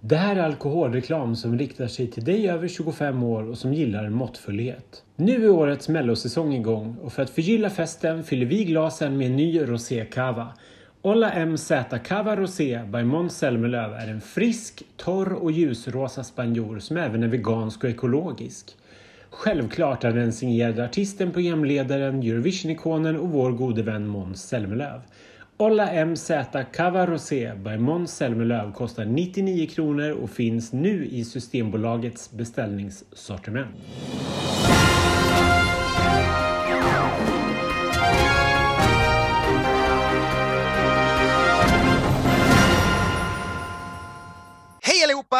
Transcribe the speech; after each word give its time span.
Det 0.00 0.16
här 0.16 0.36
är 0.36 0.40
alkoholreklam 0.40 1.36
som 1.36 1.58
riktar 1.58 1.86
sig 1.86 2.06
till 2.06 2.24
dig 2.24 2.50
över 2.50 2.68
25 2.68 3.22
år 3.22 3.42
och 3.42 3.58
som 3.58 3.74
gillar 3.74 4.08
måttfullhet. 4.08 5.02
Nu 5.16 5.44
är 5.44 5.50
årets 5.50 5.88
mellosäsong 5.88 6.54
igång 6.54 6.96
och 7.02 7.12
för 7.12 7.22
att 7.22 7.30
förgylla 7.30 7.70
festen 7.70 8.24
fyller 8.24 8.46
vi 8.46 8.64
glasen 8.64 9.18
med 9.18 9.26
en 9.26 9.36
ny 9.36 9.60
rosékava. 9.60 10.48
Olla 11.02 11.46
MZ 11.46 11.72
Cava 12.04 12.36
Rosé 12.36 12.80
by 12.92 13.02
Måns 13.02 13.38
Zelmerlöw 13.38 13.94
är 13.94 14.08
en 14.08 14.20
frisk, 14.20 14.82
torr 14.96 15.32
och 15.32 15.52
ljusrosa 15.52 16.24
spanjor 16.24 16.78
som 16.78 16.96
även 16.96 17.22
är 17.22 17.28
vegansk 17.28 17.84
och 17.84 17.90
ekologisk. 17.90 18.76
Självklart 19.30 20.04
är 20.04 20.12
den 20.12 20.32
signerad 20.32 20.80
artisten, 20.80 21.32
programledaren, 21.32 22.22
Eurovision-ikonen 22.22 23.16
och 23.16 23.28
vår 23.28 23.52
gode 23.52 23.82
vän 23.82 24.06
Måns 24.06 24.42
Zelmerlöw. 24.42 25.00
Olla 25.60 26.04
MZ 26.04 26.30
Cava 26.72 27.06
Rosé 27.06 27.54
by 27.54 27.76
Måns 27.76 28.16
Zelmerlöw 28.16 28.72
kostar 28.72 29.04
99 29.04 29.66
kronor 29.66 30.10
och 30.10 30.30
finns 30.30 30.72
nu 30.72 31.06
i 31.06 31.24
Systembolagets 31.24 32.30
beställningssortiment. 32.30 33.76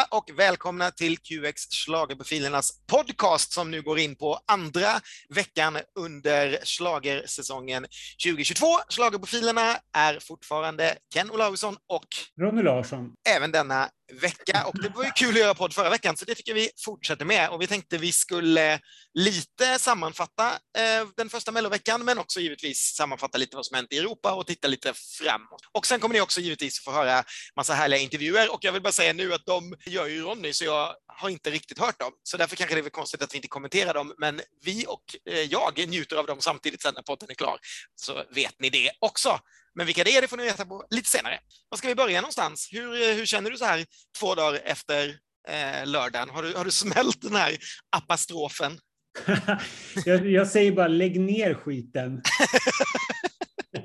Allihopa 0.01 0.17
och 0.17 0.39
välkomna 0.39 0.91
till 0.91 1.17
QX 1.17 1.61
Schlagerprofilernas 1.69 2.71
podcast 2.87 3.53
som 3.53 3.71
nu 3.71 3.81
går 3.81 3.99
in 3.99 4.15
på 4.15 4.39
andra 4.47 4.87
veckan 5.29 5.77
under 5.99 6.59
schlagersäsongen 6.63 7.85
2022. 8.25 8.65
Schlagerprofilerna 8.89 9.77
är 9.97 10.19
fortfarande 10.19 10.95
Ken 11.13 11.31
Olausson 11.31 11.75
och 11.87 12.07
Ronny 12.41 12.63
Larsson. 12.63 13.11
även 13.29 13.51
denna 13.51 13.89
vecka. 14.11 14.65
Och 14.65 14.81
det 14.81 14.89
var 14.89 15.03
ju 15.03 15.11
kul 15.11 15.33
att 15.33 15.39
göra 15.39 15.53
podd 15.53 15.73
förra 15.73 15.89
veckan 15.89 16.17
så 16.17 16.25
det 16.25 16.35
tycker 16.35 16.53
vi 16.53 16.69
fortsätter 16.85 17.25
med. 17.25 17.49
Och 17.49 17.61
vi 17.61 17.67
tänkte 17.67 17.97
vi 17.97 18.11
skulle 18.11 18.79
lite 19.13 19.79
sammanfatta 19.79 20.47
eh, 20.77 21.07
den 21.17 21.29
första 21.29 21.51
melloveckan 21.51 22.05
men 22.05 22.17
också 22.17 22.39
givetvis 22.39 22.95
sammanfatta 22.97 23.37
lite 23.37 23.55
vad 23.55 23.65
som 23.65 23.75
hänt 23.75 23.93
i 23.93 23.97
Europa 23.97 24.33
och 24.33 24.47
titta 24.47 24.67
lite 24.67 24.93
framåt. 24.93 25.61
Och 25.71 25.85
sen 25.85 25.99
kommer 25.99 26.13
ni 26.13 26.21
också 26.21 26.41
givetvis 26.41 26.83
få 26.83 26.91
höra 26.91 27.23
massa 27.55 27.73
härliga 27.73 27.99
intervjuer. 27.99 28.53
Och 28.53 28.63
jag 28.63 28.71
vill 28.71 28.81
bara 28.81 28.91
säga 28.91 29.13
nu 29.13 29.33
att 29.33 29.45
de 29.45 29.75
gör 29.85 30.07
ju 30.07 30.21
Ronny 30.21 30.53
så 30.53 30.65
jag 30.65 30.95
har 31.07 31.29
inte 31.29 31.51
riktigt 31.51 31.79
hört 31.79 31.99
dem. 31.99 32.11
Så 32.23 32.37
därför 32.37 32.55
kanske 32.55 32.75
det 32.75 32.81
är 32.81 32.89
konstigt 32.89 33.21
att 33.21 33.33
vi 33.33 33.37
inte 33.37 33.47
kommenterar 33.47 33.93
dem. 33.93 34.13
Men 34.17 34.41
vi 34.65 34.85
och 34.87 35.03
eh, 35.29 35.41
jag 35.41 35.87
njuter 35.87 36.15
av 36.15 36.25
dem 36.25 36.41
samtidigt 36.41 36.81
sen 36.81 36.93
när 36.95 37.01
podden 37.01 37.29
är 37.29 37.35
klar 37.35 37.59
så 37.95 38.23
vet 38.29 38.55
ni 38.59 38.69
det 38.69 38.91
också. 38.99 39.39
Men 39.75 39.85
vilka 39.85 40.03
det 40.03 40.17
är, 40.17 40.21
det 40.21 40.27
får 40.27 40.37
ni 40.37 40.43
veta 40.43 40.65
på 40.65 40.85
lite 40.89 41.09
senare. 41.09 41.39
Var 41.69 41.77
ska 41.77 41.87
vi 41.87 41.95
börja 41.95 42.21
någonstans? 42.21 42.69
Hur, 42.71 43.15
hur 43.15 43.25
känner 43.25 43.51
du 43.51 43.57
så 43.57 43.65
här 43.65 43.85
två 44.19 44.35
dagar 44.35 44.61
efter 44.65 45.09
eh, 45.47 45.85
lördagen? 45.87 46.29
Har 46.29 46.43
du, 46.43 46.53
har 46.53 46.65
du 46.65 46.71
smält 46.71 47.21
den 47.21 47.35
här 47.35 47.57
apostrofen? 47.95 48.79
jag, 50.05 50.31
jag 50.31 50.47
säger 50.47 50.71
bara 50.71 50.87
lägg 50.87 51.19
ner 51.19 51.53
skiten. 51.53 52.21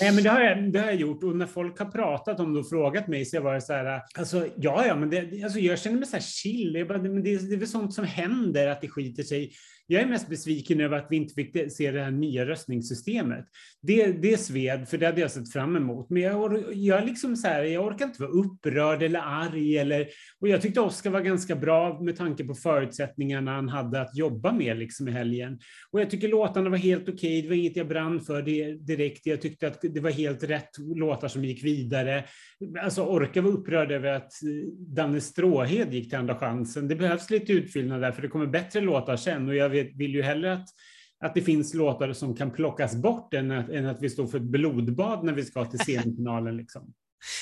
Nej, 0.00 0.14
men 0.14 0.24
det 0.24 0.30
har, 0.30 0.40
jag, 0.40 0.72
det 0.72 0.78
har 0.78 0.86
jag 0.86 0.94
gjort 0.94 1.24
och 1.24 1.36
när 1.36 1.46
folk 1.46 1.78
har 1.78 1.86
pratat 1.86 2.40
om 2.40 2.52
det 2.52 2.60
och 2.60 2.68
frågat 2.68 3.08
mig 3.08 3.24
så 3.24 3.36
har 3.36 3.40
jag 3.40 3.50
varit 3.50 3.64
så 3.64 3.72
här, 3.72 4.00
alltså 4.18 4.46
ja, 4.56 4.86
ja, 4.86 4.96
men 4.96 5.10
det, 5.10 5.42
alltså, 5.44 5.58
jag 5.58 5.78
känner 5.78 5.98
mig 5.98 6.06
så 6.06 6.16
här 6.16 6.22
chill. 6.22 6.74
Jag 6.74 6.88
bara, 6.88 6.98
men 6.98 7.22
det, 7.22 7.48
det 7.48 7.54
är 7.54 7.58
väl 7.58 7.68
sånt 7.68 7.94
som 7.94 8.04
händer 8.04 8.68
att 8.68 8.80
det 8.80 8.88
skiter 8.88 9.22
sig. 9.22 9.52
Jag 9.86 10.02
är 10.02 10.06
mest 10.06 10.28
besviken 10.28 10.80
över 10.80 10.96
att 10.96 11.06
vi 11.10 11.16
inte 11.16 11.34
fick 11.34 11.72
se 11.72 11.90
det 11.90 12.02
här 12.02 12.10
nya 12.10 12.46
röstningssystemet. 12.46 13.44
Det, 13.82 14.12
det 14.12 14.40
sved, 14.40 14.88
för 14.88 14.98
det 14.98 15.06
hade 15.06 15.20
jag 15.20 15.30
sett 15.30 15.52
fram 15.52 15.76
emot. 15.76 16.10
Men 16.10 16.22
jag, 16.22 16.64
jag, 16.72 17.06
liksom 17.06 17.36
så 17.36 17.48
här, 17.48 17.62
jag 17.62 17.86
orkar 17.86 18.04
inte 18.04 18.22
vara 18.22 18.32
upprörd 18.32 19.02
eller 19.02 19.20
arg. 19.20 19.78
Eller, 19.78 20.08
och 20.40 20.48
jag 20.48 20.62
tyckte 20.62 20.80
Oskar 20.80 21.10
var 21.10 21.20
ganska 21.20 21.56
bra 21.56 22.00
med 22.00 22.16
tanke 22.16 22.44
på 22.44 22.54
förutsättningarna 22.54 23.54
han 23.54 23.68
hade 23.68 24.00
att 24.00 24.16
jobba 24.16 24.52
med 24.52 24.78
liksom 24.78 25.08
i 25.08 25.10
helgen. 25.10 25.58
Och 25.90 26.00
jag 26.00 26.10
tycker 26.10 26.28
låtarna 26.28 26.70
var 26.70 26.78
helt 26.78 27.08
okej. 27.08 27.14
Okay. 27.14 27.42
Det 27.42 27.48
var 27.48 27.56
inget 27.56 27.76
jag 27.76 27.88
brann 27.88 28.20
för 28.20 28.42
det, 28.42 28.72
direkt. 28.86 29.26
Jag 29.26 29.40
tyckte 29.40 29.66
att 29.66 29.80
det 29.82 30.00
var 30.00 30.10
helt 30.10 30.42
rätt 30.42 30.70
låtar 30.78 31.28
som 31.28 31.44
gick 31.44 31.64
vidare. 31.64 32.24
Alltså 32.82 33.02
orka 33.02 33.42
var 33.42 33.50
upprörd 33.50 33.92
över 33.92 34.08
att 34.08 34.42
eh, 34.42 34.68
Danne 34.72 35.20
Stråhed 35.20 35.94
gick 35.94 36.10
till 36.10 36.18
Andra 36.18 36.38
chansen. 36.38 36.88
Det 36.88 36.96
behövs 36.96 37.30
lite 37.30 37.52
utfyllnad 37.52 38.00
där, 38.00 38.12
för 38.12 38.22
det 38.22 38.28
kommer 38.28 38.46
bättre 38.46 38.80
låtar 38.80 39.16
sen. 39.16 39.48
Och 39.48 39.56
jag 39.56 39.68
vet, 39.68 39.96
vill 39.96 40.14
ju 40.14 40.22
hellre 40.22 40.52
att, 40.52 40.68
att 41.20 41.34
det 41.34 41.42
finns 41.42 41.74
låtar 41.74 42.12
som 42.12 42.36
kan 42.36 42.50
plockas 42.50 42.96
bort 42.96 43.34
än 43.34 43.50
att, 43.50 43.70
än 43.70 43.86
att 43.86 44.02
vi 44.02 44.10
står 44.10 44.26
för 44.26 44.38
ett 44.38 44.44
blodbad 44.44 45.24
när 45.24 45.32
vi 45.32 45.42
ska 45.42 45.64
till 45.64 45.78
semifinalen. 45.78 46.56
Liksom. 46.56 46.94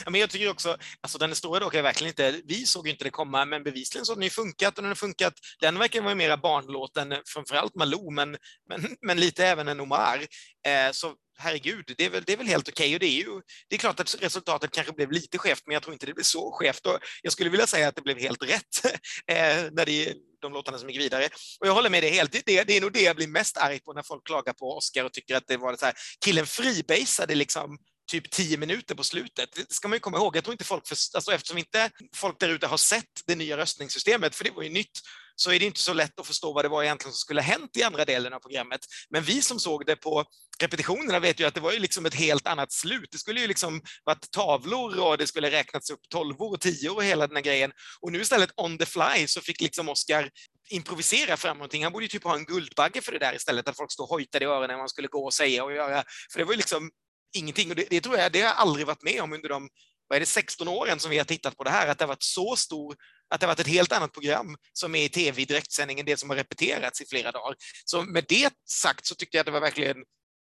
Ja, 0.04 0.10
men 0.10 0.20
jag 0.20 0.30
tycker 0.30 0.50
också, 0.50 0.76
alltså 1.00 1.18
den 1.18 1.34
stora 1.34 1.60
dock 1.60 1.74
är 1.74 1.82
verkligen 1.82 2.08
inte, 2.08 2.40
vi 2.44 2.66
såg 2.66 2.86
ju 2.86 2.92
inte 2.92 3.04
det 3.04 3.10
komma, 3.10 3.44
men 3.44 3.62
bevisligen 3.62 4.06
så 4.06 4.12
har 4.12 4.16
den 4.16 4.24
ju 4.24 4.30
funkat 4.30 4.78
och 4.78 4.82
den 4.82 4.90
har 4.90 4.94
funkat. 4.94 5.34
Den 5.60 5.78
verkar 5.78 6.02
vara 6.02 6.14
mera 6.14 6.36
barnlåt 6.36 6.96
än 6.96 7.14
framförallt 7.26 7.74
Malou, 7.74 8.10
men, 8.10 8.36
men, 8.68 8.96
men 9.00 9.20
lite 9.20 9.46
även 9.46 9.68
en 9.68 9.80
Omar. 9.80 10.26
Eh, 10.66 10.92
så 10.92 11.14
herregud, 11.38 11.94
det 11.96 12.04
är 12.04 12.10
väl, 12.10 12.22
det 12.26 12.32
är 12.32 12.36
väl 12.36 12.46
helt 12.46 12.68
okej 12.68 12.86
okay. 12.86 12.94
och 12.94 13.00
det 13.00 13.06
är 13.06 13.24
ju, 13.24 13.40
det 13.68 13.76
är 13.76 13.78
klart 13.78 14.00
att 14.00 14.22
resultatet 14.22 14.70
kanske 14.70 14.92
blev 14.92 15.10
lite 15.10 15.38
skevt, 15.38 15.62
men 15.66 15.74
jag 15.74 15.82
tror 15.82 15.92
inte 15.92 16.06
det 16.06 16.14
blev 16.14 16.24
så 16.24 16.52
skevt 16.52 16.86
och 16.86 16.98
jag 17.22 17.32
skulle 17.32 17.50
vilja 17.50 17.66
säga 17.66 17.88
att 17.88 17.96
det 17.96 18.02
blev 18.02 18.18
helt 18.18 18.42
rätt 18.42 18.84
eh, 19.26 19.70
när 19.72 19.86
det 19.86 20.14
de 20.42 20.52
låtarna 20.52 20.78
som 20.78 20.90
gick 20.90 21.00
vidare. 21.00 21.28
Och 21.60 21.66
jag 21.66 21.74
håller 21.74 21.90
med 21.90 22.02
dig 22.02 22.10
helt. 22.10 22.32
Det, 22.32 22.64
det 22.64 22.76
är 22.76 22.80
nog 22.80 22.92
det 22.92 23.02
jag 23.02 23.16
blir 23.16 23.28
mest 23.28 23.56
arg 23.56 23.80
på 23.80 23.92
när 23.92 24.02
folk 24.02 24.26
klagar 24.26 24.52
på 24.52 24.76
Oscar 24.76 25.04
och 25.04 25.12
tycker 25.12 25.36
att 25.36 25.46
det 25.46 25.56
var 25.56 25.76
så 25.76 25.84
här, 25.84 25.94
killen 26.24 26.46
freebasade 26.46 27.34
liksom 27.34 27.78
typ 28.10 28.30
tio 28.30 28.56
minuter 28.56 28.94
på 28.94 29.04
slutet. 29.04 29.48
Det 29.54 29.72
ska 29.72 29.88
man 29.88 29.96
ju 29.96 30.00
komma 30.00 30.16
ihåg. 30.16 30.36
Jag 30.36 30.44
tror 30.44 30.54
inte 30.54 30.64
folk, 30.64 30.88
för, 30.88 30.96
alltså 31.14 31.32
eftersom 31.32 31.58
inte 31.58 31.90
folk 32.16 32.40
där 32.40 32.48
ute 32.48 32.66
har 32.66 32.76
sett 32.76 33.22
det 33.26 33.34
nya 33.34 33.56
röstningssystemet, 33.56 34.34
för 34.34 34.44
det 34.44 34.50
var 34.50 34.62
ju 34.62 34.70
nytt, 34.70 35.00
så 35.36 35.52
är 35.52 35.58
det 35.58 35.66
inte 35.66 35.80
så 35.80 35.92
lätt 35.92 36.20
att 36.20 36.26
förstå 36.26 36.52
vad 36.52 36.64
det 36.64 36.68
var 36.68 36.82
egentligen 36.82 37.12
som 37.12 37.18
skulle 37.18 37.40
ha 37.40 37.46
hänt 37.46 37.76
i 37.76 37.82
andra 37.82 38.04
delen 38.04 38.32
av 38.32 38.38
programmet. 38.38 38.80
Men 39.10 39.22
vi 39.22 39.42
som 39.42 39.60
såg 39.60 39.86
det 39.86 39.96
på 39.96 40.24
repetitionerna 40.60 41.20
vet 41.20 41.40
ju 41.40 41.44
att 41.44 41.54
det 41.54 41.60
var 41.60 41.72
ju 41.72 41.78
liksom 41.78 42.06
ett 42.06 42.14
helt 42.14 42.46
annat 42.46 42.72
slut. 42.72 43.08
Det 43.12 43.18
skulle 43.18 43.40
ju 43.40 43.46
liksom 43.46 43.82
varit 44.04 44.30
tavlor 44.30 45.00
och 45.00 45.18
det 45.18 45.26
skulle 45.26 45.50
räknats 45.50 45.90
upp 45.90 46.00
tolvor 46.08 46.52
och 46.52 46.60
tior 46.60 46.96
och 46.96 47.04
hela 47.04 47.26
den 47.26 47.36
här 47.36 47.42
grejen. 47.42 47.72
Och 48.00 48.12
nu 48.12 48.20
istället 48.20 48.50
on 48.56 48.78
the 48.78 48.86
fly 48.86 49.26
så 49.26 49.40
fick 49.40 49.60
liksom 49.60 49.88
Oscar 49.88 50.30
improvisera 50.70 51.36
fram 51.36 51.56
någonting. 51.56 51.82
Han 51.82 51.92
borde 51.92 52.04
ju 52.04 52.08
typ 52.08 52.24
ha 52.24 52.36
en 52.36 52.44
Guldbagge 52.44 53.00
för 53.00 53.12
det 53.12 53.18
där 53.18 53.34
istället, 53.34 53.68
att 53.68 53.76
folk 53.76 53.92
stod 53.92 54.04
och 54.04 54.10
hojtade 54.10 54.44
i 54.44 54.48
öronen 54.48 54.68
när 54.68 54.76
man 54.76 54.88
skulle 54.88 55.08
gå 55.08 55.24
och 55.24 55.34
säga 55.34 55.64
och 55.64 55.72
göra. 55.72 56.04
För 56.32 56.38
det 56.38 56.44
var 56.44 56.52
ju 56.52 56.56
liksom 56.56 56.90
ingenting. 57.32 57.70
Och 57.70 57.76
det, 57.76 57.86
det, 57.90 58.00
tror 58.00 58.18
jag, 58.18 58.32
det 58.32 58.40
har 58.40 58.46
jag 58.46 58.56
aldrig 58.56 58.86
varit 58.86 59.02
med 59.02 59.22
om 59.22 59.32
under 59.32 59.48
de 59.48 59.68
vad 60.08 60.16
är 60.16 60.20
det, 60.20 60.26
16 60.26 60.68
åren 60.68 60.98
som 60.98 61.10
vi 61.10 61.18
har 61.18 61.24
tittat 61.24 61.56
på 61.56 61.64
det 61.64 61.70
här, 61.70 61.88
att 61.88 61.98
det 61.98 62.04
har 62.04 62.08
varit 62.08 62.22
så 62.22 62.56
stor, 62.56 62.96
att 63.30 63.40
det 63.40 63.46
har 63.46 63.52
varit 63.52 63.60
ett 63.60 63.66
helt 63.66 63.92
annat 63.92 64.12
program 64.12 64.56
som 64.72 64.94
är 64.94 65.04
i 65.04 65.08
tv 65.08 65.42
i 65.42 65.44
direktsändning 65.44 66.00
än 66.00 66.06
det 66.06 66.16
som 66.16 66.30
har 66.30 66.36
repeterats 66.36 67.00
i 67.00 67.06
flera 67.06 67.32
dagar. 67.32 67.54
Så 67.84 68.02
med 68.02 68.24
det 68.28 68.52
sagt 68.70 69.06
så 69.06 69.14
tyckte 69.14 69.36
jag 69.36 69.40
att 69.40 69.46
det 69.46 69.52
var 69.52 69.60
verkligen 69.60 69.96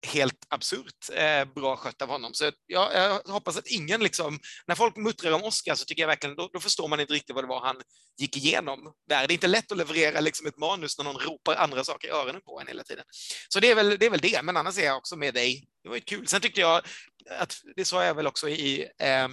helt 0.07 0.47
absurt 0.49 1.11
eh, 1.13 1.45
bra 1.55 1.77
skött 1.77 2.03
av 2.03 2.09
honom. 2.09 2.35
Så 2.35 2.51
jag, 2.67 2.95
jag, 2.95 3.21
hoppas 3.33 3.57
att 3.57 3.67
ingen, 3.67 4.03
liksom, 4.03 4.39
när 4.67 4.75
folk 4.75 4.97
muttrar 4.97 5.33
om 5.33 5.45
Oscar 5.45 5.75
så 5.75 5.85
tycker 5.85 6.03
jag 6.03 6.09
verkligen, 6.09 6.37
då, 6.37 6.51
då, 6.53 6.61
förstår 6.61 6.89
man 6.89 7.01
inte 7.01 7.13
riktigt 7.13 7.35
vad 7.35 7.45
det 7.45 7.49
var 7.49 7.61
han 7.61 7.77
gick 8.19 8.37
igenom 8.37 8.93
där. 9.09 9.27
Det 9.27 9.33
är 9.33 9.35
inte 9.35 9.47
lätt 9.47 9.73
att 9.73 9.79
leverera 9.79 10.21
liksom, 10.21 10.47
ett 10.47 10.59
manus 10.59 10.99
när 10.99 11.05
någon 11.05 11.21
ropar 11.21 11.55
andra 11.55 11.85
saker 11.85 12.09
i 12.09 12.11
öronen 12.11 12.41
på 12.41 12.61
en 12.61 12.67
hela 12.67 12.83
tiden. 12.83 13.05
Så 13.49 13.61
det 13.61 13.71
är 13.71 13.75
väl 13.75 13.99
det, 13.99 14.07
är 14.07 14.11
väl 14.11 14.21
det. 14.21 14.43
men 14.43 14.57
annars 14.57 14.79
är 14.79 14.85
jag 14.85 14.97
också 14.97 15.17
med 15.17 15.35
dig. 15.35 15.65
Det 15.83 15.89
var 15.89 15.97
ju 15.97 16.03
kul. 16.03 16.29
Sen 16.29 16.41
tyckte 16.41 16.61
jag 16.61 16.83
att, 17.31 17.55
det 17.77 17.85
sa 17.85 18.05
jag 18.05 18.15
väl 18.15 18.27
också 18.27 18.49
i 18.49 18.89
eh, 18.99 19.29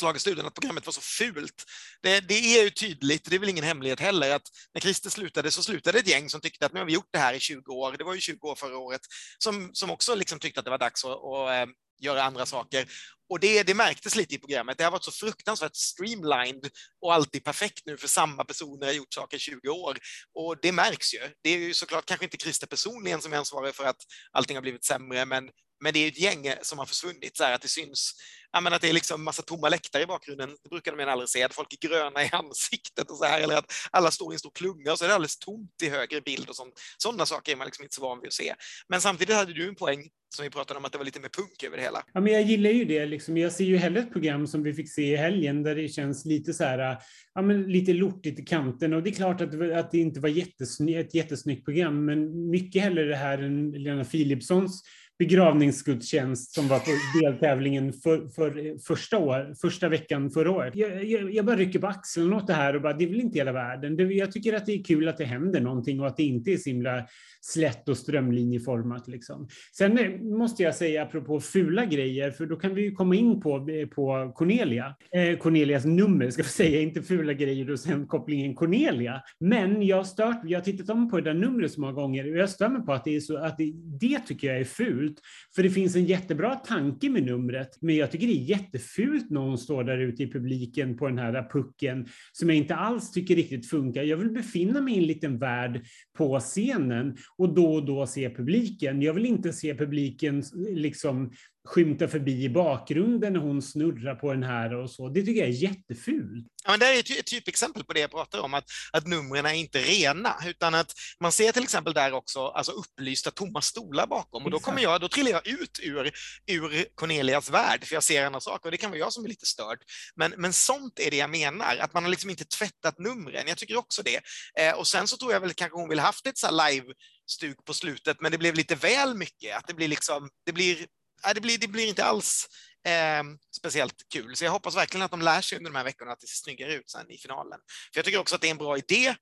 Schlagerstudion 0.00 0.46
att 0.46 0.54
programmet 0.54 0.86
var 0.86 0.92
så 0.92 1.00
fult. 1.00 1.64
Det, 2.02 2.20
det, 2.20 2.34
är 2.34 2.64
ju 2.64 2.70
tydligt, 2.70 3.30
det 3.30 3.36
är 3.36 3.40
väl 3.40 3.48
ingen 3.48 3.64
hemlighet 3.64 4.00
heller, 4.00 4.30
att 4.30 4.48
när 4.74 4.80
Christer 4.80 5.10
slutade 5.10 5.50
så 5.50 5.62
slutade 5.62 5.98
ett 5.98 6.08
gäng 6.08 6.30
som 6.30 6.40
tyckte 6.40 6.66
att 6.66 6.72
nu 6.72 6.80
har 6.80 6.86
vi 6.86 6.92
gjort 6.92 7.12
det 7.12 7.18
här 7.18 7.34
i 7.34 7.40
20 7.40 7.72
år, 7.72 7.94
det 7.98 8.04
var 8.04 8.14
ju 8.14 8.20
20 8.20 8.48
år 8.48 8.54
förra 8.54 8.78
året, 8.78 9.00
som, 9.38 9.70
som 9.72 9.90
också 9.90 10.14
liksom 10.14 10.38
tyckte 10.38 10.60
att 10.60 10.64
det 10.64 10.70
var 10.70 10.78
dags 10.78 11.04
att, 11.04 11.10
att, 11.10 11.62
att 11.62 11.68
göra 12.00 12.22
andra 12.22 12.46
saker. 12.46 12.88
Och 13.32 13.40
det, 13.40 13.62
det 13.62 13.74
märktes 13.74 14.16
lite 14.16 14.34
i 14.34 14.38
programmet. 14.38 14.78
Det 14.78 14.84
har 14.84 14.90
varit 14.90 15.04
så 15.04 15.10
fruktansvärt 15.10 15.76
streamlined 15.76 16.70
och 17.02 17.14
alltid 17.14 17.44
perfekt 17.44 17.86
nu 17.86 17.96
för 17.96 18.08
samma 18.08 18.44
personer 18.44 18.86
har 18.86 18.94
gjort 18.94 19.14
saker 19.14 19.36
i 19.36 19.40
20 19.40 19.68
år. 19.68 19.98
Och 20.34 20.56
det 20.62 20.72
märks 20.72 21.14
ju. 21.14 21.20
Det 21.42 21.50
är 21.50 21.58
ju 21.58 21.74
såklart 21.74 22.06
kanske 22.06 22.24
inte 22.26 22.36
Christer 22.36 22.66
personligen 22.66 23.20
som 23.20 23.32
är 23.32 23.36
ansvarig 23.36 23.74
för 23.74 23.84
att 23.84 23.96
allting 24.32 24.56
har 24.56 24.62
blivit 24.62 24.84
sämre, 24.84 25.24
men, 25.24 25.50
men 25.82 25.92
det 25.92 25.98
är 25.98 26.08
ett 26.08 26.20
gäng 26.20 26.46
eh, 26.46 26.58
som 26.62 26.78
har 26.78 26.86
försvunnit, 26.86 27.36
så 27.36 27.44
här, 27.44 27.54
att 27.54 27.62
det 27.62 27.68
syns 27.68 28.14
menar, 28.60 28.76
att 28.76 28.82
det 28.82 28.88
är 28.88 28.92
liksom 28.92 29.24
massa 29.24 29.42
tomma 29.42 29.68
läktare 29.68 30.02
i 30.02 30.06
bakgrunden. 30.06 30.50
Det 30.62 30.68
brukar 30.70 30.96
man 30.96 31.08
aldrig 31.08 31.28
se, 31.28 31.42
att 31.42 31.54
folk 31.54 31.72
är 31.72 31.88
gröna 31.88 32.24
i 32.24 32.28
ansiktet 32.32 33.10
och 33.10 33.16
så 33.16 33.24
här, 33.24 33.40
eller 33.40 33.56
att 33.56 33.72
alla 33.90 34.10
står 34.10 34.32
i 34.32 34.34
en 34.34 34.38
stor 34.38 34.52
klunga 34.54 34.92
och 34.92 34.98
så 34.98 35.04
är 35.04 35.08
det 35.08 35.14
alldeles 35.14 35.38
tomt 35.38 35.82
i 35.82 35.88
högre 35.88 36.20
bild 36.20 36.48
och 36.48 36.56
sånt. 36.56 36.74
Sådana 36.98 37.26
saker 37.26 37.52
är 37.52 37.56
man 37.56 37.64
liksom 37.64 37.82
inte 37.84 37.94
så 37.94 38.02
van 38.02 38.20
vid 38.20 38.28
att 38.28 38.32
se. 38.32 38.54
Men 38.88 39.00
samtidigt 39.00 39.36
hade 39.36 39.52
du 39.52 39.68
en 39.68 39.74
poäng 39.74 40.08
som 40.36 40.42
vi 40.42 40.50
pratade 40.50 40.78
om, 40.78 40.84
att 40.84 40.92
det 40.92 40.98
var 40.98 41.04
lite 41.04 41.20
mer 41.20 41.28
punk 41.28 41.62
över 41.62 41.76
det 41.76 41.82
hela. 41.82 42.02
Ja, 42.12 42.20
men 42.20 42.32
jag 42.32 42.42
gillar 42.42 42.70
ju 42.70 42.84
det. 42.84 43.06
Liksom. 43.06 43.36
Jag 43.36 43.52
ser 43.52 43.64
ju 43.64 43.76
hellre 43.76 44.00
ett 44.00 44.12
program 44.12 44.46
som 44.46 44.62
vi 44.62 44.74
fick 44.74 44.92
se 44.92 45.12
i 45.12 45.16
helgen, 45.16 45.62
där 45.62 45.74
det 45.74 45.88
känns 45.88 46.24
lite 46.24 46.54
så 46.54 46.64
här, 46.64 46.98
ja, 47.34 47.42
men 47.42 47.62
lite 47.62 47.92
lortigt 47.92 48.40
i 48.40 48.42
kanten. 48.42 48.92
Och 48.92 49.02
det 49.02 49.10
är 49.10 49.14
klart 49.14 49.40
att, 49.40 49.72
att 49.72 49.90
det 49.90 49.98
inte 49.98 50.20
var 50.20 50.28
jättesny 50.28 50.94
ett 50.94 51.14
jättesnyggt 51.14 51.64
program, 51.64 52.04
men 52.04 52.50
mycket 52.50 52.82
hellre 52.82 53.04
det 53.04 53.16
här 53.16 53.38
än 53.38 53.70
Lena 53.70 54.04
Philipssons 54.04 54.82
begravningsgudstjänst 55.18 56.54
som 56.54 56.68
var 56.68 56.78
på 56.78 56.90
deltävlingen 57.20 57.92
för, 57.92 58.28
för 58.28 58.78
första, 58.78 59.18
år, 59.18 59.54
första 59.60 59.88
veckan 59.88 60.30
förra 60.30 60.50
året. 60.50 60.76
Jag, 60.76 61.04
jag, 61.04 61.34
jag 61.34 61.44
bara 61.44 61.56
rycker 61.56 61.78
på 61.78 61.86
axeln 61.86 62.32
åt 62.32 62.46
det 62.46 62.54
här 62.54 62.76
och 62.76 62.82
bara, 62.82 62.92
det 62.92 63.04
är 63.04 63.08
väl 63.08 63.20
inte 63.20 63.38
hela 63.38 63.52
världen. 63.52 63.96
Det, 63.96 64.02
jag 64.02 64.32
tycker 64.32 64.52
att 64.52 64.66
det 64.66 64.72
är 64.72 64.84
kul 64.84 65.08
att 65.08 65.18
det 65.18 65.24
händer 65.24 65.60
någonting 65.60 66.00
och 66.00 66.06
att 66.06 66.16
det 66.16 66.22
inte 66.22 66.50
är 66.50 66.56
så 66.56 66.70
himla 66.70 67.06
slätt 67.44 67.88
och 67.88 67.96
strömlinjeformat. 67.96 69.08
Liksom. 69.08 69.48
Sen 69.72 69.98
eh, 69.98 70.10
måste 70.20 70.62
jag 70.62 70.74
säga, 70.74 71.02
apropå 71.02 71.40
fula 71.40 71.84
grejer, 71.84 72.30
för 72.30 72.46
då 72.46 72.56
kan 72.56 72.74
vi 72.74 72.82
ju 72.82 72.92
komma 72.92 73.14
in 73.14 73.40
på, 73.40 73.68
eh, 73.70 73.88
på 73.88 74.32
Cornelia. 74.34 74.94
Eh, 75.12 75.38
Cornelias 75.38 75.84
nummer, 75.84 76.30
ska 76.30 76.42
vi 76.42 76.48
säga, 76.62 76.80
inte 76.80 77.02
fula 77.02 77.32
grejer 77.32 77.70
och 77.70 77.80
sen 77.80 78.06
kopplingen 78.06 78.54
Cornelia. 78.54 79.22
Men 79.40 79.86
jag 79.86 79.96
har 79.96 80.04
stört, 80.04 80.40
jag 80.44 80.58
har 80.58 80.64
tittat 80.64 80.90
om 80.90 81.10
på 81.10 81.16
det 81.16 81.22
där 81.22 81.34
numret 81.34 81.72
så 81.72 81.80
många 81.80 81.92
gånger 81.92 82.30
och 82.32 82.38
jag 82.38 82.50
stör 82.50 82.68
mig 82.68 82.82
på 82.82 82.92
att 82.92 83.04
det 83.04 83.16
är 83.16 83.20
så, 83.20 83.36
att 83.36 83.58
det, 83.58 83.72
det 84.00 84.18
tycker 84.18 84.48
jag 84.48 84.60
är 84.60 84.64
fult. 84.64 85.20
För 85.54 85.62
det 85.62 85.70
finns 85.70 85.96
en 85.96 86.04
jättebra 86.04 86.54
tanke 86.54 87.10
med 87.10 87.22
numret, 87.22 87.78
men 87.80 87.96
jag 87.96 88.10
tycker 88.10 88.26
det 88.26 88.32
är 88.32 88.44
jättefult 88.44 89.30
när 89.30 89.40
hon 89.40 89.58
står 89.58 89.84
där 89.84 89.98
ute 89.98 90.22
i 90.22 90.32
publiken 90.32 90.96
på 90.96 91.08
den 91.08 91.18
här 91.18 91.48
pucken 91.52 92.06
som 92.32 92.48
jag 92.48 92.58
inte 92.58 92.74
alls 92.74 93.12
tycker 93.12 93.36
riktigt 93.36 93.70
funkar. 93.70 94.02
Jag 94.02 94.16
vill 94.16 94.30
befinna 94.30 94.80
mig 94.80 94.94
i 94.94 94.98
en 94.98 95.06
liten 95.06 95.38
värld 95.38 95.84
på 96.18 96.40
scenen 96.40 97.16
och 97.38 97.54
då 97.54 97.74
och 97.74 97.86
då 97.86 98.06
se 98.06 98.30
publiken. 98.30 99.02
Jag 99.02 99.14
vill 99.14 99.26
inte 99.26 99.52
se 99.52 99.74
publiken 99.74 100.42
liksom 100.54 101.32
skymta 101.68 102.08
förbi 102.08 102.44
i 102.44 102.48
bakgrunden 102.48 103.32
när 103.32 103.40
hon 103.40 103.62
snurrar 103.62 104.14
på 104.14 104.32
den 104.32 104.42
här 104.42 104.74
och 104.74 104.90
så. 104.90 105.08
Det 105.08 105.22
tycker 105.22 105.40
jag 105.40 105.48
är 105.48 105.52
jättefult. 105.52 106.46
Ja, 106.64 106.70
men 106.70 106.80
det 106.80 106.86
är 106.86 106.98
ett 106.98 107.26
typexempel 107.26 107.84
på 107.84 107.92
det 107.92 108.00
jag 108.00 108.10
pratar 108.10 108.40
om, 108.40 108.54
att, 108.54 108.64
att 108.92 109.06
numren 109.06 109.46
är 109.46 109.52
inte 109.52 109.78
rena, 109.78 110.36
utan 110.46 110.74
att 110.74 110.92
man 111.20 111.32
ser 111.32 111.52
till 111.52 111.62
exempel 111.62 111.92
där 111.92 112.12
också 112.12 112.46
alltså 112.46 112.72
upplysta 112.72 113.30
tomma 113.30 113.60
stolar 113.60 114.06
bakom 114.06 114.44
och 114.44 114.50
då 114.50 114.58
kommer 114.58 114.82
jag, 114.82 115.00
då 115.00 115.08
trillar 115.08 115.30
jag 115.30 115.46
ut 115.46 115.80
ur, 115.82 116.10
ur 116.46 116.94
Cornelias 116.94 117.50
värld, 117.50 117.84
för 117.84 117.94
jag 117.94 118.02
ser 118.02 118.26
andra 118.26 118.40
saker 118.40 118.66
och 118.66 118.70
det 118.70 118.76
kan 118.76 118.90
vara 118.90 118.98
jag 118.98 119.12
som 119.12 119.24
är 119.24 119.28
lite 119.28 119.46
störd. 119.46 119.78
Men, 120.14 120.34
men 120.36 120.52
sånt 120.52 120.98
är 120.98 121.10
det 121.10 121.16
jag 121.16 121.30
menar, 121.30 121.76
att 121.76 121.94
man 121.94 122.02
har 122.02 122.10
liksom 122.10 122.30
inte 122.30 122.44
tvättat 122.44 122.98
numren. 122.98 123.44
Jag 123.46 123.58
tycker 123.58 123.76
också 123.76 124.02
det. 124.02 124.20
Eh, 124.58 124.78
och 124.78 124.86
sen 124.86 125.08
så 125.08 125.16
tror 125.16 125.32
jag 125.32 125.40
väl 125.40 125.54
kanske 125.54 125.78
hon 125.78 125.88
vill 125.88 125.98
haft 125.98 126.26
ett 126.26 126.38
så 126.38 126.50
live 126.50 126.86
stuk 127.26 127.64
på 127.64 127.74
slutet, 127.74 128.20
men 128.20 128.32
det 128.32 128.38
blev 128.38 128.54
lite 128.54 128.74
väl 128.74 129.14
mycket. 129.14 129.56
Att 129.56 129.66
det 129.66 129.74
blir 129.74 129.88
liksom, 129.88 130.30
det 130.46 130.52
blir 130.52 130.86
det, 131.34 131.40
blir, 131.40 131.58
det 131.58 131.68
blir 131.68 131.88
inte 131.88 132.04
alls 132.04 132.48
eh, 132.86 133.24
speciellt 133.56 133.94
kul. 134.12 134.36
Så 134.36 134.44
jag 134.44 134.52
hoppas 134.52 134.76
verkligen 134.76 135.04
att 135.04 135.10
de 135.10 135.22
lär 135.22 135.40
sig 135.40 135.58
under 135.58 135.70
de 135.70 135.76
här 135.76 135.84
veckorna 135.84 136.12
att 136.12 136.20
det 136.20 136.26
ser 136.26 136.44
snyggare 136.44 136.74
ut 136.74 136.90
sen 136.90 137.10
i 137.10 137.18
finalen. 137.18 137.58
För 137.92 137.98
jag 137.98 138.04
tycker 138.04 138.18
också 138.18 138.34
att 138.34 138.40
det 138.40 138.46
är 138.46 138.50
en 138.50 138.56
bra 138.56 138.78
idé. 138.78 139.14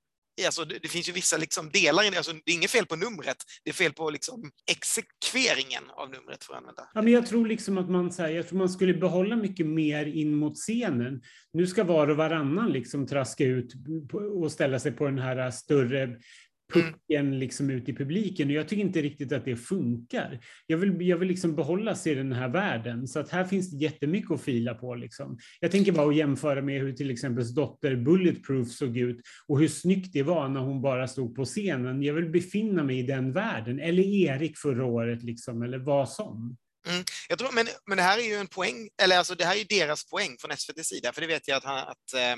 Alltså, 0.45 0.65
det, 0.65 0.79
det 0.79 0.87
finns 0.87 1.09
ju 1.09 1.13
vissa 1.13 1.37
liksom 1.37 1.69
delar 1.69 2.03
i 2.03 2.09
det. 2.09 2.17
Alltså, 2.17 2.33
det 2.33 2.51
är 2.51 2.55
inget 2.55 2.71
fel 2.71 2.85
på 2.85 2.95
numret, 2.95 3.37
det 3.63 3.69
är 3.69 3.73
fel 3.73 3.93
på 3.93 4.09
liksom 4.09 4.51
exekveringen 4.71 5.83
av 5.89 6.09
numret 6.09 6.43
för 6.43 6.53
att 6.53 6.59
använda. 6.59 6.89
Ja, 6.93 7.01
men 7.01 7.13
jag 7.13 7.27
tror 7.27 7.47
liksom 7.47 7.77
att 7.77 7.89
man, 7.89 8.11
här, 8.17 8.29
jag 8.29 8.47
tror 8.47 8.57
man 8.57 8.69
skulle 8.69 8.93
behålla 8.93 9.35
mycket 9.35 9.65
mer 9.65 10.05
in 10.05 10.35
mot 10.35 10.57
scenen. 10.57 11.21
Nu 11.53 11.67
ska 11.67 11.83
var 11.83 12.07
och 12.07 12.17
varannan 12.17 12.71
liksom 12.71 13.07
traska 13.07 13.43
ut 13.43 13.73
och 14.41 14.51
ställa 14.51 14.79
sig 14.79 14.91
på 14.91 15.05
den 15.05 15.19
här 15.19 15.51
större 15.51 16.09
Mm. 16.75 16.93
pucken 16.93 17.39
liksom 17.39 17.69
ut 17.69 17.89
i 17.89 17.93
publiken. 17.93 18.47
Och 18.47 18.53
jag 18.53 18.67
tycker 18.67 18.83
inte 18.83 19.01
riktigt 19.01 19.31
att 19.31 19.45
det 19.45 19.55
funkar. 19.55 20.39
Jag 20.67 20.77
vill, 20.77 21.07
jag 21.07 21.17
vill 21.17 21.27
liksom 21.27 21.55
behålla 21.55 21.95
sig 21.95 22.11
i 22.11 22.15
den 22.15 22.31
här 22.31 22.49
världen. 22.49 23.07
Så 23.07 23.19
att 23.19 23.29
här 23.29 23.43
finns 23.43 23.71
det 23.71 23.77
jättemycket 23.77 24.31
att 24.31 24.41
fila 24.41 24.73
på. 24.73 24.95
Liksom. 24.95 25.37
Jag 25.59 25.71
tänker 25.71 25.91
bara 25.91 26.09
att 26.09 26.15
jämföra 26.15 26.61
med 26.61 26.81
hur 26.81 26.93
till 26.93 27.11
exempel 27.11 27.53
dotter 27.53 27.95
Bulletproof 27.95 28.67
såg 28.67 28.97
ut 28.97 29.21
och 29.47 29.59
hur 29.59 29.67
snyggt 29.67 30.13
det 30.13 30.23
var 30.23 30.49
när 30.49 30.59
hon 30.59 30.81
bara 30.81 31.07
stod 31.07 31.35
på 31.35 31.45
scenen. 31.45 32.03
Jag 32.03 32.13
vill 32.13 32.29
befinna 32.29 32.83
mig 32.83 32.99
i 32.99 33.03
den 33.03 33.33
världen. 33.33 33.79
Eller 33.79 34.03
Erik 34.03 34.57
förra 34.57 34.85
året, 34.85 35.23
liksom, 35.23 35.61
eller 35.61 35.77
vad 35.77 36.09
som. 36.09 36.57
Mm. 36.87 37.03
Jag 37.29 37.39
tror, 37.39 37.51
men, 37.51 37.67
men 37.85 37.97
det 37.97 38.03
här 38.03 38.17
är 38.17 38.23
ju 38.23 38.35
en 38.35 38.47
poäng, 38.47 38.89
eller 39.01 39.17
alltså 39.17 39.35
det 39.35 39.45
här 39.45 39.53
är 39.53 39.59
ju 39.59 39.63
deras 39.63 40.05
poäng 40.05 40.37
från 40.39 40.51
SVTs 40.51 40.87
sida, 40.87 41.13
för 41.13 41.21
det 41.21 41.27
vet 41.27 41.47
jag 41.47 41.57
att 41.57 41.63
han, 41.63 41.77
att, 41.77 42.13
eh, 42.13 42.35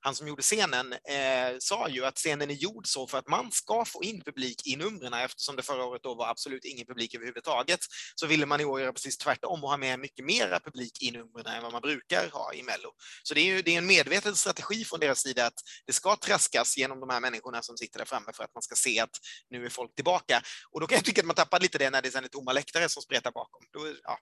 han 0.00 0.14
som 0.14 0.28
gjorde 0.28 0.42
scenen 0.42 0.92
eh, 0.92 1.56
sa 1.58 1.88
ju 1.88 2.04
att 2.04 2.16
scenen 2.16 2.50
är 2.50 2.54
gjord 2.54 2.86
så 2.86 3.06
för 3.06 3.18
att 3.18 3.28
man 3.28 3.52
ska 3.52 3.84
få 3.84 4.02
in 4.04 4.22
publik 4.24 4.66
i 4.66 4.76
numren 4.76 5.14
eftersom 5.14 5.56
det 5.56 5.62
förra 5.62 5.84
året 5.84 6.02
då 6.02 6.14
var 6.14 6.28
absolut 6.28 6.64
ingen 6.64 6.86
publik 6.86 7.14
överhuvudtaget, 7.14 7.80
så 8.14 8.26
ville 8.26 8.46
man 8.46 8.60
i 8.60 8.64
år 8.64 8.80
göra 8.80 8.92
precis 8.92 9.18
tvärtom 9.18 9.64
och 9.64 9.70
ha 9.70 9.76
med 9.76 10.00
mycket 10.00 10.24
mera 10.24 10.60
publik 10.60 11.02
i 11.02 11.10
numren 11.10 11.46
än 11.46 11.62
vad 11.62 11.72
man 11.72 11.82
brukar 11.82 12.30
ha 12.30 12.54
i 12.54 12.62
Mello. 12.62 12.92
Så 13.22 13.34
det 13.34 13.40
är 13.40 13.44
ju 13.44 13.62
det 13.62 13.74
är 13.74 13.78
en 13.78 13.86
medveten 13.86 14.36
strategi 14.36 14.84
från 14.84 15.00
deras 15.00 15.22
sida 15.22 15.46
att 15.46 15.60
det 15.86 15.92
ska 15.92 16.16
traskas 16.16 16.76
genom 16.76 17.00
de 17.00 17.10
här 17.10 17.20
människorna 17.20 17.62
som 17.62 17.76
sitter 17.76 17.98
där 17.98 18.06
framme 18.06 18.32
för 18.34 18.44
att 18.44 18.54
man 18.54 18.62
ska 18.62 18.74
se 18.74 19.00
att 19.00 19.10
nu 19.50 19.64
är 19.64 19.68
folk 19.68 19.94
tillbaka. 19.94 20.42
Och 20.70 20.80
då 20.80 20.86
kan 20.86 20.96
jag 20.96 21.04
tycka 21.04 21.20
att 21.20 21.26
man 21.26 21.36
tappar 21.36 21.60
lite 21.60 21.78
det 21.78 21.90
när 21.90 22.02
det 22.02 22.10
sen 22.10 22.24
är 22.24 22.28
tomma 22.28 22.52
läktare 22.52 22.88
som 22.88 23.02
spretar 23.02 23.30
bakom. 23.32 23.62
Då 23.80 23.86
ja. 24.04 24.18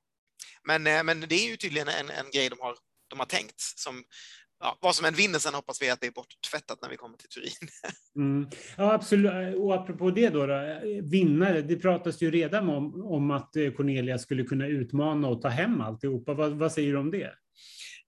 men, 0.67 0.87
eh, 0.87 1.05
men 1.05 1.21
det 1.21 1.35
är 1.35 1.51
ju 1.51 1.57
tydligen 1.57 1.89
en, 1.89 2.11
en 2.11 2.31
grej 2.33 2.49
de 2.49 2.59
har, 2.61 2.75
de 3.09 3.19
har 3.19 3.27
tänkt. 3.27 3.61
Som, 3.61 4.05
ja, 4.61 4.79
vad 4.81 4.95
som 4.95 5.07
än 5.07 5.15
vinner 5.15 5.39
sen 5.39 5.55
hoppas 5.55 5.83
vi 5.83 5.91
att 5.91 6.01
det 6.01 6.07
är 6.07 6.11
borttvättat 6.11 6.83
när 6.83 6.89
vi 6.89 6.97
kommer 6.97 7.17
till 7.17 7.29
Turin. 7.29 7.69
Mm. 8.17 8.51
Ja, 8.77 8.93
absolut. 8.93 9.57
Och 9.57 9.75
apropå 9.75 10.11
det 10.11 10.29
då, 10.29 10.47
då, 10.47 10.55
eh, 10.55 11.03
vinnare. 11.03 11.63
Det 11.63 11.77
pratas 11.77 12.23
ju 12.23 12.31
redan 12.31 12.69
om, 12.69 13.05
om 13.05 13.31
att 13.31 13.57
eh, 13.57 13.71
Cornelia 13.71 14.19
skulle 14.19 14.45
kunna 14.45 14.67
utmana 14.67 15.29
och 15.29 15.43
ta 15.43 15.49
hem 15.49 15.81
alltihopa. 15.81 16.35
Vad, 16.35 16.53
vad 16.53 16.73
säger 16.73 16.93
du 16.93 16.99
om 16.99 17.11
det? 17.11 17.33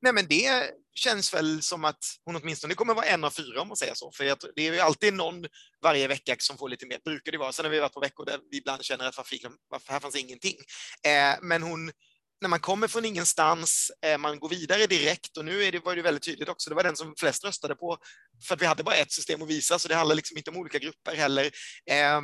Nej, 0.02 0.12
men 0.12 0.26
det 0.28 0.70
känns 0.94 1.34
väl 1.34 1.62
som 1.62 1.84
att 1.84 2.04
hon 2.24 2.36
åtminstone 2.36 2.74
kommer 2.74 2.94
vara 2.94 3.06
en 3.06 3.24
av 3.24 3.30
fyra 3.30 3.60
om 3.60 3.68
man 3.68 3.76
säger 3.76 3.94
så. 3.94 4.12
För 4.12 4.36
det 4.56 4.68
är 4.68 4.72
ju 4.72 4.80
alltid 4.80 5.14
någon 5.14 5.46
varje 5.82 6.08
vecka 6.08 6.36
som 6.38 6.58
får 6.58 6.68
lite 6.68 6.86
mer, 6.86 6.98
brukar 7.04 7.32
det 7.32 7.38
vara. 7.38 7.52
Sen 7.52 7.64
har 7.64 7.72
vi 7.72 7.80
varit 7.80 7.92
på 7.92 8.00
veckor 8.00 8.24
där 8.24 8.38
vi 8.50 8.56
ibland 8.58 8.84
känner 8.84 9.04
att 9.04 9.16
varför, 9.16 9.36
varför 9.68 9.92
här 9.92 10.00
fanns 10.00 10.16
ingenting. 10.16 10.56
Eh, 11.06 11.38
men 11.42 11.62
hon, 11.62 11.92
när 12.40 12.48
man 12.48 12.60
kommer 12.60 12.88
från 12.88 13.04
ingenstans, 13.04 13.90
eh, 14.06 14.18
man 14.18 14.38
går 14.38 14.48
vidare 14.48 14.86
direkt 14.86 15.36
och 15.36 15.44
nu 15.44 15.62
är 15.62 15.72
det, 15.72 15.84
var 15.84 15.96
det 15.96 16.02
väldigt 16.02 16.24
tydligt 16.24 16.48
också, 16.48 16.70
det 16.70 16.76
var 16.76 16.84
den 16.84 16.96
som 16.96 17.14
flest 17.18 17.44
röstade 17.44 17.74
på 17.74 17.98
för 18.48 18.54
att 18.54 18.62
vi 18.62 18.66
hade 18.66 18.82
bara 18.82 18.96
ett 18.96 19.12
system 19.12 19.42
att 19.42 19.48
visa, 19.48 19.78
så 19.78 19.88
det 19.88 19.94
handlar 19.94 20.16
liksom 20.16 20.36
inte 20.36 20.50
om 20.50 20.56
olika 20.56 20.78
grupper 20.78 21.16
heller. 21.16 21.50
Eh, 21.86 22.20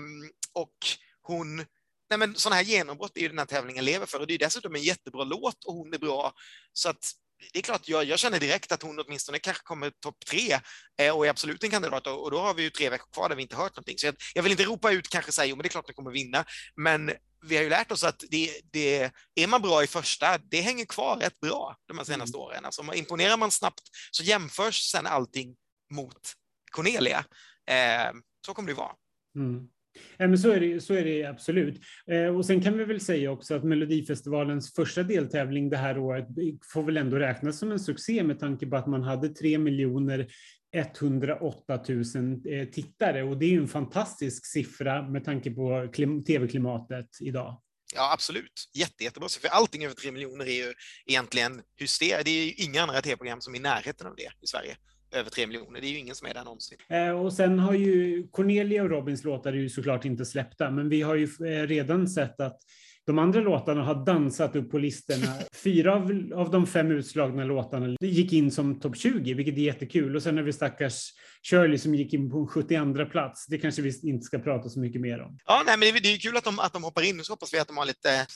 och 0.52 0.76
hon 1.22 1.64
Nej, 2.10 2.18
men 2.18 2.34
sådana 2.34 2.56
här 2.56 2.62
genombrott 2.62 3.16
är 3.16 3.20
ju 3.20 3.28
den 3.28 3.38
här 3.38 3.46
tävlingen 3.46 3.84
lever 3.84 4.06
för 4.06 4.20
och 4.20 4.26
det 4.26 4.34
är 4.34 4.38
dessutom 4.38 4.74
en 4.74 4.82
jättebra 4.82 5.24
låt 5.24 5.64
och 5.64 5.74
hon 5.74 5.94
är 5.94 5.98
bra. 5.98 6.32
Så 6.72 6.88
att 6.88 7.12
det 7.52 7.58
är 7.58 7.62
klart, 7.62 7.88
jag, 7.88 8.04
jag 8.04 8.18
känner 8.18 8.40
direkt 8.40 8.72
att 8.72 8.82
hon 8.82 8.98
åtminstone 8.98 9.38
kanske 9.38 9.62
kommer 9.62 9.90
topp 9.90 10.16
tre 10.26 10.58
eh, 10.98 11.16
och 11.16 11.26
är 11.26 11.30
absolut 11.30 11.64
en 11.64 11.70
kandidat 11.70 12.06
och, 12.06 12.22
och 12.22 12.30
då 12.30 12.38
har 12.38 12.54
vi 12.54 12.62
ju 12.62 12.70
tre 12.70 12.90
veckor 12.90 13.12
kvar 13.12 13.28
där 13.28 13.36
vi 13.36 13.42
inte 13.42 13.56
hört 13.56 13.76
någonting. 13.76 13.98
Så 13.98 14.06
jag, 14.06 14.16
jag 14.34 14.42
vill 14.42 14.52
inte 14.52 14.64
ropa 14.64 14.92
ut 14.92 15.08
kanske 15.08 15.32
säga, 15.32 15.46
jo 15.46 15.56
men 15.56 15.62
det 15.62 15.66
är 15.66 15.70
klart 15.70 15.90
att 15.90 15.96
kommer 15.96 16.10
vinna, 16.10 16.44
men 16.76 17.12
vi 17.46 17.56
har 17.56 17.62
ju 17.62 17.70
lärt 17.70 17.92
oss 17.92 18.04
att 18.04 18.24
det, 18.30 18.60
det, 18.72 19.10
är 19.34 19.46
man 19.46 19.62
bra 19.62 19.82
i 19.82 19.86
första, 19.86 20.38
det 20.38 20.60
hänger 20.60 20.84
kvar 20.84 21.16
rätt 21.16 21.40
bra 21.40 21.76
de 21.86 21.98
här 21.98 22.04
senaste 22.04 22.36
mm. 22.36 22.46
åren. 22.46 22.64
Alltså, 22.64 22.94
imponerar 22.94 23.36
man 23.36 23.50
snabbt 23.50 23.82
så 24.10 24.22
jämförs 24.22 24.90
sen 24.90 25.06
allting 25.06 25.56
mot 25.94 26.32
Cornelia. 26.70 27.24
Eh, 27.70 28.12
så 28.46 28.54
kommer 28.54 28.68
det 28.68 28.74
vara. 28.74 28.92
Mm. 29.36 29.68
Ja, 30.16 30.28
men 30.28 30.38
så, 30.38 30.50
är 30.50 30.60
det, 30.60 30.80
så 30.80 30.94
är 30.94 31.04
det 31.04 31.24
absolut. 31.24 31.80
Eh, 32.10 32.36
och 32.36 32.46
sen 32.46 32.62
kan 32.62 32.78
vi 32.78 32.84
väl 32.84 33.00
säga 33.00 33.30
också 33.30 33.54
att 33.54 33.64
Melodifestivalens 33.64 34.74
första 34.74 35.02
deltävling 35.02 35.70
det 35.70 35.76
här 35.76 35.98
året 35.98 36.26
får 36.72 36.82
väl 36.82 36.96
ändå 36.96 37.16
räknas 37.16 37.58
som 37.58 37.72
en 37.72 37.80
succé 37.80 38.22
med 38.22 38.40
tanke 38.40 38.66
på 38.66 38.76
att 38.76 38.86
man 38.86 39.02
hade 39.02 39.28
3 39.28 39.58
miljoner 39.58 40.26
108 40.74 41.80
000 41.88 42.02
eh, 42.48 42.68
tittare 42.68 43.22
och 43.22 43.38
det 43.38 43.46
är 43.46 43.50
ju 43.50 43.60
en 43.60 43.68
fantastisk 43.68 44.46
siffra 44.46 45.08
med 45.08 45.24
tanke 45.24 45.50
på 45.50 45.88
tv-klimatet 46.26 47.08
idag. 47.20 47.62
Ja, 47.94 48.12
absolut. 48.12 48.70
Jätte, 48.74 49.04
jättebra. 49.04 49.28
För 49.40 49.48
allting 49.48 49.84
över 49.84 49.94
3 49.94 50.12
miljoner 50.12 50.44
är 50.44 50.66
ju 50.66 50.74
egentligen 51.06 51.62
hysteriskt. 51.76 52.24
Det 52.24 52.30
är 52.30 52.44
ju 52.44 52.52
inga 52.52 52.82
andra 52.82 53.02
tv-program 53.02 53.40
som 53.40 53.54
är 53.54 53.58
i 53.58 53.62
närheten 53.62 54.06
av 54.06 54.16
det 54.16 54.30
i 54.42 54.46
Sverige 54.46 54.76
över 55.16 55.30
tre 55.30 55.46
miljoner. 55.46 55.80
Det 55.80 55.86
är 55.86 55.90
ju 55.90 55.98
ingen 55.98 56.14
som 56.14 56.28
är 56.28 56.34
där 56.34 56.44
någonsin. 56.44 56.78
Eh, 56.88 57.10
och 57.10 57.32
sen 57.32 57.58
har 57.58 57.72
ju 57.72 58.26
Cornelia 58.28 58.82
och 58.82 58.90
Robins 58.90 59.24
låtar 59.24 59.52
är 59.52 59.56
ju 59.56 59.68
såklart 59.68 60.04
inte 60.04 60.24
släppta, 60.24 60.70
men 60.70 60.88
vi 60.88 61.02
har 61.02 61.14
ju 61.14 61.24
eh, 61.24 61.66
redan 61.66 62.08
sett 62.08 62.40
att 62.40 62.58
de 63.06 63.18
andra 63.18 63.40
låtarna 63.40 63.82
har 63.82 63.94
dansat 63.94 64.56
upp 64.56 64.70
på 64.70 64.78
listorna. 64.78 65.32
Fyra 65.64 65.94
av, 65.94 66.32
av 66.34 66.50
de 66.50 66.66
fem 66.66 66.90
utslagna 66.90 67.44
låtarna 67.44 67.96
gick 68.00 68.32
in 68.32 68.50
som 68.50 68.80
topp 68.80 68.96
20, 68.96 69.34
vilket 69.34 69.54
är 69.54 69.60
jättekul. 69.60 70.16
Och 70.16 70.22
sen 70.22 70.36
har 70.36 70.44
vi 70.44 70.52
stackars 70.52 71.12
Shirley 71.42 71.78
som 71.78 71.94
gick 71.94 72.14
in 72.14 72.30
på 72.30 72.38
en 72.38 72.46
72 72.46 73.06
plats. 73.10 73.46
Det 73.46 73.58
kanske 73.58 73.82
vi 73.82 74.00
inte 74.02 74.24
ska 74.24 74.38
prata 74.38 74.68
så 74.68 74.80
mycket 74.80 75.00
mer 75.00 75.22
om. 75.22 75.38
Ja, 75.44 75.62
nej, 75.66 75.76
men 75.78 75.92
det, 75.92 76.00
det 76.00 76.14
är 76.14 76.18
kul 76.18 76.36
att 76.36 76.44
de, 76.44 76.58
att 76.58 76.72
de 76.72 76.84
hoppar 76.84 77.02
in. 77.02 77.24
Så 77.24 77.32
hoppas 77.32 77.54
vi 77.54 77.58
att 77.58 77.68
de 77.68 77.76
har 77.76 77.86
lite 77.86 78.26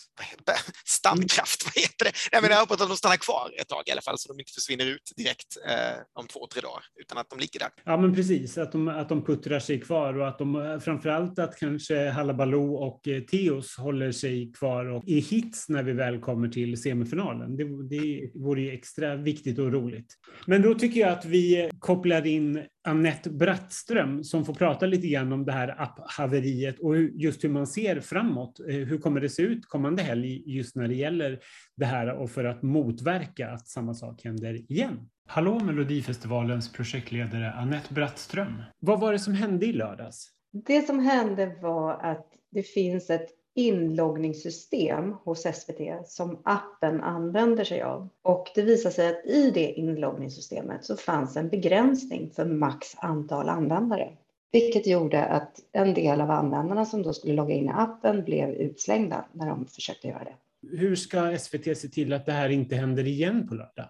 standkraft. 0.85 1.65
Vad 1.65 1.83
heter 1.83 2.05
det? 2.05 2.13
Nej, 2.33 2.43
men 2.43 2.51
jag 2.51 2.61
hoppas 2.61 2.81
att 2.81 2.89
de 2.89 2.97
stannar 2.97 3.17
kvar 3.17 3.51
ett 3.61 3.69
tag 3.69 3.83
i 3.87 3.91
alla 3.91 4.01
fall, 4.01 4.19
så 4.19 4.33
de 4.33 4.41
inte 4.41 4.53
försvinner 4.53 4.87
ut 4.87 5.13
direkt 5.17 5.57
eh, 5.69 6.03
om 6.13 6.27
två, 6.27 6.47
tre 6.47 6.61
dagar, 6.61 6.85
utan 7.01 7.19
att 7.19 7.31
de 7.31 7.39
ligger 7.39 7.59
där. 7.61 7.71
Ja, 7.85 7.97
men 7.97 8.15
precis. 8.15 8.59
Att 8.59 8.73
de, 8.73 8.89
att 8.89 9.09
de 9.09 9.25
puttrar 9.25 9.61
sig 9.61 9.81
kvar 9.81 10.19
och 10.19 10.29
att 10.29 10.39
de 10.39 10.81
framförallt 10.85 11.39
att 11.39 11.57
kanske 11.57 12.11
Hallabaloo 12.11 12.75
och 12.75 13.09
eh, 13.09 13.23
Teos 13.23 13.77
håller 13.77 14.13
sig 14.13 14.53
kvar 14.53 14.60
och 14.67 15.05
i 15.07 15.21
hits 15.21 15.69
när 15.69 15.83
vi 15.83 15.93
väl 15.93 16.21
kommer 16.21 16.49
till 16.49 16.83
semifinalen. 16.83 17.57
Det, 17.57 17.65
det 17.89 18.31
vore 18.35 18.61
ju 18.61 18.71
extra 18.71 19.17
viktigt 19.17 19.59
och 19.59 19.73
roligt. 19.73 20.15
Men 20.47 20.63
då 20.63 20.75
tycker 20.75 21.01
jag 21.01 21.11
att 21.11 21.25
vi 21.25 21.71
kopplar 21.79 22.27
in 22.27 22.63
Annette 22.85 23.31
Brattström 23.31 24.25
som 24.25 24.45
får 24.45 24.55
prata 24.55 24.87
lite 24.87 25.09
grann 25.09 25.33
om 25.33 25.45
det 25.45 25.53
här 25.53 25.83
apphaveriet 25.83 26.79
och 26.79 26.99
just 26.99 27.45
hur 27.45 27.49
man 27.49 27.67
ser 27.67 28.01
framåt. 28.01 28.61
Eh, 28.61 28.75
hur 28.75 28.99
kommer 28.99 29.21
det 29.21 29.29
se 29.29 29.43
ut 29.43 29.67
kommande 29.67 30.03
helg 30.03 30.43
just 30.47 30.77
när 30.77 30.89
det 30.89 30.95
gäller 30.95 31.41
det 31.77 31.85
här 31.85 32.17
och 32.17 32.31
för 32.31 32.45
att 32.45 32.63
motverka 32.63 33.51
att 33.51 33.69
samma 33.69 33.95
sak 33.95 34.25
händer 34.25 34.73
igen? 34.73 35.09
Hallå 35.27 35.61
Melodifestivalens 35.61 36.73
projektledare 36.73 37.53
Annette 37.53 37.95
Brattström. 37.95 38.63
Vad 38.79 39.01
var 39.01 39.13
det 39.13 39.19
som 39.19 39.35
hände 39.35 39.67
i 39.67 39.73
lördags? 39.73 40.31
Det 40.67 40.87
som 40.87 40.99
hände 40.99 41.57
var 41.63 42.01
att 42.03 42.27
det 42.53 42.63
finns 42.63 43.11
ett 43.11 43.29
inloggningssystem 43.55 45.15
hos 45.25 45.43
SVT 45.43 46.07
som 46.07 46.43
appen 46.45 47.01
använder 47.01 47.65
sig 47.65 47.83
av. 47.83 48.09
Och 48.23 48.49
det 48.55 48.63
visar 48.63 48.91
sig 48.91 49.09
att 49.09 49.27
i 49.27 49.51
det 49.51 49.73
inloggningssystemet 49.73 50.85
så 50.85 50.97
fanns 50.97 51.37
en 51.37 51.49
begränsning 51.49 52.31
för 52.31 52.45
max 52.45 52.87
antal 52.97 53.49
användare. 53.49 54.13
Vilket 54.53 54.87
gjorde 54.87 55.25
att 55.25 55.61
en 55.73 55.95
del 55.95 56.21
av 56.21 56.31
användarna 56.31 56.85
som 56.85 57.03
då 57.03 57.13
skulle 57.13 57.35
logga 57.35 57.55
in 57.55 57.67
i 57.67 57.73
appen 57.75 58.25
blev 58.25 58.51
utslängda 58.51 59.25
när 59.33 59.47
de 59.47 59.67
försökte 59.67 60.09
göra 60.09 60.25
det. 60.25 60.35
Hur 60.77 60.97
ska 60.97 61.39
SVT 61.39 61.79
se 61.79 61.89
till 61.89 62.13
att 62.13 62.27
det 62.27 62.33
här 62.33 62.49
inte 62.49 62.77
händer 62.77 63.07
igen 63.07 63.49
på 63.49 63.55
lördag? 63.55 63.89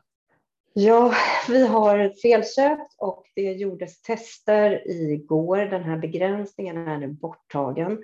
Ja, 0.72 1.14
vi 1.48 1.66
har 1.66 2.20
felsökt 2.22 2.94
och 2.98 3.24
det 3.34 3.52
gjordes 3.52 4.02
tester 4.02 4.90
igår. 4.90 5.56
Den 5.56 5.82
här 5.82 5.98
begränsningen 5.98 6.88
är 6.88 6.98
nu 6.98 7.08
borttagen. 7.08 7.98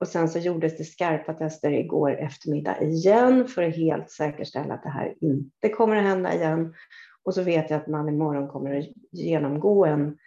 Och 0.00 0.08
sen 0.08 0.28
så 0.28 0.38
gjordes 0.38 0.76
det 0.76 0.84
skarpa 0.84 1.32
tester 1.32 1.70
igår 1.72 2.16
eftermiddag 2.16 2.82
igen 2.82 3.48
för 3.48 3.62
att 3.62 3.76
helt 3.76 4.10
säkerställa 4.10 4.74
att 4.74 4.82
det 4.82 4.88
här 4.88 5.14
inte 5.20 5.68
kommer 5.68 5.96
att 5.96 6.04
hända 6.04 6.34
igen. 6.34 6.74
Och 7.24 7.34
så 7.34 7.42
vet 7.42 7.70
jag 7.70 7.80
att 7.80 7.86
man 7.86 8.08
imorgon 8.08 8.48
kommer 8.48 8.78
att 8.78 8.86
genomgå 9.12 9.86
en 9.86 10.18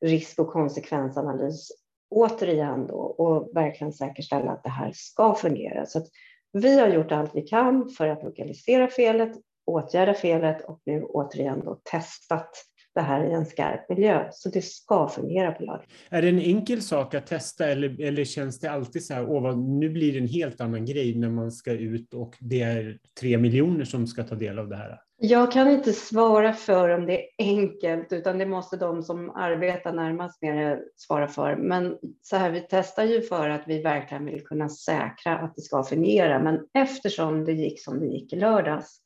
risk 0.00 0.38
och 0.38 0.52
konsekvensanalys 0.52 1.68
återigen 2.10 2.86
då 2.86 2.96
och 2.96 3.56
verkligen 3.56 3.92
säkerställa 3.92 4.50
att 4.50 4.62
det 4.62 4.70
här 4.70 4.92
ska 4.94 5.34
fungera. 5.34 5.86
Så 5.86 6.06
vi 6.52 6.80
har 6.80 6.88
gjort 6.88 7.12
allt 7.12 7.34
vi 7.34 7.42
kan 7.42 7.88
för 7.88 8.08
att 8.08 8.22
lokalisera 8.22 8.88
felet, 8.88 9.32
åtgärda 9.66 10.14
felet 10.14 10.64
och 10.64 10.80
nu 10.84 11.04
återigen 11.04 11.64
då 11.64 11.80
testat 11.90 12.50
det 12.94 13.00
här 13.00 13.24
i 13.24 13.32
en 13.32 13.46
skarp 13.46 13.88
miljö. 13.88 14.28
Så 14.32 14.48
det 14.48 14.62
ska 14.62 15.08
fungera 15.08 15.52
på 15.52 15.62
lördag. 15.62 15.84
Är 16.08 16.22
det 16.22 16.28
en 16.28 16.40
enkel 16.40 16.82
sak 16.82 17.14
att 17.14 17.26
testa 17.26 17.66
eller, 17.66 18.00
eller 18.00 18.24
känns 18.24 18.60
det 18.60 18.68
alltid 18.68 19.04
så 19.04 19.14
här, 19.14 19.30
åh, 19.30 19.56
nu 19.56 19.88
blir 19.88 20.12
det 20.12 20.18
en 20.18 20.28
helt 20.28 20.60
annan 20.60 20.84
grej 20.84 21.14
när 21.14 21.30
man 21.30 21.52
ska 21.52 21.72
ut 21.72 22.14
och 22.14 22.36
det 22.40 22.60
är 22.60 22.98
tre 23.20 23.38
miljoner 23.38 23.84
som 23.84 24.06
ska 24.06 24.22
ta 24.22 24.34
del 24.34 24.58
av 24.58 24.68
det 24.68 24.76
här? 24.76 25.00
Jag 25.16 25.52
kan 25.52 25.70
inte 25.70 25.92
svara 25.92 26.52
för 26.52 26.88
om 26.88 27.06
det 27.06 27.20
är 27.20 27.26
enkelt, 27.38 28.12
utan 28.12 28.38
det 28.38 28.46
måste 28.46 28.76
de 28.76 29.02
som 29.02 29.30
arbetar 29.30 29.92
närmast 29.92 30.42
med 30.42 30.56
det 30.56 30.82
svara 30.96 31.28
för. 31.28 31.56
Men 31.56 31.98
så 32.22 32.36
här, 32.36 32.50
vi 32.50 32.66
testar 32.70 33.04
ju 33.04 33.22
för 33.22 33.48
att 33.48 33.62
vi 33.66 33.82
verkligen 33.82 34.24
vill 34.24 34.44
kunna 34.44 34.68
säkra 34.68 35.38
att 35.38 35.54
det 35.56 35.62
ska 35.62 35.82
fungera. 35.82 36.38
Men 36.38 36.58
eftersom 36.74 37.44
det 37.44 37.52
gick 37.52 37.84
som 37.84 38.00
det 38.00 38.06
gick 38.06 38.32
i 38.32 38.36
lördags 38.36 39.00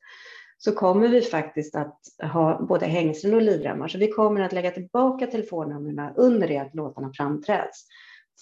så 0.61 0.71
kommer 0.71 1.07
vi 1.07 1.21
faktiskt 1.21 1.75
att 1.75 1.99
ha 2.33 2.61
både 2.61 2.85
hängslen 2.85 3.33
och 3.33 3.41
livremmar. 3.41 3.87
Så 3.87 3.97
vi 3.97 4.07
kommer 4.07 4.41
att 4.41 4.53
lägga 4.53 4.71
tillbaka 4.71 5.27
telefonnumren 5.27 6.15
under 6.15 6.47
det 6.47 6.57
att 6.57 6.75
låtarna 6.75 7.11
framträds 7.13 7.85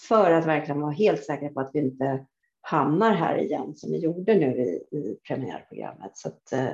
för 0.07 0.31
att 0.31 0.45
verkligen 0.45 0.81
vara 0.81 0.91
helt 0.91 1.23
säkra 1.23 1.49
på 1.49 1.59
att 1.59 1.71
vi 1.73 1.79
inte 1.79 2.25
hamnar 2.61 3.13
här 3.13 3.37
igen 3.37 3.75
som 3.75 3.91
vi 3.91 3.97
gjorde 3.97 4.35
nu 4.35 4.45
i, 4.45 4.97
i 4.97 5.17
premiärprogrammet. 5.27 6.11
Så 6.13 6.27
att, 6.27 6.53
eh, 6.53 6.69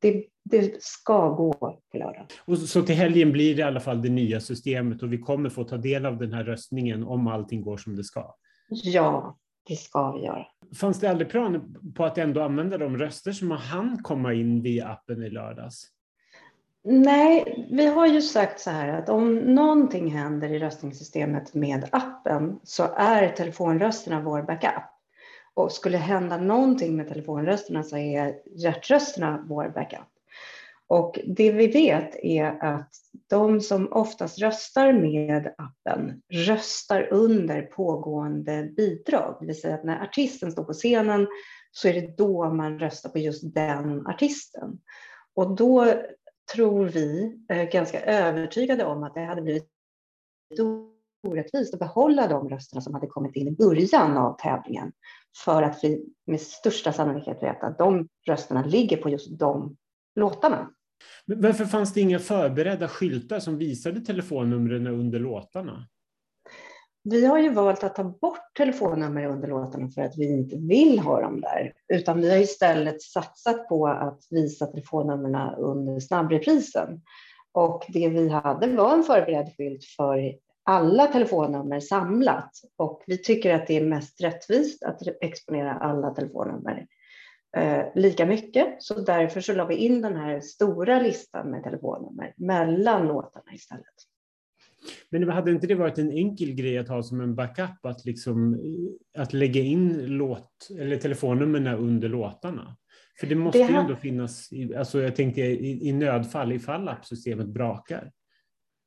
det, 0.00 0.24
det, 0.44 0.82
ska 0.82 1.28
gå 1.28 1.52
på 1.52 1.98
lördag. 1.98 2.26
Och 2.44 2.58
så 2.58 2.82
till 2.82 2.94
helgen 2.94 3.32
blir 3.32 3.54
det 3.54 3.60
i 3.60 3.64
alla 3.64 3.80
fall 3.80 4.02
det 4.02 4.08
nya 4.08 4.40
systemet 4.40 5.02
och 5.02 5.12
vi 5.12 5.18
kommer 5.18 5.50
få 5.50 5.64
ta 5.64 5.76
del 5.76 6.06
av 6.06 6.18
den 6.18 6.32
här 6.32 6.44
röstningen 6.44 7.02
om 7.02 7.26
allting 7.26 7.62
går 7.62 7.76
som 7.76 7.96
det 7.96 8.04
ska? 8.04 8.34
Ja, 8.68 9.36
det 9.68 9.76
ska 9.76 10.12
vi 10.12 10.24
göra. 10.24 10.46
Fanns 10.80 11.00
det 11.00 11.10
aldrig 11.10 11.30
planer 11.30 11.60
på 11.96 12.04
att 12.04 12.18
ändå 12.18 12.42
använda 12.42 12.78
de 12.78 12.96
röster 12.96 13.32
som 13.32 13.50
hann 13.50 14.02
komma 14.02 14.34
in 14.34 14.62
via 14.62 14.88
appen 14.88 15.22
i 15.22 15.30
lördags? 15.30 15.86
Nej, 16.84 17.66
vi 17.70 17.86
har 17.86 18.06
ju 18.06 18.22
sagt 18.22 18.60
så 18.60 18.70
här 18.70 18.88
att 18.88 19.08
om 19.08 19.34
någonting 19.34 20.10
händer 20.10 20.48
i 20.48 20.58
röstningssystemet 20.58 21.54
med 21.54 21.88
appen 21.92 22.60
så 22.62 22.88
är 22.96 23.28
telefonrösterna 23.28 24.20
vår 24.20 24.42
backup. 24.42 24.84
Och 25.54 25.72
skulle 25.72 25.98
hända 25.98 26.36
någonting 26.36 26.96
med 26.96 27.08
telefonrösterna 27.08 27.82
så 27.82 27.96
är 27.96 28.34
hjärtrösterna 28.56 29.44
vår 29.48 29.68
backup. 29.68 30.08
Och 30.90 31.20
det 31.26 31.52
vi 31.52 31.66
vet 31.66 32.16
är 32.16 32.64
att 32.64 32.92
de 33.26 33.60
som 33.60 33.92
oftast 33.92 34.38
röstar 34.38 34.92
med 34.92 35.54
appen 35.58 36.22
röstar 36.32 37.08
under 37.10 37.62
pågående 37.62 38.72
bidrag. 38.76 39.36
Det 39.40 39.46
vill 39.46 39.60
säga 39.60 39.74
att 39.74 39.84
när 39.84 40.02
artisten 40.02 40.52
står 40.52 40.64
på 40.64 40.72
scenen 40.72 41.26
så 41.70 41.88
är 41.88 41.94
det 41.94 42.16
då 42.16 42.50
man 42.50 42.78
röstar 42.78 43.10
på 43.10 43.18
just 43.18 43.54
den 43.54 44.06
artisten. 44.06 44.78
Och 45.34 45.56
då 45.56 45.94
tror 46.54 46.86
vi, 46.86 47.38
eh, 47.48 47.62
ganska 47.62 48.00
övertygade 48.00 48.84
om 48.84 49.02
att 49.02 49.14
det 49.14 49.24
hade 49.24 49.42
blivit 49.42 49.68
orättvist 51.22 51.74
att 51.74 51.80
behålla 51.80 52.28
de 52.28 52.48
rösterna 52.48 52.80
som 52.80 52.94
hade 52.94 53.06
kommit 53.06 53.36
in 53.36 53.48
i 53.48 53.52
början 53.56 54.16
av 54.16 54.36
tävlingen. 54.38 54.92
För 55.44 55.62
att 55.62 55.84
vi 55.84 56.04
med 56.26 56.40
största 56.40 56.92
sannolikhet 56.92 57.42
vet 57.42 57.62
att 57.62 57.78
de 57.78 58.08
rösterna 58.26 58.64
ligger 58.64 58.96
på 58.96 59.08
just 59.10 59.38
de 59.38 59.76
låtarna. 60.14 60.70
Men 61.26 61.40
varför 61.40 61.64
fanns 61.64 61.94
det 61.94 62.00
inga 62.00 62.18
förberedda 62.18 62.88
skyltar 62.88 63.40
som 63.40 63.58
visade 63.58 64.00
telefonnumren 64.00 64.86
under 64.86 65.18
låtarna? 65.18 65.88
Vi 67.04 67.26
har 67.26 67.38
ju 67.38 67.50
valt 67.50 67.84
att 67.84 67.94
ta 67.94 68.04
bort 68.04 68.54
telefonnummer 68.56 69.24
under 69.24 69.48
låtarna 69.48 69.88
för 69.88 70.02
att 70.02 70.18
vi 70.18 70.32
inte 70.32 70.56
vill 70.56 70.98
ha 70.98 71.20
dem 71.20 71.40
där, 71.40 71.72
utan 71.88 72.20
vi 72.20 72.30
har 72.30 72.36
istället 72.36 73.02
satsat 73.02 73.68
på 73.68 73.86
att 73.86 74.20
visa 74.30 74.66
telefonnumren 74.66 75.54
under 75.54 76.00
snabbreprisen. 76.00 77.00
Och 77.52 77.84
det 77.88 78.08
vi 78.08 78.28
hade 78.28 78.66
var 78.76 78.92
en 78.94 79.02
förberedd 79.02 79.56
skylt 79.56 79.84
för 79.84 80.34
alla 80.64 81.06
telefonnummer 81.06 81.80
samlat 81.80 82.50
och 82.76 83.02
vi 83.06 83.18
tycker 83.18 83.54
att 83.54 83.66
det 83.66 83.76
är 83.76 83.84
mest 83.84 84.20
rättvist 84.20 84.82
att 84.82 85.02
exponera 85.20 85.72
alla 85.72 86.10
telefonnummer 86.10 86.86
eh, 87.56 87.84
lika 87.94 88.26
mycket. 88.26 88.82
Så 88.82 89.00
därför 89.00 89.40
så 89.40 89.52
la 89.52 89.66
vi 89.66 89.74
in 89.74 90.02
den 90.02 90.16
här 90.16 90.40
stora 90.40 91.00
listan 91.00 91.50
med 91.50 91.64
telefonnummer 91.64 92.34
mellan 92.36 93.06
låtarna 93.06 93.52
istället. 93.54 93.94
Men 95.10 95.28
hade 95.28 95.50
inte 95.50 95.66
det 95.66 95.74
varit 95.74 95.98
en 95.98 96.12
enkel 96.12 96.54
grej 96.54 96.78
att 96.78 96.88
ha 96.88 97.02
som 97.02 97.20
en 97.20 97.34
backup 97.34 97.86
att, 97.86 98.04
liksom, 98.04 98.60
att 99.18 99.32
lägga 99.32 99.60
in 99.60 100.06
låt, 100.06 100.68
eller 100.78 100.96
telefonnumren 100.96 101.66
under 101.66 102.08
låtarna? 102.08 102.76
För 103.20 103.26
det 103.26 103.34
måste 103.34 103.58
det 103.58 103.72
ju 103.72 103.74
ändå 103.74 103.96
finnas, 103.96 104.50
alltså 104.76 105.00
jag 105.00 105.16
tänkte 105.16 105.40
i, 105.40 105.88
i 105.88 105.92
nödfall, 105.92 106.52
ifall 106.52 106.88
appsystemet 106.88 107.46
brakar. 107.46 108.12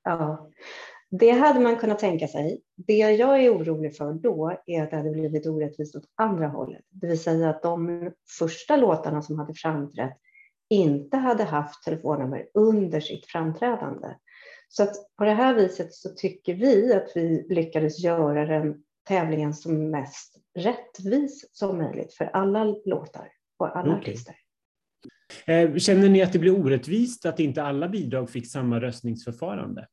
Ja, 0.03 0.49
det 1.19 1.31
hade 1.31 1.59
man 1.59 1.75
kunnat 1.75 1.99
tänka 1.99 2.27
sig. 2.27 2.61
Det 2.75 2.97
jag 2.97 3.43
är 3.43 3.55
orolig 3.55 3.97
för 3.97 4.13
då 4.13 4.57
är 4.65 4.83
att 4.83 4.89
det 4.89 4.97
hade 4.97 5.11
blivit 5.11 5.45
orättvist 5.45 5.95
åt 5.95 6.03
andra 6.15 6.47
hållet. 6.47 6.81
Det 6.89 7.07
vill 7.07 7.19
säga 7.19 7.49
att 7.49 7.63
de 7.63 8.11
första 8.39 8.75
låtarna 8.75 9.21
som 9.21 9.39
hade 9.39 9.53
framträtt 9.53 10.17
inte 10.69 11.17
hade 11.17 11.43
haft 11.43 11.83
telefonnummer 11.83 12.47
under 12.53 12.99
sitt 12.99 13.25
framträdande. 13.25 14.07
Så 14.69 14.83
att 14.83 14.95
på 15.17 15.23
det 15.23 15.33
här 15.33 15.53
viset 15.53 15.93
så 15.93 16.09
tycker 16.09 16.53
vi 16.53 16.93
att 16.93 17.11
vi 17.15 17.45
lyckades 17.49 18.03
göra 18.03 18.45
den 18.45 18.83
tävlingen 19.07 19.53
som 19.53 19.91
mest 19.91 20.37
rättvis 20.55 21.49
som 21.51 21.77
möjligt 21.77 22.13
för 22.13 22.25
alla 22.25 22.63
låtar 22.85 23.27
och 23.57 23.77
alla 23.77 23.97
okay. 23.97 24.01
artister. 24.01 24.35
Eh, 25.45 25.75
känner 25.75 26.09
ni 26.09 26.21
att 26.21 26.33
det 26.33 26.39
blir 26.39 26.59
orättvist 26.59 27.25
att 27.25 27.39
inte 27.39 27.63
alla 27.63 27.89
bidrag 27.89 28.29
fick 28.29 28.51
samma 28.51 28.81
röstningsförfarande? 28.81 29.87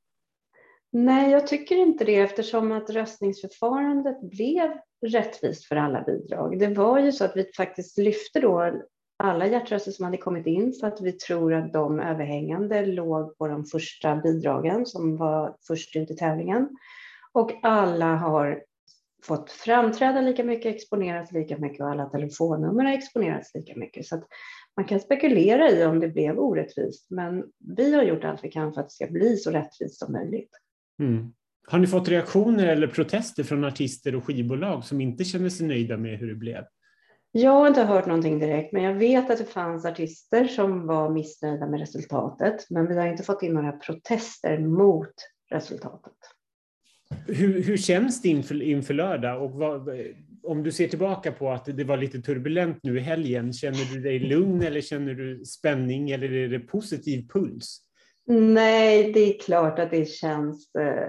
Nej, 0.92 1.30
jag 1.30 1.46
tycker 1.46 1.76
inte 1.76 2.04
det 2.04 2.16
eftersom 2.16 2.72
att 2.72 2.90
röstningsförfarandet 2.90 4.20
blev 4.20 4.70
rättvist 5.06 5.64
för 5.64 5.76
alla 5.76 6.02
bidrag. 6.02 6.58
Det 6.58 6.68
var 6.68 6.98
ju 6.98 7.12
så 7.12 7.24
att 7.24 7.36
vi 7.36 7.50
faktiskt 7.56 7.98
lyfte 7.98 8.40
då 8.40 8.82
alla 9.16 9.46
hjärtröster 9.46 9.92
som 9.92 10.04
hade 10.04 10.16
kommit 10.16 10.46
in 10.46 10.72
för 10.80 10.86
att 10.86 11.00
vi 11.00 11.12
tror 11.12 11.54
att 11.54 11.72
de 11.72 12.00
överhängande 12.00 12.86
låg 12.86 13.38
på 13.38 13.48
de 13.48 13.64
första 13.64 14.16
bidragen 14.16 14.86
som 14.86 15.16
var 15.16 15.56
först 15.66 15.96
ut 15.96 16.10
i 16.10 16.16
tävlingen. 16.16 16.68
Och 17.32 17.52
alla 17.62 18.16
har 18.16 18.62
fått 19.22 19.50
framträda 19.50 20.20
lika 20.20 20.44
mycket, 20.44 20.74
exponerats 20.74 21.32
lika 21.32 21.58
mycket 21.58 21.80
och 21.80 21.90
alla 21.90 22.06
telefonnummer 22.06 22.84
har 22.84 22.92
exponerats 22.92 23.54
lika 23.54 23.76
mycket. 23.76 24.06
Så 24.06 24.22
man 24.76 24.86
kan 24.86 25.00
spekulera 25.00 25.70
i 25.70 25.84
om 25.84 26.00
det 26.00 26.08
blev 26.08 26.38
orättvist, 26.38 27.10
men 27.10 27.44
vi 27.76 27.94
har 27.94 28.02
gjort 28.02 28.24
allt 28.24 28.44
vi 28.44 28.50
kan 28.50 28.72
för 28.72 28.80
att 28.80 28.86
det 28.86 28.94
ska 28.94 29.06
bli 29.06 29.36
så 29.36 29.50
rättvist 29.50 29.98
som 29.98 30.12
möjligt. 30.12 30.50
Mm. 31.00 31.32
Har 31.66 31.78
ni 31.78 31.86
fått 31.86 32.08
reaktioner 32.08 32.66
eller 32.66 32.86
protester 32.86 33.42
från 33.42 33.64
artister 33.64 34.14
och 34.14 34.24
skivbolag 34.24 34.84
som 34.84 35.00
inte 35.00 35.24
känner 35.24 35.48
sig 35.48 35.66
nöjda 35.66 35.96
med 35.96 36.18
hur 36.18 36.28
det 36.28 36.34
blev? 36.34 36.64
Jag 37.32 37.50
har 37.50 37.68
inte 37.68 37.82
hört 37.82 38.06
någonting 38.06 38.38
direkt, 38.38 38.72
men 38.72 38.82
jag 38.82 38.94
vet 38.94 39.30
att 39.30 39.38
det 39.38 39.44
fanns 39.44 39.84
artister 39.84 40.44
som 40.44 40.86
var 40.86 41.10
missnöjda 41.10 41.66
med 41.66 41.80
resultatet, 41.80 42.70
men 42.70 42.86
vi 42.86 42.98
har 42.98 43.06
inte 43.06 43.22
fått 43.22 43.42
in 43.42 43.54
några 43.54 43.72
protester 43.72 44.58
mot 44.58 45.14
resultatet. 45.50 46.12
Hur, 47.26 47.62
hur 47.62 47.76
känns 47.76 48.22
det 48.22 48.28
inför, 48.28 48.62
inför 48.62 48.94
lördag? 48.94 49.42
Och 49.42 49.50
vad, 49.50 49.88
om 50.42 50.62
du 50.62 50.72
ser 50.72 50.88
tillbaka 50.88 51.32
på 51.32 51.50
att 51.50 51.64
det 51.64 51.84
var 51.84 51.96
lite 51.96 52.22
turbulent 52.22 52.78
nu 52.82 52.98
i 52.98 53.00
helgen, 53.00 53.52
känner 53.52 53.94
du 53.94 54.00
dig 54.00 54.18
lugn 54.18 54.62
eller 54.62 54.80
känner 54.80 55.14
du 55.14 55.44
spänning 55.44 56.10
eller 56.10 56.32
är 56.32 56.48
det 56.48 56.60
positiv 56.60 57.28
puls? 57.28 57.80
Nej, 58.32 59.12
det 59.12 59.20
är 59.20 59.38
klart 59.38 59.78
att 59.78 59.90
det 59.90 60.08
känns... 60.08 60.74
Eh, 60.74 61.08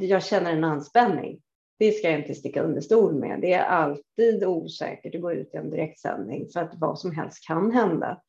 jag 0.00 0.24
känner 0.24 0.52
en 0.52 0.64
anspänning. 0.64 1.40
Det 1.78 1.92
ska 1.92 2.10
jag 2.10 2.20
inte 2.20 2.34
sticka 2.34 2.62
under 2.62 2.80
stol 2.80 3.14
med. 3.14 3.40
Det 3.40 3.52
är 3.52 3.64
alltid 3.64 4.44
osäkert 4.44 5.14
att 5.14 5.20
gå 5.20 5.32
ut 5.32 5.54
i 5.54 5.56
en 5.56 5.70
direktsändning 5.70 6.48
för 6.52 6.60
att 6.60 6.74
vad 6.74 6.98
som 6.98 7.12
helst 7.12 7.46
kan 7.46 7.70
hända. 7.70 8.20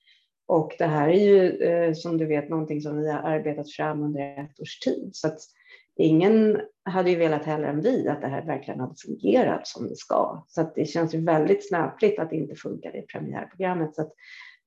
Och 0.48 0.76
det 0.78 0.86
här 0.86 1.10
är 1.10 1.20
ju 1.20 1.50
eh, 1.52 1.94
som 1.94 2.18
du 2.18 2.26
vet 2.26 2.50
någonting 2.50 2.82
som 2.82 3.02
vi 3.02 3.12
har 3.12 3.20
arbetat 3.20 3.72
fram 3.72 4.04
under 4.04 4.44
ett 4.44 4.60
års 4.60 4.80
tid. 4.80 5.10
Så 5.14 5.28
att 5.28 5.40
ingen 5.96 6.62
hade 6.86 7.10
ju 7.10 7.16
velat 7.16 7.46
heller 7.46 7.68
än 7.68 7.82
vi 7.82 8.08
att 8.08 8.22
det 8.22 8.28
här 8.28 8.46
verkligen 8.46 8.80
hade 8.80 8.96
fungerat 9.06 9.68
som 9.68 9.88
det 9.88 9.96
ska. 9.96 10.46
Så 10.48 10.62
att 10.62 10.76
det 10.76 10.86
känns 10.86 11.16
ju 11.16 11.22
väldigt 11.22 11.68
snöpligt 11.68 12.20
att 12.20 12.30
det 12.30 12.36
inte 12.36 12.56
funkade 12.56 12.98
i 12.98 13.02
premiärprogrammet. 13.02 13.96
Så 13.96 14.02
att 14.02 14.14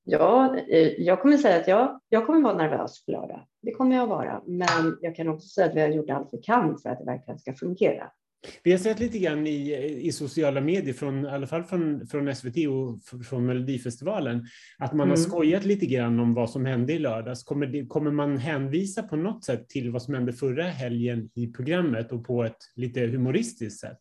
ja, 0.09 0.57
eh, 0.57 0.87
jag 0.97 1.21
kommer 1.21 1.37
säga 1.37 1.59
att 1.59 1.67
jag, 1.67 1.99
jag 2.09 2.25
kommer 2.25 2.41
vara 2.41 2.57
nervös 2.57 3.05
på 3.05 3.11
lördag. 3.11 3.47
Det 3.61 3.71
kommer 3.71 3.95
jag 3.95 4.07
vara. 4.07 4.41
Men 4.45 4.97
jag 5.01 5.15
kan 5.15 5.29
också 5.29 5.47
säga 5.47 5.67
att 5.67 5.75
vi 5.75 5.81
har 5.81 5.87
gjort 5.87 6.09
allt 6.09 6.29
vi 6.31 6.37
kan 6.37 6.77
för 6.77 6.89
att 6.89 6.99
det 6.99 7.05
verkligen 7.05 7.39
ska 7.39 7.53
fungera. 7.53 8.11
Vi 8.63 8.71
har 8.71 8.77
sett 8.77 8.99
lite 8.99 9.19
grann 9.19 9.47
i, 9.47 9.75
i 10.01 10.11
sociala 10.11 10.61
medier, 10.61 10.93
från, 10.93 11.25
i 11.25 11.29
alla 11.29 11.47
fall 11.47 11.63
från, 11.63 12.07
från 12.07 12.35
SVT 12.35 12.55
och 12.67 13.23
från 13.25 13.45
Melodifestivalen, 13.45 14.45
att 14.77 14.93
man 14.93 15.07
mm. 15.07 15.09
har 15.09 15.17
skojat 15.17 15.65
lite 15.65 15.85
grann 15.85 16.19
om 16.19 16.33
vad 16.33 16.49
som 16.49 16.65
hände 16.65 16.93
i 16.93 16.99
lördags. 16.99 17.43
Kommer, 17.43 17.67
det, 17.67 17.85
kommer 17.85 18.11
man 18.11 18.37
hänvisa 18.37 19.03
på 19.03 19.15
något 19.15 19.43
sätt 19.43 19.69
till 19.69 19.91
vad 19.91 20.01
som 20.01 20.13
hände 20.13 20.33
förra 20.33 20.63
helgen 20.63 21.29
i 21.35 21.47
programmet 21.47 22.11
och 22.11 22.25
på 22.25 22.43
ett 22.43 22.57
lite 22.75 23.01
humoristiskt 23.01 23.79
sätt? 23.79 23.99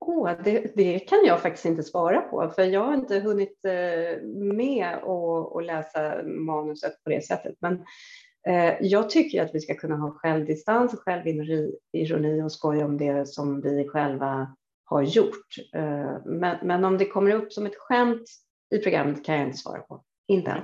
Oh, 0.00 0.32
det, 0.44 0.72
det, 0.76 0.98
kan 0.98 1.24
jag 1.24 1.42
faktiskt 1.42 1.64
inte 1.64 1.82
svara 1.82 2.20
på, 2.20 2.52
för 2.54 2.62
jag 2.64 2.84
har 2.84 2.94
inte 2.94 3.20
hunnit 3.20 3.64
eh, 3.64 4.22
med 4.56 4.94
att 4.94 5.64
läsa 5.64 6.22
manuset 6.22 7.04
på 7.04 7.10
det 7.10 7.24
sättet. 7.24 7.54
Men 7.60 7.84
Eh, 8.48 8.74
jag 8.80 9.10
tycker 9.10 9.42
att 9.42 9.54
vi 9.54 9.60
ska 9.60 9.74
kunna 9.74 9.96
ha 9.96 10.10
självdistans 10.10 10.94
och 10.94 11.00
självironi 11.00 12.42
och 12.44 12.52
skoja 12.52 12.84
om 12.84 12.98
det 12.98 13.28
som 13.28 13.60
vi 13.60 13.88
själva 13.88 14.56
har 14.84 15.02
gjort. 15.02 15.56
Eh, 15.74 16.16
men, 16.24 16.56
men 16.62 16.84
om 16.84 16.98
det 16.98 17.04
kommer 17.04 17.30
upp 17.34 17.52
som 17.52 17.66
ett 17.66 17.76
skämt 17.76 18.22
i 18.74 18.78
programmet 18.78 19.24
kan 19.24 19.34
jag 19.34 19.46
inte 19.46 19.58
svara 19.58 19.80
på. 19.80 20.02
Inte 20.28 20.50
än. 20.50 20.62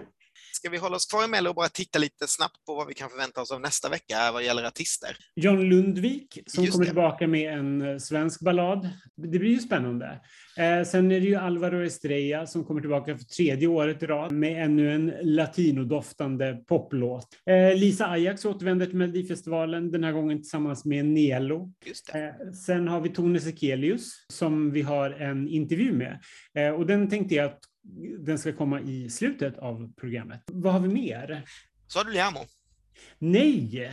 Ska 0.64 0.70
vi 0.70 0.78
hålla 0.78 0.96
oss 0.96 1.06
kvar 1.06 1.24
i 1.24 1.28
Mello 1.28 1.48
och 1.48 1.54
bara 1.54 1.68
titta 1.68 1.98
lite 1.98 2.26
snabbt 2.26 2.64
på 2.66 2.74
vad 2.74 2.86
vi 2.86 2.94
kan 2.94 3.10
förvänta 3.10 3.42
oss 3.42 3.52
av 3.52 3.60
nästa 3.60 3.88
vecka 3.88 4.32
vad 4.32 4.44
gäller 4.44 4.64
artister? 4.64 5.16
John 5.36 5.62
Lundvik 5.62 6.38
som 6.46 6.64
Just 6.64 6.72
kommer 6.72 6.84
det. 6.84 6.90
tillbaka 6.90 7.26
med 7.26 7.58
en 7.58 7.82
eh, 7.82 7.98
svensk 7.98 8.40
ballad. 8.40 8.88
Det 9.16 9.38
blir 9.38 9.50
ju 9.50 9.58
spännande. 9.58 10.20
Eh, 10.56 10.84
sen 10.84 11.12
är 11.12 11.20
det 11.20 11.26
ju 11.26 11.34
Alvaro 11.34 11.84
Estrella 11.86 12.46
som 12.46 12.64
kommer 12.64 12.80
tillbaka 12.80 13.18
för 13.18 13.24
tredje 13.24 13.68
året 13.68 14.02
i 14.02 14.06
rad 14.06 14.32
med 14.32 14.64
ännu 14.64 14.94
en 14.94 15.12
latinodoftande 15.22 16.54
poplåt. 16.54 17.28
Eh, 17.50 17.78
Lisa 17.78 18.06
Ajax 18.06 18.44
återvänder 18.44 18.86
till 18.86 18.96
Melodifestivalen, 18.96 19.90
den 19.90 20.04
här 20.04 20.12
gången 20.12 20.38
tillsammans 20.38 20.84
med 20.84 21.04
Nelo. 21.04 21.72
Eh, 22.14 22.52
sen 22.66 22.88
har 22.88 23.00
vi 23.00 23.08
Tone 23.08 23.40
Sekelius 23.40 24.26
som 24.32 24.72
vi 24.72 24.82
har 24.82 25.10
en 25.10 25.48
intervju 25.48 25.92
med. 25.92 26.20
Eh, 26.58 26.70
och 26.70 26.86
den 26.86 27.10
tänkte 27.10 27.34
jag 27.34 27.46
att 27.46 27.60
den 28.18 28.38
ska 28.38 28.52
komma 28.52 28.80
i 28.80 29.10
slutet 29.10 29.58
av 29.58 29.92
programmet. 29.96 30.40
Vad 30.46 30.72
har 30.72 30.80
vi 30.80 30.88
mer? 30.88 31.44
Har 31.94 32.04
du 32.04 32.12
Liamo. 32.12 32.46
Nej! 33.18 33.92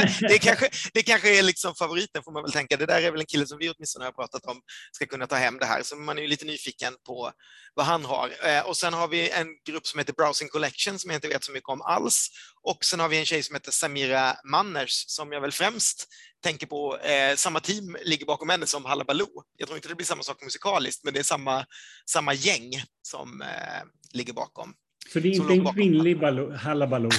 det, 0.20 0.38
kanske, 0.38 0.70
det 0.92 1.02
kanske 1.02 1.38
är 1.38 1.42
liksom 1.42 1.74
favoriten 1.74 2.22
får 2.22 2.32
man 2.32 2.42
väl 2.42 2.52
tänka. 2.52 2.76
Det 2.76 2.86
där 2.86 3.02
är 3.02 3.10
väl 3.10 3.20
en 3.20 3.26
kille 3.26 3.46
som 3.46 3.58
vi 3.58 3.70
åtminstone 3.70 4.04
har 4.04 4.12
pratat 4.12 4.46
om 4.46 4.60
ska 4.92 5.06
kunna 5.06 5.26
ta 5.26 5.36
hem 5.36 5.58
det 5.58 5.66
här, 5.66 5.82
så 5.82 5.96
man 5.96 6.18
är 6.18 6.22
ju 6.22 6.28
lite 6.28 6.44
nyfiken 6.44 6.94
på 7.06 7.32
vad 7.74 7.86
han 7.86 8.04
har. 8.04 8.30
Eh, 8.46 8.68
och 8.68 8.76
sen 8.76 8.94
har 8.94 9.08
vi 9.08 9.30
en 9.30 9.46
grupp 9.66 9.86
som 9.86 9.98
heter 9.98 10.12
Browsing 10.12 10.48
Collection 10.48 10.98
som 10.98 11.10
jag 11.10 11.16
inte 11.16 11.28
vet 11.28 11.44
så 11.44 11.52
mycket 11.52 11.68
om 11.68 11.82
alls. 11.82 12.28
Och 12.62 12.84
sen 12.84 13.00
har 13.00 13.08
vi 13.08 13.18
en 13.18 13.24
tjej 13.24 13.42
som 13.42 13.54
heter 13.54 13.72
Samira 13.72 14.36
Manners 14.44 15.04
som 15.06 15.32
jag 15.32 15.40
väl 15.40 15.52
främst 15.52 16.08
tänker 16.44 16.66
på. 16.66 16.98
Eh, 16.98 17.36
samma 17.36 17.60
team 17.60 17.96
ligger 18.04 18.26
bakom 18.26 18.48
henne 18.48 18.66
som 18.66 18.84
Hallabaloo. 18.84 19.42
Jag 19.56 19.68
tror 19.68 19.76
inte 19.76 19.88
det 19.88 19.94
blir 19.94 20.06
samma 20.06 20.22
sak 20.22 20.42
musikaliskt, 20.42 21.04
men 21.04 21.14
det 21.14 21.20
är 21.20 21.24
samma, 21.24 21.66
samma 22.10 22.34
gäng 22.34 22.70
som 23.02 23.42
eh, 23.42 23.82
ligger 24.12 24.32
bakom. 24.32 24.74
Så 25.12 25.20
det 25.20 25.28
är 25.28 25.32
inte 25.32 25.52
en 25.52 25.74
kvinnlig 25.74 26.16
Hallabaloo? 26.56 27.10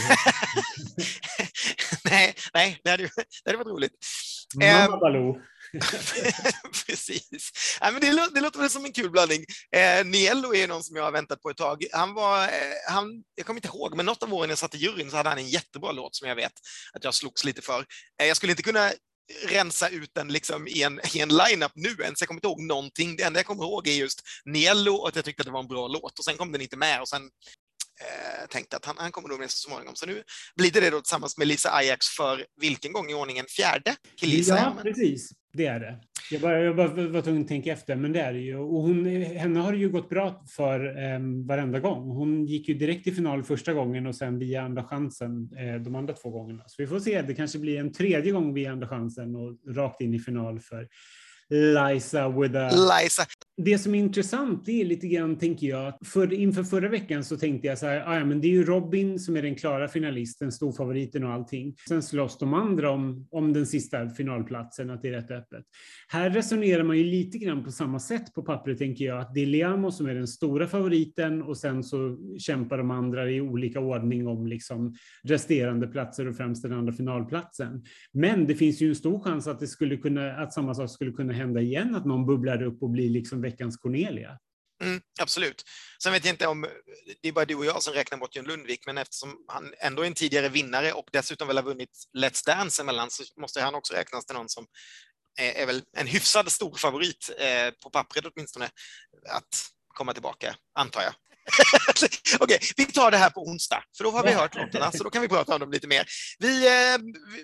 nej, 2.04 2.36
nej, 2.54 2.80
det 2.84 2.89
hade, 2.89 3.04
det 3.04 3.45
hade 3.45 3.58
varit 3.58 3.67
roligt. 3.67 3.93
Mamma 4.56 4.97
Baloo. 4.97 5.41
Precis. 6.88 7.52
Ja, 7.82 7.91
men 7.91 8.02
det, 8.02 8.30
det 8.34 8.41
låter 8.41 8.60
väl 8.60 8.69
som 8.69 8.86
en 8.86 8.93
kul 8.93 9.12
blandning. 9.12 9.45
Eh, 9.76 10.06
Niello 10.06 10.56
är 10.56 10.67
någon 10.67 10.84
som 10.84 10.95
jag 10.95 11.04
har 11.04 11.12
väntat 11.12 11.41
på 11.41 11.49
ett 11.49 11.58
tag. 11.58 11.86
Han 11.91 12.13
var, 12.13 12.43
eh, 12.43 12.49
han, 12.89 13.23
jag 13.36 13.45
kommer 13.45 13.58
inte 13.58 13.78
ihåg, 13.78 13.95
men 13.95 14.06
något 14.06 14.23
av 14.23 14.34
åren 14.34 14.49
jag 14.49 14.60
satt 14.60 14.76
i 14.76 14.78
juryn 14.78 15.12
så 15.12 15.17
hade 15.17 15.30
han 15.30 15.38
en 15.38 15.47
jättebra 15.47 15.91
låt 15.91 16.15
som 16.15 16.28
jag 16.28 16.36
vet 16.36 16.54
att 16.93 17.04
jag 17.04 17.13
slogs 17.13 17.43
lite 17.43 17.62
för. 17.62 17.86
Eh, 18.21 18.28
jag 18.28 18.38
skulle 18.38 18.52
inte 18.52 18.63
kunna 18.63 18.91
rensa 19.47 19.89
ut 19.89 20.11
den 20.13 20.27
liksom 20.27 20.67
i 20.67 20.83
en, 20.83 20.99
i 21.13 21.19
en 21.19 21.29
line-up 21.29 21.71
nu 21.75 21.95
ens. 22.03 22.21
Jag 22.21 22.27
kommer 22.27 22.38
inte 22.38 22.47
ihåg 22.47 22.61
någonting. 22.61 23.15
Det 23.15 23.23
enda 23.23 23.39
jag 23.39 23.45
kommer 23.45 23.63
ihåg 23.63 23.88
är 23.88 23.93
just 23.93 24.21
Niello 24.45 24.93
och 24.93 25.07
att 25.07 25.15
jag 25.15 25.25
tyckte 25.25 25.41
att 25.41 25.45
det 25.45 25.51
var 25.51 25.59
en 25.59 25.67
bra 25.67 25.88
låt 25.88 26.19
och 26.19 26.25
sen 26.25 26.38
kom 26.38 26.51
den 26.51 26.61
inte 26.61 26.77
med 26.77 27.01
och 27.01 27.07
sen 27.07 27.21
eh, 28.01 28.47
tänkte 28.49 28.77
att 28.77 28.85
han, 28.85 28.97
han 28.97 29.11
kommer 29.11 29.29
nog 29.29 29.39
med 29.39 29.51
så 29.51 29.69
småningom. 29.69 29.95
Så 29.95 30.05
nu 30.05 30.23
blir 30.55 30.71
det 30.71 30.79
det 30.79 30.89
då 30.89 31.01
tillsammans 31.01 31.38
med 31.38 31.47
Lisa 31.47 31.71
Ajax 31.71 32.07
för 32.07 32.45
vilken 32.61 32.93
gång 32.93 33.11
i 33.11 33.13
ordningen? 33.13 33.45
Fjärde? 33.49 33.95
Killisa, 34.19 34.57
ja, 34.57 34.81
precis. 34.83 35.31
Det 35.56 35.65
är 35.65 35.80
det. 35.80 35.96
Jag, 36.32 36.41
bara, 36.41 36.60
jag 36.60 36.76
bara 36.76 36.88
var 36.88 37.22
tvungen 37.22 37.41
att 37.41 37.48
tänka 37.48 37.74
efter, 37.74 37.96
men 37.96 38.12
det 38.12 38.20
är 38.20 38.34
det 38.34 38.39
ju. 38.39 38.58
Och 38.58 38.82
hon, 38.82 39.06
henne 39.22 39.60
har 39.60 39.72
det 39.72 39.78
ju 39.78 39.89
gått 39.89 40.10
bra 40.10 40.44
för 40.48 40.86
eh, 40.86 41.20
varenda 41.46 41.80
gång. 41.80 42.10
Hon 42.10 42.46
gick 42.46 42.70
ju 42.70 42.74
direkt 42.74 43.04
till 43.04 43.15
final 43.15 43.44
första 43.44 43.74
gången 43.74 44.08
och 44.08 44.15
sen 44.15 44.39
via 44.39 44.62
andra 44.62 44.84
chansen 44.84 45.50
eh, 45.58 45.82
de 45.82 45.96
andra 45.96 46.13
två 46.13 46.30
gångerna. 46.30 46.63
Så 46.68 46.76
vi 46.82 46.88
får 46.88 47.00
se, 47.00 47.22
det 47.22 47.34
kanske 47.34 47.60
blir 47.60 47.80
en 47.80 47.94
tredje 47.94 48.32
gång 48.32 48.54
via 48.54 48.72
andra 48.72 48.88
chansen 48.88 49.36
och 49.36 49.76
rakt 49.76 50.02
in 50.02 50.13
i 50.13 50.20
final 50.20 50.60
för 50.60 50.88
Liza 51.49 52.29
with 52.29 52.58
a... 52.58 52.69
Liza. 52.71 53.23
Det 53.58 53.77
som 53.77 53.95
är 53.95 53.99
intressant 53.99 54.65
det 54.65 54.81
är 54.81 54.86
lite 54.86 55.08
grann, 55.08 55.38
tänker 55.38 55.67
jag, 55.67 55.93
för, 56.05 56.34
inför 56.34 56.63
förra 56.63 56.89
veckan 56.89 57.23
så 57.23 57.38
tänkte 57.38 57.67
jag 57.67 57.77
så 57.77 57.86
här, 57.86 58.03
ah, 58.08 58.17
ja, 58.17 58.25
men 58.25 58.41
det 58.41 58.47
är 58.47 58.51
ju 58.51 58.63
Robin 58.63 59.19
som 59.19 59.38
är 59.38 59.41
den 59.41 59.55
klara 59.55 59.88
finalisten, 59.88 60.51
storfavoriten 60.51 61.23
och 61.23 61.31
allting. 61.31 61.75
Sen 61.88 62.03
slåss 62.03 62.38
de 62.38 62.53
andra 62.53 62.91
om, 62.91 63.27
om 63.31 63.53
den 63.53 63.65
sista 63.65 64.10
finalplatsen, 64.10 64.89
att 64.89 65.01
det 65.01 65.08
är 65.08 65.12
rätt 65.12 65.31
öppet. 65.31 65.63
Här 66.08 66.29
resonerar 66.29 66.84
man 66.84 66.97
ju 66.97 67.03
lite 67.03 67.38
grann 67.38 67.63
på 67.63 67.71
samma 67.71 67.99
sätt 67.99 68.34
på 68.34 68.43
pappret, 68.43 68.77
tänker 68.77 69.05
jag, 69.05 69.21
att 69.21 69.34
det 69.34 69.41
är 69.41 69.45
Liamo 69.45 69.91
som 69.91 70.05
är 70.05 70.15
den 70.15 70.27
stora 70.27 70.67
favoriten 70.67 71.41
och 71.41 71.58
sen 71.58 71.84
så 71.84 72.17
kämpar 72.39 72.77
de 72.77 72.91
andra 72.91 73.29
i 73.29 73.41
olika 73.41 73.79
ordning 73.79 74.27
om 74.27 74.47
liksom 74.47 74.95
resterande 75.23 75.88
platser 75.88 76.27
och 76.27 76.36
främst 76.36 76.63
den 76.63 76.73
andra 76.73 76.93
finalplatsen. 76.93 77.84
Men 78.12 78.47
det 78.47 78.55
finns 78.55 78.81
ju 78.81 78.89
en 78.89 78.95
stor 78.95 79.19
chans 79.19 79.47
att 79.47 79.60
det 79.60 79.67
skulle 79.67 79.97
kunna, 79.97 80.31
att 80.31 80.53
samma 80.53 80.73
sak 80.73 80.89
skulle 80.89 81.12
kunna 81.12 81.35
hända 81.36 81.62
igen, 81.62 81.95
att 81.95 82.06
någon 82.06 82.26
bubblar 82.26 82.63
upp 82.63 82.84
och 82.84 82.89
blir 82.89 83.10
liksom 83.10 83.41
veckans 83.41 83.78
Cornelia. 83.78 84.39
Mm, 84.84 85.02
absolut. 85.21 85.63
Sen 86.04 86.13
vet 86.13 86.26
jag 86.26 86.34
inte 86.34 86.48
om 86.48 86.67
det 87.21 87.28
är 87.28 87.32
bara 87.32 87.45
du 87.45 87.56
och 87.56 87.65
jag 87.65 87.84
som 87.84 87.93
räknar 87.93 88.17
bort 88.17 88.36
John 88.36 88.45
Lundvik, 88.45 88.86
men 88.86 88.98
eftersom 88.98 89.45
han 89.48 89.74
ändå 89.80 90.02
är 90.02 90.08
en 90.08 90.13
tidigare 90.13 90.50
vinnare 90.50 90.91
och 90.91 91.10
dessutom 91.12 91.48
väl 91.48 91.58
har 91.58 91.63
vunnit 91.63 91.89
Let's 92.17 92.45
Dance 92.45 92.82
emellan 92.82 93.12
så 93.12 93.24
måste 93.41 93.62
han 93.62 93.76
också 93.76 93.93
räknas 93.93 94.26
till 94.26 94.36
någon 94.36 94.50
som 94.50 94.65
är, 95.39 95.52
är 95.52 95.65
väl 95.65 95.82
en 95.98 96.08
hyfsad 96.08 96.52
stor 96.52 96.76
favorit 96.76 97.30
eh, 97.38 97.71
på 97.84 97.89
pappret 97.89 98.26
åtminstone 98.26 98.65
att 99.30 99.71
komma 99.88 100.13
tillbaka, 100.13 100.56
antar 100.74 101.02
jag. 101.02 101.13
Okej, 102.39 102.55
okay, 102.55 102.60
vi 102.77 102.86
tar 102.86 103.12
det 103.12 103.17
här 103.17 103.29
på 103.29 103.41
onsdag, 103.41 103.84
för 103.97 104.03
då 104.03 104.12
har 104.12 104.23
vi 104.23 104.31
hört 104.31 104.55
låtarna, 104.55 104.91
så 104.91 105.03
då 105.03 105.10
kan 105.10 105.21
vi 105.21 105.27
prata 105.27 105.53
om 105.53 105.60
dem 105.60 105.71
lite 105.71 105.88
mer. 105.88 106.05
Vi, 106.39 106.67
eh, 106.67 106.97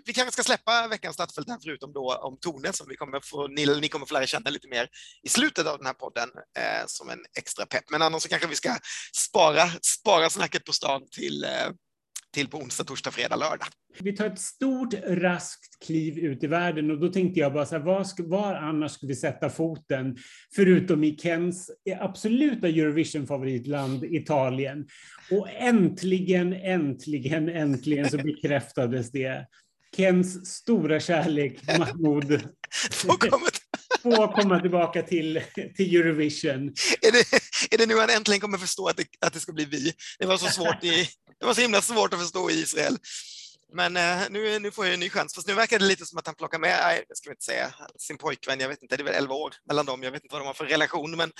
vi 0.05 0.13
kanske 0.13 0.31
ska 0.31 0.43
släppa 0.43 0.87
veckans 0.87 1.13
startfält 1.13 1.49
här, 1.49 1.57
förutom 1.63 1.93
då 1.93 2.15
om 2.15 2.37
Tone, 2.39 2.73
som 2.73 2.87
vi 2.89 2.95
kommer 2.95 3.19
få, 3.23 3.47
ni, 3.47 3.79
ni 3.81 3.87
kommer 3.87 4.05
få 4.05 4.13
lära 4.13 4.27
känna 4.27 4.49
lite 4.49 4.67
mer 4.67 4.87
i 5.23 5.29
slutet 5.29 5.67
av 5.67 5.77
den 5.77 5.85
här 5.87 5.93
podden, 5.93 6.29
eh, 6.57 6.85
som 6.87 7.09
en 7.09 7.19
extra 7.37 7.65
pepp. 7.65 7.83
Men 7.91 8.01
annars 8.01 8.23
så 8.23 8.29
kanske 8.29 8.47
vi 8.47 8.55
ska 8.55 8.77
spara, 9.15 9.69
spara 9.99 10.29
snacket 10.29 10.65
på 10.65 10.73
stan 10.73 11.01
till 11.11 11.43
eh, 11.43 11.69
till 12.31 12.47
på 12.47 12.57
onsdag, 12.57 12.83
torsdag, 12.83 13.11
fredag, 13.11 13.35
lördag. 13.35 13.67
Vi 13.99 14.15
tar 14.15 14.25
ett 14.25 14.39
stort 14.39 14.93
raskt 15.07 15.85
kliv 15.85 16.17
ut 16.17 16.43
i 16.43 16.47
världen 16.47 16.91
och 16.91 16.99
då 16.99 17.09
tänkte 17.09 17.39
jag 17.39 17.53
bara 17.53 17.65
så 17.65 17.75
här, 17.75 17.83
var, 17.83 18.03
ska, 18.03 18.23
var 18.23 18.55
annars 18.55 18.91
ska 18.91 19.07
vi 19.07 19.15
sätta 19.15 19.49
foten 19.49 20.17
förutom 20.55 21.03
i 21.03 21.17
Kens 21.17 21.71
absoluta 21.99 22.67
Eurovision-favoritland 22.67 24.03
Italien. 24.03 24.87
Och 25.31 25.49
äntligen, 25.49 26.53
äntligen, 26.53 27.49
äntligen 27.49 28.09
så 28.09 28.17
bekräftades 28.17 29.11
det. 29.11 29.47
Kens 29.95 30.47
stora 30.47 30.99
kärlek, 30.99 31.77
Mahmoud. 31.77 32.41
få 34.01 34.27
komma 34.35 34.59
tillbaka 34.59 35.01
till, 35.01 35.41
till 35.75 35.95
Eurovision. 35.95 36.67
Är 37.01 37.11
det, 37.11 37.33
är 37.73 37.77
det 37.77 37.85
nu 37.85 37.99
han 37.99 38.09
äntligen 38.09 38.41
kommer 38.41 38.57
förstå 38.57 38.87
att 38.87 38.97
det, 38.97 39.05
att 39.19 39.33
det 39.33 39.39
ska 39.39 39.53
bli 39.53 39.65
vi? 39.65 39.93
Det 40.19 40.25
var 40.25 40.37
så 40.37 40.47
svårt 40.47 40.83
i, 40.83 41.07
det 41.41 41.47
var 41.47 41.53
så 41.53 41.61
himla 41.61 41.81
svårt 41.81 42.13
att 42.13 42.19
förstå 42.19 42.49
i 42.49 42.53
Israel. 42.53 42.97
Men 43.73 43.97
eh, 43.97 44.19
nu, 44.29 44.59
nu 44.59 44.71
får 44.71 44.85
jag 44.85 44.93
en 44.93 44.99
ny 44.99 45.09
chans. 45.09 45.35
Fast 45.35 45.47
nu 45.47 45.53
verkar 45.53 45.79
det 45.79 45.85
lite 45.85 46.05
som 46.05 46.17
att 46.17 46.27
han 46.27 46.35
plockar 46.35 46.59
med, 46.59 46.79
nej, 46.83 47.05
det 47.09 47.15
ska 47.15 47.29
vi 47.29 47.33
inte 47.33 47.45
säga, 47.45 47.73
sin 47.97 48.17
pojkvän, 48.17 48.59
jag 48.59 48.69
vet 48.69 48.81
inte, 48.81 48.97
det 48.97 49.03
är 49.03 49.05
väl 49.05 49.13
11 49.13 49.35
år 49.35 49.53
mellan 49.67 49.85
dem, 49.85 50.03
jag 50.03 50.11
vet 50.11 50.23
inte 50.23 50.33
vad 50.33 50.41
de 50.41 50.47
har 50.47 50.53
för 50.53 50.65
relation, 50.65 51.17
men, 51.17 51.31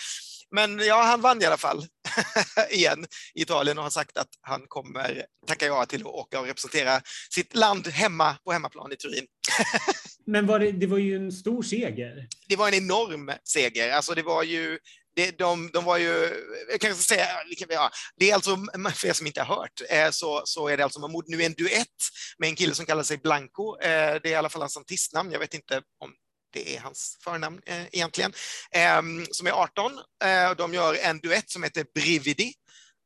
men 0.51 0.79
ja, 0.79 1.03
han 1.03 1.21
vann 1.21 1.41
i 1.41 1.45
alla 1.45 1.57
fall 1.57 1.85
igen 2.71 3.05
i 3.33 3.41
Italien 3.41 3.77
och 3.77 3.83
har 3.83 3.91
sagt 3.91 4.17
att 4.17 4.27
han 4.41 4.61
kommer 4.67 5.25
tacka 5.47 5.65
ja 5.65 5.85
till 5.85 6.01
att 6.01 6.07
åka 6.07 6.39
och 6.39 6.45
representera 6.45 7.01
sitt 7.29 7.55
land 7.55 7.87
hemma 7.87 8.37
på 8.43 8.51
hemmaplan 8.51 8.91
i 8.91 8.95
Turin. 8.95 9.25
men 10.25 10.47
var 10.47 10.59
det, 10.59 10.71
det 10.71 10.87
var 10.87 10.97
ju 10.97 11.15
en 11.15 11.31
stor 11.31 11.63
seger. 11.63 12.27
Det 12.47 12.55
var 12.55 12.67
en 12.67 12.73
enorm 12.73 13.31
seger, 13.43 13.91
alltså 13.91 14.13
det 14.13 14.23
var 14.23 14.43
ju 14.43 14.79
det, 15.15 15.37
de, 15.37 15.69
de 15.73 15.85
var 15.85 15.97
ju, 15.97 16.43
jag 16.69 16.81
kan 16.81 16.95
säga, 16.95 17.27
ja, 17.69 17.91
det 18.15 18.31
är 18.31 18.35
alltså, 18.35 18.57
för 18.95 19.07
er 19.07 19.13
som 19.13 19.27
inte 19.27 19.41
har 19.41 19.55
hört, 19.55 19.81
eh, 19.89 20.09
så, 20.09 20.41
så 20.45 20.67
är 20.67 20.77
det 20.77 20.83
alltså 20.83 20.99
nu 21.27 21.43
en 21.43 21.53
duett 21.53 21.87
med 22.37 22.49
en 22.49 22.55
kille 22.55 22.75
som 22.75 22.85
kallar 22.85 23.03
sig 23.03 23.17
Blanco. 23.17 23.79
Eh, 23.81 23.89
det 24.23 24.25
är 24.25 24.31
i 24.31 24.35
alla 24.35 24.49
fall 24.49 24.61
hans 24.61 24.77
artistnamn, 24.77 25.31
jag 25.31 25.39
vet 25.39 25.53
inte 25.53 25.81
om 25.99 26.13
det 26.53 26.75
är 26.75 26.79
hans 26.79 27.17
förnamn 27.23 27.61
eh, 27.65 27.85
egentligen, 27.91 28.33
eh, 28.71 29.01
som 29.31 29.47
är 29.47 29.51
18. 29.51 29.91
Eh, 30.23 30.55
de 30.57 30.73
gör 30.73 30.93
en 30.93 31.19
duett 31.19 31.49
som 31.49 31.63
heter 31.63 31.85
Brividi 31.95 32.53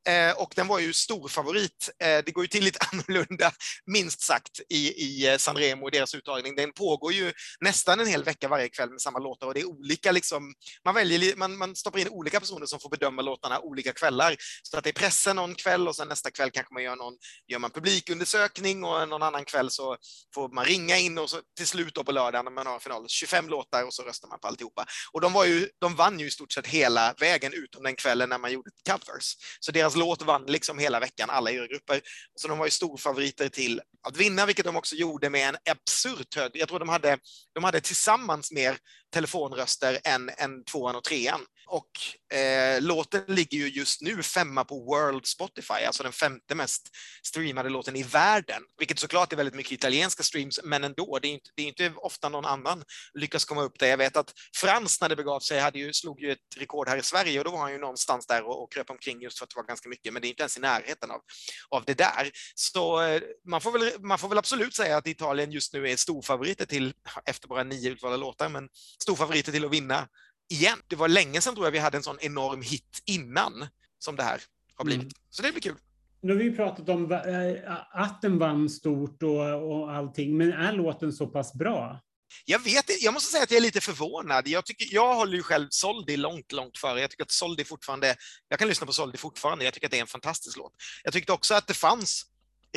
Eh, 0.07 0.31
och 0.37 0.53
den 0.55 0.67
var 0.67 0.79
ju 0.79 0.93
stor 0.93 1.27
favorit. 1.27 1.89
Eh, 2.03 2.23
det 2.25 2.31
går 2.31 2.43
ju 2.43 2.47
till 2.47 2.63
lite 2.63 2.79
annorlunda, 2.91 3.51
minst 3.85 4.21
sagt, 4.21 4.59
i, 4.69 5.03
i 5.03 5.31
eh, 5.31 5.37
Sanremo 5.37 5.85
och 5.85 5.91
deras 5.91 6.15
uttagning. 6.15 6.55
Den 6.55 6.73
pågår 6.73 7.13
ju 7.13 7.33
nästan 7.59 7.99
en 7.99 8.07
hel 8.07 8.23
vecka 8.23 8.47
varje 8.47 8.69
kväll 8.69 8.89
med 8.89 9.01
samma 9.01 9.19
låtar 9.19 9.47
och 9.47 9.53
det 9.53 9.59
är 9.59 9.65
olika, 9.65 10.11
liksom, 10.11 10.53
man, 10.85 10.95
väljer, 10.95 11.35
man, 11.35 11.57
man 11.57 11.75
stoppar 11.75 11.99
in 11.99 12.09
olika 12.09 12.39
personer 12.39 12.65
som 12.65 12.79
får 12.79 12.89
bedöma 12.89 13.21
låtarna 13.21 13.59
olika 13.59 13.93
kvällar. 13.93 14.35
Så 14.63 14.77
att 14.77 14.83
det 14.83 14.89
är 14.89 14.93
pressen 14.93 15.35
någon 15.35 15.55
kväll 15.55 15.87
och 15.87 15.95
sen 15.95 16.07
nästa 16.07 16.31
kväll 16.31 16.51
kanske 16.51 16.73
man 16.73 16.83
gör 16.83 16.95
någon, 16.95 17.13
gör 17.47 17.59
man 17.59 17.71
publikundersökning 17.71 18.83
och 18.83 19.09
någon 19.09 19.23
annan 19.23 19.45
kväll 19.45 19.71
så 19.71 19.97
får 20.33 20.49
man 20.49 20.65
ringa 20.65 20.97
in 20.97 21.17
och 21.17 21.29
så 21.29 21.37
till 21.57 21.67
slut 21.67 21.95
då 21.95 22.03
på 22.03 22.11
lördagen 22.11 22.45
när 22.45 22.51
man 22.51 22.67
har 22.67 22.79
final, 22.79 23.05
25 23.07 23.49
låtar 23.49 23.83
och 23.83 23.93
så 23.93 24.03
röstar 24.03 24.27
man 24.27 24.39
på 24.39 24.47
alltihopa. 24.47 24.85
Och 25.11 25.21
de, 25.21 25.33
var 25.33 25.45
ju, 25.45 25.69
de 25.79 25.95
vann 25.95 26.19
ju 26.19 26.27
i 26.27 26.31
stort 26.31 26.51
sett 26.51 26.67
hela 26.67 27.13
vägen 27.19 27.53
utom 27.53 27.83
den 27.83 27.95
kvällen 27.95 28.29
när 28.29 28.37
man 28.37 28.51
gjorde 28.51 28.71
covers. 28.89 29.35
Så 29.59 29.71
deras 29.71 29.94
Alltså, 29.95 30.07
låt 30.09 30.21
vann 30.21 30.45
liksom 30.45 30.79
hela 30.79 30.99
veckan, 30.99 31.29
alla 31.29 31.51
eurogrupper. 31.51 32.01
Så 32.35 32.47
de 32.47 32.57
var 32.57 32.65
ju 32.65 32.71
storfavoriter 32.71 33.49
till 33.49 33.81
att 34.07 34.17
vinna, 34.17 34.45
vilket 34.45 34.65
de 34.65 34.75
också 34.75 34.95
gjorde 34.95 35.29
med 35.29 35.49
en 35.49 35.55
absurt 35.71 36.35
hög. 36.35 36.51
Jag 36.53 36.67
tror 36.67 36.79
de 36.79 36.89
hade, 36.89 37.17
de 37.53 37.63
hade 37.63 37.81
tillsammans 37.81 38.51
mer 38.51 38.77
telefonröster 39.13 39.99
än, 40.03 40.29
än 40.37 40.63
tvåan 40.63 40.95
och 40.95 41.03
trean. 41.03 41.41
Och 41.67 42.35
eh, 42.37 42.81
låten 42.81 43.23
ligger 43.27 43.57
ju 43.57 43.67
just 43.67 44.01
nu 44.01 44.23
femma 44.23 44.65
på 44.65 44.79
World 44.79 45.25
Spotify, 45.25 45.85
alltså 45.87 46.03
den 46.03 46.11
femte 46.11 46.55
mest 46.55 46.89
streamade 47.23 47.69
låten 47.69 47.95
i 47.95 48.03
världen, 48.03 48.61
vilket 48.77 48.99
såklart 48.99 49.33
är 49.33 49.37
väldigt 49.37 49.55
mycket 49.55 49.71
italienska 49.71 50.23
streams, 50.23 50.59
men 50.63 50.83
ändå, 50.83 51.19
det 51.21 51.27
är 51.27 51.31
inte, 51.31 51.49
det 51.55 51.63
är 51.63 51.67
inte 51.67 51.93
ofta 51.95 52.29
någon 52.29 52.45
annan 52.45 52.83
lyckas 53.13 53.45
komma 53.45 53.61
upp 53.61 53.79
där. 53.79 53.87
Jag 53.87 53.97
vet 53.97 54.17
att 54.17 54.33
Frans, 54.55 55.01
när 55.01 55.09
det 55.09 55.15
begav 55.15 55.39
sig, 55.39 55.59
hade 55.59 55.79
ju, 55.79 55.93
slog 55.93 56.21
ju 56.21 56.31
ett 56.31 56.57
rekord 56.57 56.89
här 56.89 56.97
i 56.97 57.03
Sverige 57.03 57.39
och 57.39 57.45
då 57.45 57.51
var 57.51 57.59
han 57.59 57.71
ju 57.71 57.77
någonstans 57.77 58.27
där 58.27 58.43
och, 58.43 58.63
och 58.63 58.71
kröp 58.71 58.89
omkring 58.89 59.21
just 59.21 59.37
för 59.37 59.43
att 59.43 59.49
det 59.49 59.59
var 59.59 59.63
ganska 59.63 59.84
mycket, 59.89 60.13
men 60.13 60.21
det 60.21 60.27
är 60.27 60.29
inte 60.29 60.43
ens 60.43 60.57
i 60.57 60.59
närheten 60.59 61.11
av, 61.11 61.21
av 61.69 61.83
det 61.85 61.93
där. 61.93 62.31
Så 62.55 63.01
eh, 63.01 63.21
man, 63.45 63.61
får 63.61 63.71
väl, 63.71 63.91
man 63.99 64.17
får 64.17 64.29
väl 64.29 64.37
absolut 64.37 64.75
säga 64.75 64.97
att 64.97 65.07
Italien 65.07 65.51
just 65.51 65.73
nu 65.73 65.89
är 65.89 65.95
storfavoriter 65.95 66.65
till, 66.65 66.93
efter 67.25 67.47
bara 67.47 67.63
nio 67.63 67.89
utvalda 67.89 68.17
låtar, 68.17 68.49
men 68.49 68.69
storfavoriter 69.01 69.51
till 69.51 69.65
att 69.65 69.71
vinna 69.71 70.07
igen. 70.49 70.77
Det 70.87 70.95
var 70.95 71.07
länge 71.07 71.41
sedan 71.41 71.55
tror 71.55 71.67
jag 71.67 71.71
vi 71.71 71.79
hade 71.79 71.97
en 71.97 72.03
sån 72.03 72.17
enorm 72.19 72.61
hit 72.61 73.01
innan 73.05 73.67
som 73.99 74.15
det 74.15 74.23
här 74.23 74.41
har 74.75 74.85
blivit. 74.85 75.03
Mm. 75.03 75.13
Så 75.29 75.41
det 75.41 75.51
blir 75.51 75.61
kul. 75.61 75.75
Nu 76.21 76.33
har 76.33 76.39
vi 76.39 76.55
pratat 76.55 76.89
om 76.89 77.11
eh, 77.11 77.71
att 77.91 78.21
den 78.21 78.39
vann 78.39 78.69
stort 78.69 79.23
och, 79.23 79.71
och 79.71 79.91
allting, 79.91 80.37
men 80.37 80.53
är 80.53 80.73
låten 80.73 81.13
så 81.13 81.27
pass 81.27 81.53
bra? 81.53 81.99
Jag 82.45 82.59
vet 82.59 83.01
jag 83.01 83.13
måste 83.13 83.31
säga 83.31 83.43
att 83.43 83.51
jag 83.51 83.57
är 83.57 83.61
lite 83.61 83.81
förvånad. 83.81 84.47
Jag, 84.47 84.65
tycker, 84.65 84.87
jag 84.91 85.15
håller 85.15 85.37
ju 85.37 85.43
själv 85.43 85.67
Soldi 85.69 86.17
långt, 86.17 86.51
långt 86.51 86.77
före. 86.77 87.01
Jag 87.01 87.09
tycker 87.09 87.23
att 87.23 87.31
Soldi 87.31 87.63
fortfarande, 87.63 88.15
jag 88.49 88.59
kan 88.59 88.67
lyssna 88.67 88.85
på 88.85 88.93
Soldi 88.93 89.17
fortfarande. 89.17 89.65
Jag 89.65 89.73
tycker 89.73 89.87
att 89.87 89.91
det 89.91 89.97
är 89.97 90.01
en 90.01 90.07
fantastisk 90.07 90.57
låt. 90.57 90.73
Jag 91.03 91.13
tyckte 91.13 91.31
också 91.31 91.53
att 91.53 91.67
det 91.67 91.73
fanns 91.73 92.25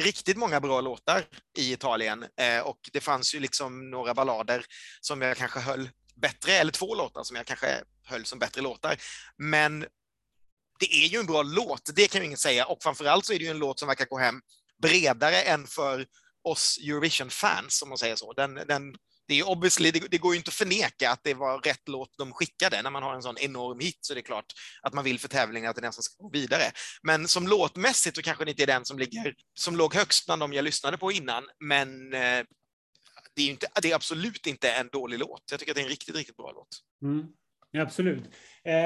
riktigt 0.01 0.37
många 0.37 0.61
bra 0.61 0.81
låtar 0.81 1.25
i 1.59 1.73
Italien 1.73 2.25
eh, 2.41 2.61
och 2.61 2.79
det 2.93 3.01
fanns 3.01 3.35
ju 3.35 3.41
liksom 3.41 3.91
några 3.91 4.15
ballader 4.15 4.65
som 5.01 5.23
jag 5.23 5.37
kanske 5.37 5.61
höll 5.61 5.91
bättre, 6.17 6.53
eller 6.53 6.73
två 6.73 6.95
låtar 6.95 7.23
som 7.23 7.37
jag 7.37 7.47
kanske 7.47 7.83
höll 8.05 8.25
som 8.25 8.39
bättre 8.39 8.61
låtar. 8.61 8.97
Men 9.37 9.87
det 10.79 10.95
är 10.95 11.09
ju 11.09 11.19
en 11.19 11.27
bra 11.27 11.43
låt, 11.43 11.91
det 11.95 12.09
kan 12.09 12.21
ju 12.21 12.27
ingen 12.27 12.39
säga. 12.39 12.67
Och 12.67 12.83
framförallt 12.83 13.27
så 13.27 13.33
är 13.33 13.39
det 13.39 13.45
ju 13.45 13.51
en 13.51 13.59
låt 13.59 13.79
som 13.79 13.89
verkar 13.89 14.07
gå 14.07 14.19
hem 14.19 14.41
bredare 14.83 15.43
än 15.43 15.67
för 15.67 16.07
oss 16.43 16.79
Eurovision-fans, 16.83 17.83
om 17.83 17.89
man 17.89 17.99
säger 17.99 18.17
så. 18.17 18.33
Den, 18.33 18.55
den, 18.55 18.95
det, 19.29 19.39
är 19.39 19.49
obviously, 19.49 19.91
det, 19.91 20.11
det, 20.11 20.19
går 20.19 20.35
ju 20.35 20.39
inte 20.39 20.49
att 20.49 20.55
förneka 20.55 21.11
att 21.11 21.21
det 21.25 21.35
var 21.35 21.61
rätt 21.61 21.89
låt 21.89 22.19
de 22.19 22.33
skickade. 22.33 22.83
När 22.83 22.91
man 22.91 23.03
har 23.03 23.15
en 23.15 23.23
sån 23.23 23.39
enorm 23.39 23.81
hit 23.81 23.99
så 24.01 24.13
är 24.13 24.15
det 24.15 24.23
klart 24.23 24.53
att 24.83 24.95
man 24.95 25.05
vill 25.05 25.21
för 25.21 25.29
tävlingen 25.29 25.71
att 25.71 25.77
det 25.77 25.81
är 25.81 25.83
den 25.83 25.93
som 25.93 26.03
ska 26.03 26.23
gå 26.23 26.31
vidare. 26.31 26.65
Men 27.03 27.29
som 27.29 27.49
låtmässigt 27.49 28.17
så 28.17 28.23
kanske 28.23 28.45
det 28.45 28.51
inte 28.51 28.63
är 28.63 28.67
den 28.67 28.85
som, 28.85 28.99
ligger, 28.99 29.35
som 29.59 29.77
låg 29.77 29.95
högst 29.95 30.27
bland 30.27 30.43
de 30.43 30.53
jag 30.53 30.65
lyssnade 30.65 30.99
på 30.99 31.13
innan. 31.13 31.45
Men 31.61 32.15
eh, 32.15 32.45
det 33.37 33.43
är, 33.43 33.51
inte, 33.51 33.67
det 33.83 33.91
är 33.91 33.95
absolut 33.95 34.47
inte 34.47 34.71
en 34.71 34.89
dålig 34.93 35.19
låt. 35.19 35.43
Jag 35.51 35.61
tycker 35.61 35.73
att 35.73 35.77
det 35.77 35.83
är 35.83 35.85
en 35.85 35.91
riktigt, 35.91 36.17
riktigt 36.17 36.37
bra 36.37 36.53
låt. 36.53 36.69
Mm. 37.03 37.27
Absolut. 37.77 38.25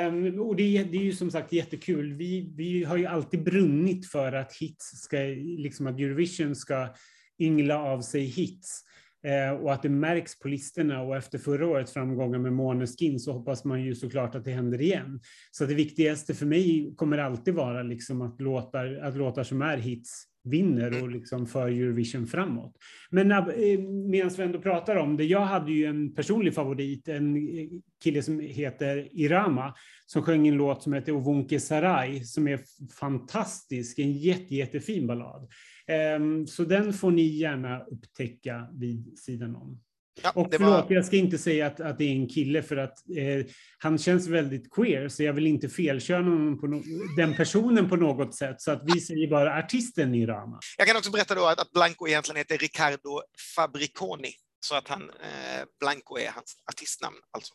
Um, 0.09 0.40
och 0.40 0.57
det 0.57 0.78
är, 0.78 0.85
det 0.85 0.96
är 0.96 1.02
ju 1.02 1.12
som 1.12 1.31
sagt 1.31 1.52
jättekul. 1.52 2.12
Vi, 2.12 2.52
vi 2.57 2.85
har 2.85 2.96
ju 2.96 3.07
alltid 3.07 3.44
brunnit 3.44 4.11
för 4.11 4.33
att 4.33 4.57
hits 4.57 4.90
ska, 4.90 5.16
liksom 5.59 5.87
att 5.87 5.98
Eurovision 5.98 6.57
ska 6.57 6.94
yngla 7.38 7.78
av 7.78 8.00
sig 8.00 8.24
hits. 8.24 8.85
Eh, 9.24 9.50
och 9.50 9.72
att 9.72 9.82
det 9.82 9.88
märks 9.88 10.38
på 10.38 10.48
listorna 10.48 11.02
och 11.02 11.16
efter 11.16 11.38
förra 11.38 11.66
årets 11.66 11.92
framgångar 11.92 12.38
med 12.38 12.52
Måneskin 12.52 13.20
så 13.20 13.32
hoppas 13.32 13.64
man 13.64 13.82
ju 13.82 13.94
såklart 13.94 14.35
att 14.35 14.44
det 14.44 14.50
händer 14.50 14.80
igen. 14.80 15.20
Så 15.50 15.64
det 15.66 15.74
viktigaste 15.74 16.35
för 16.35 16.46
mig 16.46 16.94
kommer 16.96 17.18
alltid 17.18 17.54
vara 17.54 17.82
liksom 17.82 18.22
att, 18.22 18.40
låtar, 18.40 19.00
att 19.02 19.16
låtar 19.16 19.42
som 19.42 19.62
är 19.62 19.76
hits 19.76 20.28
vinner 20.44 21.02
och 21.02 21.11
liksom 21.11 21.46
för 21.46 21.68
Eurovision 21.68 22.26
framåt. 22.26 22.76
Men 23.11 23.32
eh, 23.32 23.78
medan 23.80 24.30
vi 24.37 24.42
ändå 24.42 24.61
pratar 24.61 24.96
om 24.96 25.16
det, 25.16 25.24
jag 25.24 25.40
hade 25.40 25.72
ju 25.72 25.85
en 25.85 26.14
personlig 26.14 26.54
favorit, 26.54 27.08
en 27.08 27.37
eh, 27.37 27.68
kille 28.04 28.22
som 28.22 28.40
heter 28.40 29.08
Irama, 29.12 29.74
som 30.06 30.22
sjöng 30.22 30.48
en 30.48 30.54
låt 30.54 30.82
som 30.82 30.92
heter 30.92 31.12
Ovunke 31.12 31.61
Sarai, 31.61 32.24
som 32.24 32.48
är 32.48 32.61
fantastisk, 33.00 33.98
en 33.98 34.12
jätte, 34.12 34.54
jättefin 34.54 35.06
ballad. 35.06 35.48
Ehm, 35.92 36.46
så 36.46 36.64
den 36.64 36.92
får 36.92 37.11
ni 37.11 37.22
gärna 37.22 37.85
upptäcka 37.85 38.68
vid 38.72 39.18
sidan 39.18 39.57
om. 39.57 39.81
Ja, 40.22 40.31
och 40.31 40.48
förlåt, 40.50 40.88
var... 40.88 40.94
jag 40.94 41.05
ska 41.05 41.16
inte 41.16 41.38
säga 41.38 41.66
att, 41.66 41.81
att 41.81 41.98
det 41.98 42.05
är 42.05 42.12
en 42.12 42.28
kille 42.28 42.62
för 42.62 42.76
att 42.76 42.98
eh, 43.16 43.46
han 43.78 43.98
känns 43.98 44.26
väldigt 44.28 44.70
queer, 44.70 45.09
så 45.09 45.22
jag 45.22 45.33
vill 45.33 45.46
inte 45.46 45.68
felköna 45.68 46.57
på 46.57 46.66
no 46.66 46.83
den 47.16 47.37
personen 47.37 47.88
på 47.88 47.96
något 47.96 48.35
sätt. 48.35 48.61
Så 48.61 48.70
att 48.70 48.83
vi 48.85 49.00
säger 49.00 49.31
bara 49.31 49.59
artisten 49.59 50.14
i 50.14 50.26
Rama. 50.26 50.61
Jag 50.78 50.87
kan 50.87 50.96
också 50.96 51.11
berätta 51.11 51.35
då 51.35 51.46
att, 51.46 51.61
att 51.61 51.70
Blanco 51.70 52.09
egentligen 52.09 52.37
heter 52.37 52.59
Riccardo 52.59 53.22
Fabriconi, 53.57 54.35
så 54.61 54.74
att 54.74 54.88
han, 54.88 55.02
eh, 55.02 55.64
Blanco 55.81 56.18
är 56.18 56.31
hans 56.31 56.57
artistnamn 56.72 57.16
alltså. 57.31 57.55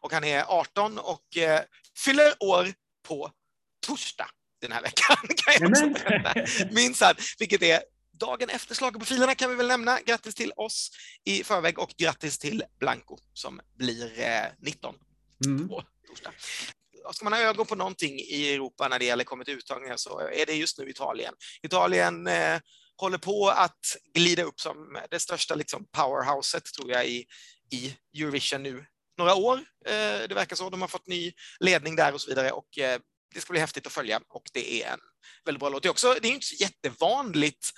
Och 0.00 0.12
han 0.12 0.24
är 0.24 0.44
18 0.48 0.98
och 0.98 1.36
eh, 1.36 1.60
fyller 2.04 2.32
år 2.40 2.66
på 3.08 3.30
torsdag 3.86 4.26
den 4.68 4.72
här 4.72 4.82
veckan, 4.82 5.16
kan 5.36 5.54
jag 5.60 5.70
också. 5.70 6.74
Minns 6.74 7.02
vilket 7.38 7.62
är 7.62 7.80
dagen 8.20 8.50
efter 8.50 8.74
slaget 8.74 9.00
på 9.00 9.06
filerna 9.06 9.34
kan 9.34 9.50
vi 9.50 9.56
väl 9.56 9.68
nämna. 9.68 10.00
Grattis 10.00 10.34
till 10.34 10.52
oss 10.56 10.90
i 11.24 11.44
förväg 11.44 11.78
och 11.78 11.94
grattis 11.98 12.38
till 12.38 12.62
Blanco 12.78 13.18
som 13.32 13.60
blir 13.78 14.20
eh, 14.20 14.46
19 14.58 14.94
mm. 15.46 15.68
på 15.68 15.84
torsdag. 16.08 16.32
Ska 17.12 17.24
man 17.24 17.32
ha 17.32 17.40
ögon 17.40 17.66
på 17.66 17.74
någonting 17.74 18.18
i 18.18 18.54
Europa 18.54 18.88
när 18.88 18.98
det 18.98 19.04
gäller 19.04 19.24
kommit 19.24 19.48
uttagningar 19.48 19.96
så 19.96 20.18
är 20.20 20.46
det 20.46 20.54
just 20.54 20.78
nu 20.78 20.90
Italien. 20.90 21.34
Italien 21.62 22.26
eh, 22.26 22.60
håller 22.96 23.18
på 23.18 23.48
att 23.48 23.96
glida 24.14 24.42
upp 24.42 24.60
som 24.60 24.98
det 25.10 25.18
största 25.18 25.54
liksom, 25.54 25.86
powerhouset 25.92 26.64
tror 26.64 26.90
jag 26.90 27.08
i, 27.08 27.26
i 27.70 27.96
Eurovision 28.18 28.62
nu 28.62 28.86
några 29.18 29.34
år. 29.34 29.56
Eh, 29.86 30.28
det 30.28 30.34
verkar 30.34 30.56
så. 30.56 30.70
De 30.70 30.80
har 30.80 30.88
fått 30.88 31.06
ny 31.06 31.32
ledning 31.60 31.96
där 31.96 32.14
och 32.14 32.20
så 32.20 32.28
vidare 32.30 32.50
och 32.50 32.78
eh, 32.78 33.00
det 33.34 33.40
ska 33.40 33.52
bli 33.52 33.60
häftigt 33.60 33.86
att 33.86 33.92
följa 33.92 34.20
och 34.28 34.50
det 34.52 34.82
är 34.82 34.92
en 34.92 35.00
väldigt 35.44 35.60
bra 35.60 35.68
låt. 35.68 35.82
Det 35.82 35.86
är, 35.86 35.90
också, 35.90 36.16
det 36.22 36.28
är 36.28 36.32
inte 36.32 36.46
så 36.46 36.54
jättevanligt 36.54 37.70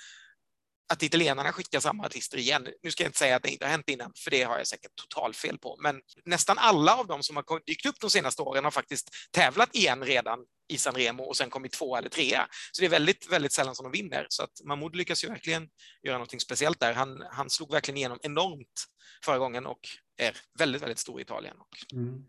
att 0.89 1.03
italienarna 1.03 1.51
skickar 1.51 1.79
samma 1.79 2.05
artister 2.05 2.37
igen. 2.37 2.67
Nu 2.83 2.91
ska 2.91 3.03
jag 3.03 3.09
inte 3.09 3.19
säga 3.19 3.35
att 3.35 3.43
det 3.43 3.49
inte 3.49 3.65
har 3.65 3.71
hänt 3.71 3.89
innan, 3.89 4.11
för 4.15 4.31
det 4.31 4.43
har 4.43 4.57
jag 4.57 4.67
säkert 4.67 4.95
totalfel 4.95 5.57
på, 5.57 5.77
men 5.79 6.01
nästan 6.25 6.57
alla 6.57 6.95
av 6.95 7.07
dem 7.07 7.23
som 7.23 7.35
har 7.35 7.65
dykt 7.65 7.85
upp 7.85 7.99
de 7.99 8.09
senaste 8.09 8.41
åren 8.41 8.63
har 8.63 8.71
faktiskt 8.71 9.09
tävlat 9.31 9.75
igen 9.75 10.03
redan 10.03 10.39
i 10.69 10.77
San 10.77 10.95
Remo 10.95 11.23
och 11.23 11.37
sen 11.37 11.49
kommit 11.49 11.71
två 11.71 11.97
eller 11.97 12.09
trea. 12.09 12.47
Så 12.71 12.81
det 12.81 12.85
är 12.85 12.89
väldigt, 12.89 13.31
väldigt 13.31 13.53
sällan 13.53 13.75
som 13.75 13.83
de 13.83 13.91
vinner. 13.91 14.25
Så 14.29 14.43
att 14.43 14.61
Mahmoud 14.63 14.95
lyckas 14.95 15.23
ju 15.23 15.27
verkligen 15.27 15.69
göra 16.03 16.17
någonting 16.17 16.39
speciellt 16.39 16.79
där. 16.79 16.93
Han, 16.93 17.23
han 17.31 17.49
slog 17.49 17.71
verkligen 17.71 17.97
igenom 17.97 18.19
enormt 18.21 18.85
förra 19.25 19.37
gången 19.37 19.65
och 19.65 19.79
är 20.17 20.37
väldigt, 20.59 20.81
väldigt 20.81 20.99
stor 20.99 21.19
i 21.19 21.23
Italien. 21.23 21.57
Mm. 21.93 22.23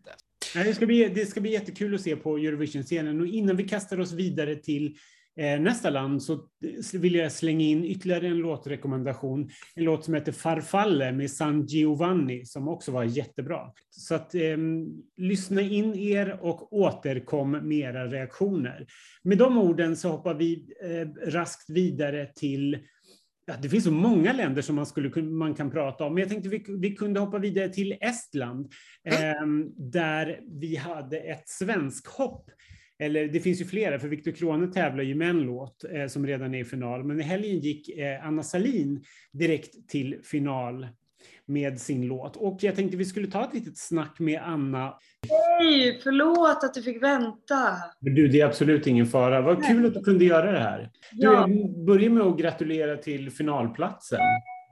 Det, 0.54 0.74
ska 0.74 0.86
bli, 0.86 1.08
det 1.08 1.26
ska 1.26 1.40
bli 1.40 1.52
jättekul 1.52 1.94
att 1.94 2.00
se 2.00 2.16
på 2.16 2.36
Eurovision-scenen 2.36 3.20
och 3.20 3.26
innan 3.26 3.56
vi 3.56 3.68
kastar 3.68 4.00
oss 4.00 4.12
vidare 4.12 4.56
till 4.56 4.96
eh, 5.36 5.60
nästa 5.60 5.90
land 5.90 6.22
så 6.22 6.32
eh, 6.32 7.00
vill 7.00 7.14
jag 7.14 7.32
slänga 7.32 7.64
in 7.64 7.84
ytterligare 7.84 8.26
en 8.26 8.38
låtrekommendation. 8.38 9.50
En 9.74 9.84
låt 9.84 10.04
som 10.04 10.14
heter 10.14 10.32
Farfalle 10.32 11.12
med 11.12 11.30
San 11.30 11.66
Giovanni 11.66 12.44
som 12.44 12.68
också 12.68 12.92
var 12.92 13.04
jättebra. 13.04 13.60
Så 13.90 14.14
att 14.14 14.34
eh, 14.34 14.56
lyssna 15.16 15.60
in 15.60 15.94
er 15.94 16.38
och 16.40 16.72
återkom 16.72 17.50
med 17.50 17.78
era 17.78 18.06
reaktioner. 18.06 18.86
Med 19.22 19.38
de 19.38 19.58
orden 19.58 19.96
så 19.96 20.08
hoppar 20.08 20.34
vi 20.34 20.66
eh, 20.82 21.30
raskt 21.30 21.70
vidare 21.70 22.26
till 22.34 22.78
Ja, 23.48 23.54
det 23.62 23.68
finns 23.68 23.84
så 23.84 23.90
många 23.90 24.32
länder 24.32 24.62
som 24.62 24.76
man, 24.76 24.86
skulle, 24.86 25.22
man 25.22 25.54
kan 25.54 25.70
prata 25.70 26.04
om, 26.04 26.14
men 26.14 26.20
jag 26.20 26.30
tänkte 26.30 26.48
vi, 26.48 26.64
vi 26.68 26.96
kunde 26.96 27.20
hoppa 27.20 27.38
vidare 27.38 27.68
till 27.68 27.96
Estland, 28.00 28.72
mm. 29.04 29.62
eh, 29.62 29.68
där 29.76 30.40
vi 30.60 30.76
hade 30.76 31.18
ett 31.18 31.48
svensk 31.48 32.06
hopp. 32.06 32.50
Eller 32.98 33.28
det 33.28 33.40
finns 33.40 33.60
ju 33.60 33.64
flera, 33.64 33.98
för 33.98 34.08
Viktor 34.08 34.32
Krone 34.32 34.72
tävlar 34.72 35.04
ju 35.04 35.14
med 35.14 35.30
en 35.30 35.40
låt 35.40 35.84
eh, 35.84 36.06
som 36.06 36.26
redan 36.26 36.54
är 36.54 36.58
i 36.58 36.64
final, 36.64 37.04
men 37.04 37.20
i 37.20 37.22
helgen 37.22 37.58
gick 37.58 37.88
eh, 37.88 38.26
Anna 38.26 38.42
Salin 38.42 39.04
direkt 39.32 39.88
till 39.88 40.20
final 40.22 40.86
med 41.46 41.80
sin 41.80 42.06
låt. 42.06 42.36
Och 42.36 42.58
jag 42.60 42.76
tänkte 42.76 42.96
vi 42.96 43.04
skulle 43.04 43.30
ta 43.30 43.44
ett 43.44 43.54
litet 43.54 43.78
snack 43.78 44.18
med 44.18 44.42
Anna. 44.42 44.94
Hej, 45.28 46.00
förlåt 46.02 46.64
att 46.64 46.74
du 46.74 46.82
fick 46.82 47.02
vänta. 47.02 47.76
Men 48.00 48.14
du, 48.14 48.28
det 48.28 48.40
är 48.40 48.46
absolut 48.46 48.86
ingen 48.86 49.06
fara. 49.06 49.40
Vad 49.40 49.66
kul 49.66 49.86
att 49.86 49.94
du 49.94 50.00
kunde 50.00 50.24
göra 50.24 50.52
det 50.52 50.60
här. 50.60 50.90
Du, 51.12 51.26
ja. 51.26 51.48
Jag 51.48 51.84
börjar 51.86 52.10
med 52.10 52.22
att 52.22 52.38
gratulera 52.38 52.96
till 52.96 53.30
finalplatsen. 53.30 54.18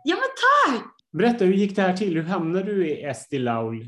Ja, 0.05 0.17
men 0.17 0.75
tack! 0.75 0.85
Berätta, 1.13 1.45
hur 1.45 1.55
gick 1.55 1.77
det 1.77 1.83
här 1.83 1.97
till? 1.97 2.15
Hur 2.17 2.23
hamnade 2.23 2.65
du 2.65 2.89
i 2.89 3.03
Esti 3.03 3.39
Laul? 3.39 3.83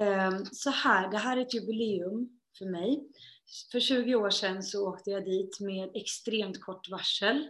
Um, 0.00 0.44
så 0.52 0.70
här, 0.70 1.10
det 1.10 1.18
här 1.18 1.36
är 1.36 1.40
ett 1.40 1.54
jubileum 1.54 2.28
för 2.58 2.64
mig. 2.64 3.00
För 3.72 3.80
20 3.80 4.14
år 4.14 4.30
sedan 4.30 4.62
så 4.62 4.88
åkte 4.88 5.10
jag 5.10 5.24
dit 5.24 5.60
med 5.60 5.90
extremt 5.94 6.60
kort 6.60 6.90
varsel. 6.90 7.48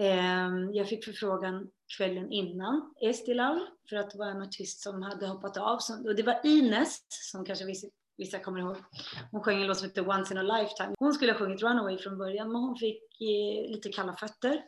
Ehm, 0.00 0.74
jag 0.74 0.88
fick 0.88 1.04
förfrågan 1.04 1.66
kvällen 1.96 2.32
innan 2.32 2.94
Estilal. 3.00 3.60
för 3.88 3.96
att 3.96 4.10
det 4.10 4.18
var 4.18 4.26
en 4.26 4.42
artist 4.42 4.80
som 4.80 5.02
hade 5.02 5.26
hoppat 5.26 5.56
av. 5.56 5.78
Och 6.04 6.14
det 6.14 6.22
var 6.22 6.40
Ines, 6.44 7.06
som 7.08 7.44
kanske 7.44 7.64
vissa, 7.64 7.86
vissa 8.16 8.38
kommer 8.38 8.60
ihåg. 8.60 8.76
Hon 9.30 9.42
sjöng 9.42 9.60
en 9.60 9.66
låt 9.66 9.78
som 9.78 9.88
heter 9.88 10.08
Once 10.08 10.34
in 10.34 10.38
a 10.38 10.58
lifetime. 10.58 10.94
Hon 10.98 11.12
skulle 11.12 11.32
ha 11.32 11.38
sjungit 11.38 11.62
Runaway 11.62 11.98
från 11.98 12.18
början 12.18 12.52
men 12.52 12.62
hon 12.62 12.76
fick 12.76 13.20
eh, 13.20 13.70
lite 13.70 13.88
kalla 13.88 14.12
fötter. 14.12 14.62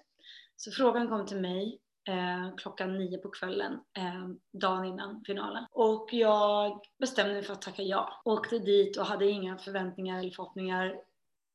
Så 0.56 0.70
frågan 0.70 1.08
kom 1.08 1.26
till 1.26 1.40
mig 1.40 1.78
eh, 2.08 2.56
klockan 2.56 2.98
nio 2.98 3.18
på 3.18 3.28
kvällen 3.28 3.72
eh, 3.72 4.28
dagen 4.52 4.84
innan 4.84 5.24
finalen. 5.26 5.66
Och 5.70 6.08
jag 6.12 6.80
bestämde 6.98 7.34
mig 7.34 7.42
för 7.42 7.52
att 7.52 7.62
tacka 7.62 7.82
ja. 7.82 8.22
Åkte 8.24 8.58
dit 8.58 8.96
och 8.96 9.06
hade 9.06 9.26
inga 9.26 9.58
förväntningar 9.58 10.18
eller 10.18 10.30
förhoppningar 10.30 10.96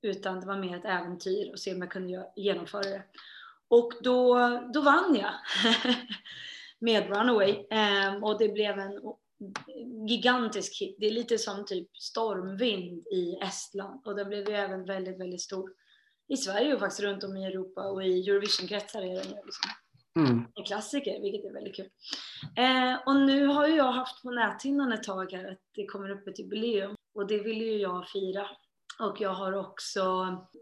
utan 0.02 0.40
det 0.40 0.48
var 0.48 0.58
mer 0.58 0.78
ett 0.78 0.86
äventyr 0.86 1.52
och 1.52 1.60
se 1.60 1.74
om 1.74 1.82
jag 1.82 1.92
kunde 1.92 2.28
genomföra 2.36 2.82
det. 2.82 3.04
Och 3.72 3.92
då, 4.02 4.36
då 4.74 4.82
vann 4.82 5.16
jag 5.16 5.34
med 6.80 7.10
Runaway 7.10 7.66
eh, 7.72 8.24
och 8.24 8.40
det 8.40 8.50
blev 8.50 8.80
en 8.80 9.02
gigantisk 10.08 10.82
hit. 10.82 10.96
Det 11.00 11.06
är 11.06 11.12
lite 11.12 11.38
som 11.38 11.66
typ 11.66 11.98
stormvind 11.98 13.08
i 13.08 13.38
Estland 13.42 14.02
och 14.06 14.16
den 14.16 14.28
blev 14.28 14.50
ju 14.50 14.56
även 14.56 14.86
väldigt, 14.86 15.20
väldigt 15.20 15.42
stor 15.42 15.72
i 16.28 16.38
Sverige 16.38 16.74
och 16.74 16.80
faktiskt 16.80 17.02
runt 17.02 17.24
om 17.24 17.38
i 17.38 17.46
Europa 17.46 17.82
och 17.82 18.04
i 18.04 18.30
Eurovision-kretsar 18.30 19.02
är 19.02 19.16
den 19.16 19.28
liksom 19.28 19.72
Mm. 20.20 20.46
En 20.56 20.64
klassiker, 20.64 21.22
vilket 21.22 21.46
är 21.46 21.54
väldigt 21.54 21.76
kul. 21.76 21.90
Eh, 22.58 22.96
och 23.06 23.16
nu 23.16 23.46
har 23.46 23.68
ju 23.68 23.76
jag 23.76 23.92
haft 23.92 24.22
på 24.22 24.32
näthinnan 24.32 24.92
ett 24.92 25.04
tag 25.04 25.32
här 25.32 25.52
att 25.52 25.60
det 25.76 25.86
kommer 25.86 26.10
upp 26.10 26.28
ett 26.28 26.40
jubileum 26.40 26.96
och 27.16 27.28
det 27.28 27.40
vill 27.40 27.62
ju 27.62 27.78
jag 27.78 28.10
fira. 28.10 28.48
Och 29.00 29.22
jag 29.22 29.34
har 29.34 29.54
också 29.54 30.02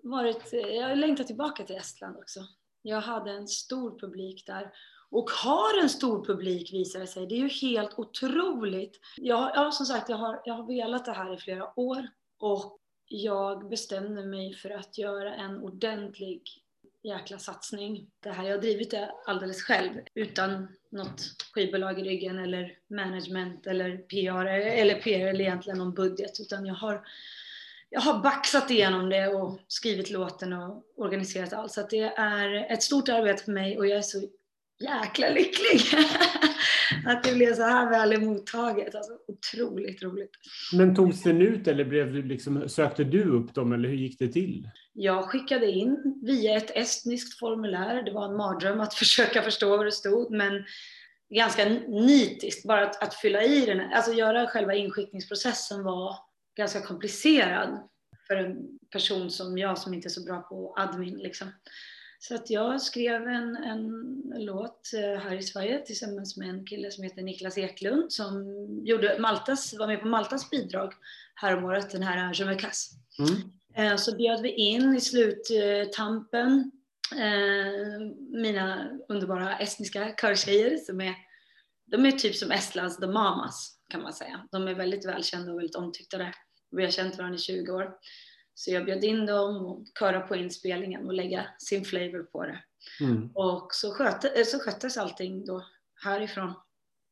varit, 0.04 0.54
jag 0.54 0.88
har 0.88 0.96
längtat 0.96 1.28
tillbaka 1.28 1.64
till 1.64 1.76
Estland 1.76 2.18
också. 2.18 2.40
Jag 2.82 3.02
hade 3.02 3.32
en 3.32 3.48
stor 3.48 4.00
publik 4.00 4.46
där 4.46 4.72
och 5.12 5.30
har 5.30 5.82
en 5.82 5.90
stor 5.90 6.26
publik 6.26 6.74
visar 6.74 7.00
det 7.00 7.08
sig. 7.08 7.28
Det 7.28 7.36
är 7.36 7.40
ju 7.40 7.70
helt 7.70 8.00
otroligt. 8.00 9.00
Jag, 9.18 9.52
ja, 9.56 9.72
som 9.72 9.86
sagt, 9.86 10.10
jag 10.10 10.18
har, 10.18 10.42
jag 10.46 10.54
har 10.54 10.68
velat 10.68 11.06
det 11.06 11.12
här 11.12 11.34
i 11.34 11.38
flera 11.38 11.80
år 11.80 12.08
och 12.40 12.80
jag 13.08 13.70
bestämde 13.70 14.26
mig 14.26 14.54
för 14.54 14.70
att 14.70 14.98
göra 14.98 15.36
en 15.36 15.58
ordentlig 15.58 16.42
jäkla 17.04 17.40
satsning. 17.40 18.10
Det 18.20 18.30
här, 18.30 18.44
jag 18.44 18.56
har 18.56 18.62
drivit 18.62 18.92
det 18.92 19.12
alldeles 19.26 19.64
själv 19.64 19.92
utan 20.14 20.68
något 20.92 21.22
skivbolag 21.54 22.00
i 22.00 22.04
ryggen 22.04 22.40
eller 22.40 22.78
management 22.88 23.68
eller 23.68 23.98
PR 23.98 24.46
eller 24.46 25.02
PR 25.02 25.28
eller 25.28 25.42
egentligen 25.42 25.78
någon 25.78 25.94
budget 25.94 26.40
utan 26.40 26.66
jag 26.66 26.76
har 26.76 27.08
jag 27.90 28.02
har 28.02 28.20
baxat 28.20 28.72
igenom 28.72 29.10
det 29.10 29.28
och 29.28 29.60
skrivit 29.68 30.10
låten 30.10 30.54
och 30.54 30.84
organiserat 30.98 31.54
allt. 31.54 31.72
Så 31.72 31.88
det 31.90 32.14
är 32.18 32.72
ett 32.74 32.84
stort 32.84 33.10
arbete 33.10 33.44
för 33.44 33.52
mig 33.52 33.78
och 33.78 33.88
jag 33.88 33.98
är 33.98 34.02
så 34.02 34.22
jäkla 34.80 35.30
lycklig 35.30 35.82
att 37.06 37.24
det 37.24 37.34
blev 37.34 37.54
så 37.54 37.62
här 37.62 37.90
väl 37.90 38.22
mottaget. 38.22 38.96
Alltså, 38.96 39.12
otroligt 39.28 40.04
roligt. 40.04 40.32
Men 40.74 40.96
togs 40.96 41.24
den 41.24 41.42
ut 41.42 41.68
eller 41.68 41.86
blev 41.86 42.14
du 42.14 42.24
liksom, 42.24 42.70
sökte 42.70 43.04
du 43.04 43.24
upp 43.24 43.54
dem 43.54 43.74
eller 43.74 43.90
hur 43.90 43.96
gick 43.96 44.20
det 44.20 44.28
till? 44.28 44.70
Jag 44.94 45.26
skickade 45.26 45.72
in 45.72 46.20
via 46.24 46.58
ett 46.58 46.72
estniskt 46.76 47.40
formulär. 47.40 48.04
Det 48.04 48.12
var 48.12 48.26
en 48.26 48.38
mardröm 48.38 48.80
att 48.80 48.94
försöka 49.04 49.42
förstå 49.42 49.78
vad 49.78 49.86
det 49.86 49.92
stod 49.92 50.32
men 50.32 50.64
ganska 51.36 51.66
nitiskt. 51.88 52.68
Bara 52.68 52.88
att, 52.88 53.04
att 53.04 53.14
fylla 53.14 53.44
i 53.44 53.66
den, 53.66 53.94
alltså 53.94 54.14
göra 54.14 54.48
själva 54.48 54.76
inskickningsprocessen 54.76 55.84
var 55.84 56.29
ganska 56.60 56.82
komplicerad 56.82 57.90
för 58.28 58.36
en 58.36 58.80
person 58.92 59.32
som 59.32 59.58
jag 59.58 59.78
som 59.78 59.94
inte 59.94 60.08
är 60.08 60.10
så 60.10 60.24
bra 60.24 60.42
på 60.42 60.74
admin. 60.78 61.18
Liksom. 61.18 61.52
Så 62.20 62.36
att 62.36 62.50
jag 62.50 62.82
skrev 62.82 63.28
en, 63.28 63.56
en 63.56 63.88
låt 64.36 64.94
eh, 64.94 65.22
här 65.22 65.36
i 65.36 65.44
Sverige 65.44 65.86
tillsammans 65.86 66.38
med 66.38 66.50
en 66.50 66.66
kille 66.66 66.92
som 66.92 67.04
heter 67.04 67.22
Niklas 67.22 67.58
Eklund 67.58 68.12
som 68.12 68.46
gjorde 68.86 69.20
Maltas, 69.20 69.74
var 69.80 69.88
med 69.88 70.02
på 70.02 70.08
Maltas 70.08 70.50
bidrag 70.50 70.94
häromåret, 71.36 71.92
den 71.92 72.04
här 72.04 72.34
Je 72.34 72.46
me 72.46 72.56
casse. 72.56 72.96
Mm. 73.20 73.52
Eh, 73.76 73.98
så 73.98 74.16
bjöd 74.16 74.42
vi 74.42 74.50
in 74.50 74.96
i 74.96 75.02
sluttampen 75.02 76.72
eh, 77.16 78.00
mina 78.42 78.90
underbara 79.10 79.60
estniska 79.60 80.14
körtjejer 80.22 80.78
som 80.78 81.02
är, 81.02 81.16
de 81.86 82.06
är 82.06 82.12
typ 82.12 82.36
som 82.36 82.52
Estlands 82.52 82.98
The 82.98 83.08
Mamas 83.08 83.80
kan 83.90 84.02
man 84.02 84.14
säga. 84.14 84.48
De 84.52 84.68
är 84.68 84.74
väldigt 84.74 85.06
välkända 85.06 85.52
och 85.52 85.58
väldigt 85.58 85.76
omtyckta 85.76 86.18
där. 86.18 86.36
Vi 86.72 86.84
har 86.84 86.92
känt 86.92 87.18
varandra 87.18 87.36
i 87.36 87.40
20 87.40 87.72
år. 87.72 87.92
Så 88.54 88.72
jag 88.72 88.86
bjöd 88.86 89.04
in 89.04 89.26
dem 89.26 89.66
och 89.66 89.86
köra 90.00 90.22
på 90.22 90.36
inspelningen 90.36 91.06
och 91.06 91.14
lägga 91.14 91.46
sin 91.58 91.86
flavor 91.86 92.24
på 92.24 92.46
det. 92.46 92.64
Mm. 93.02 93.32
Och 93.34 93.68
så, 93.72 93.92
skötte, 93.92 94.46
så 94.46 94.60
sköttes 94.60 94.98
allting 94.98 95.46
då 95.46 95.66
härifrån. 96.04 96.54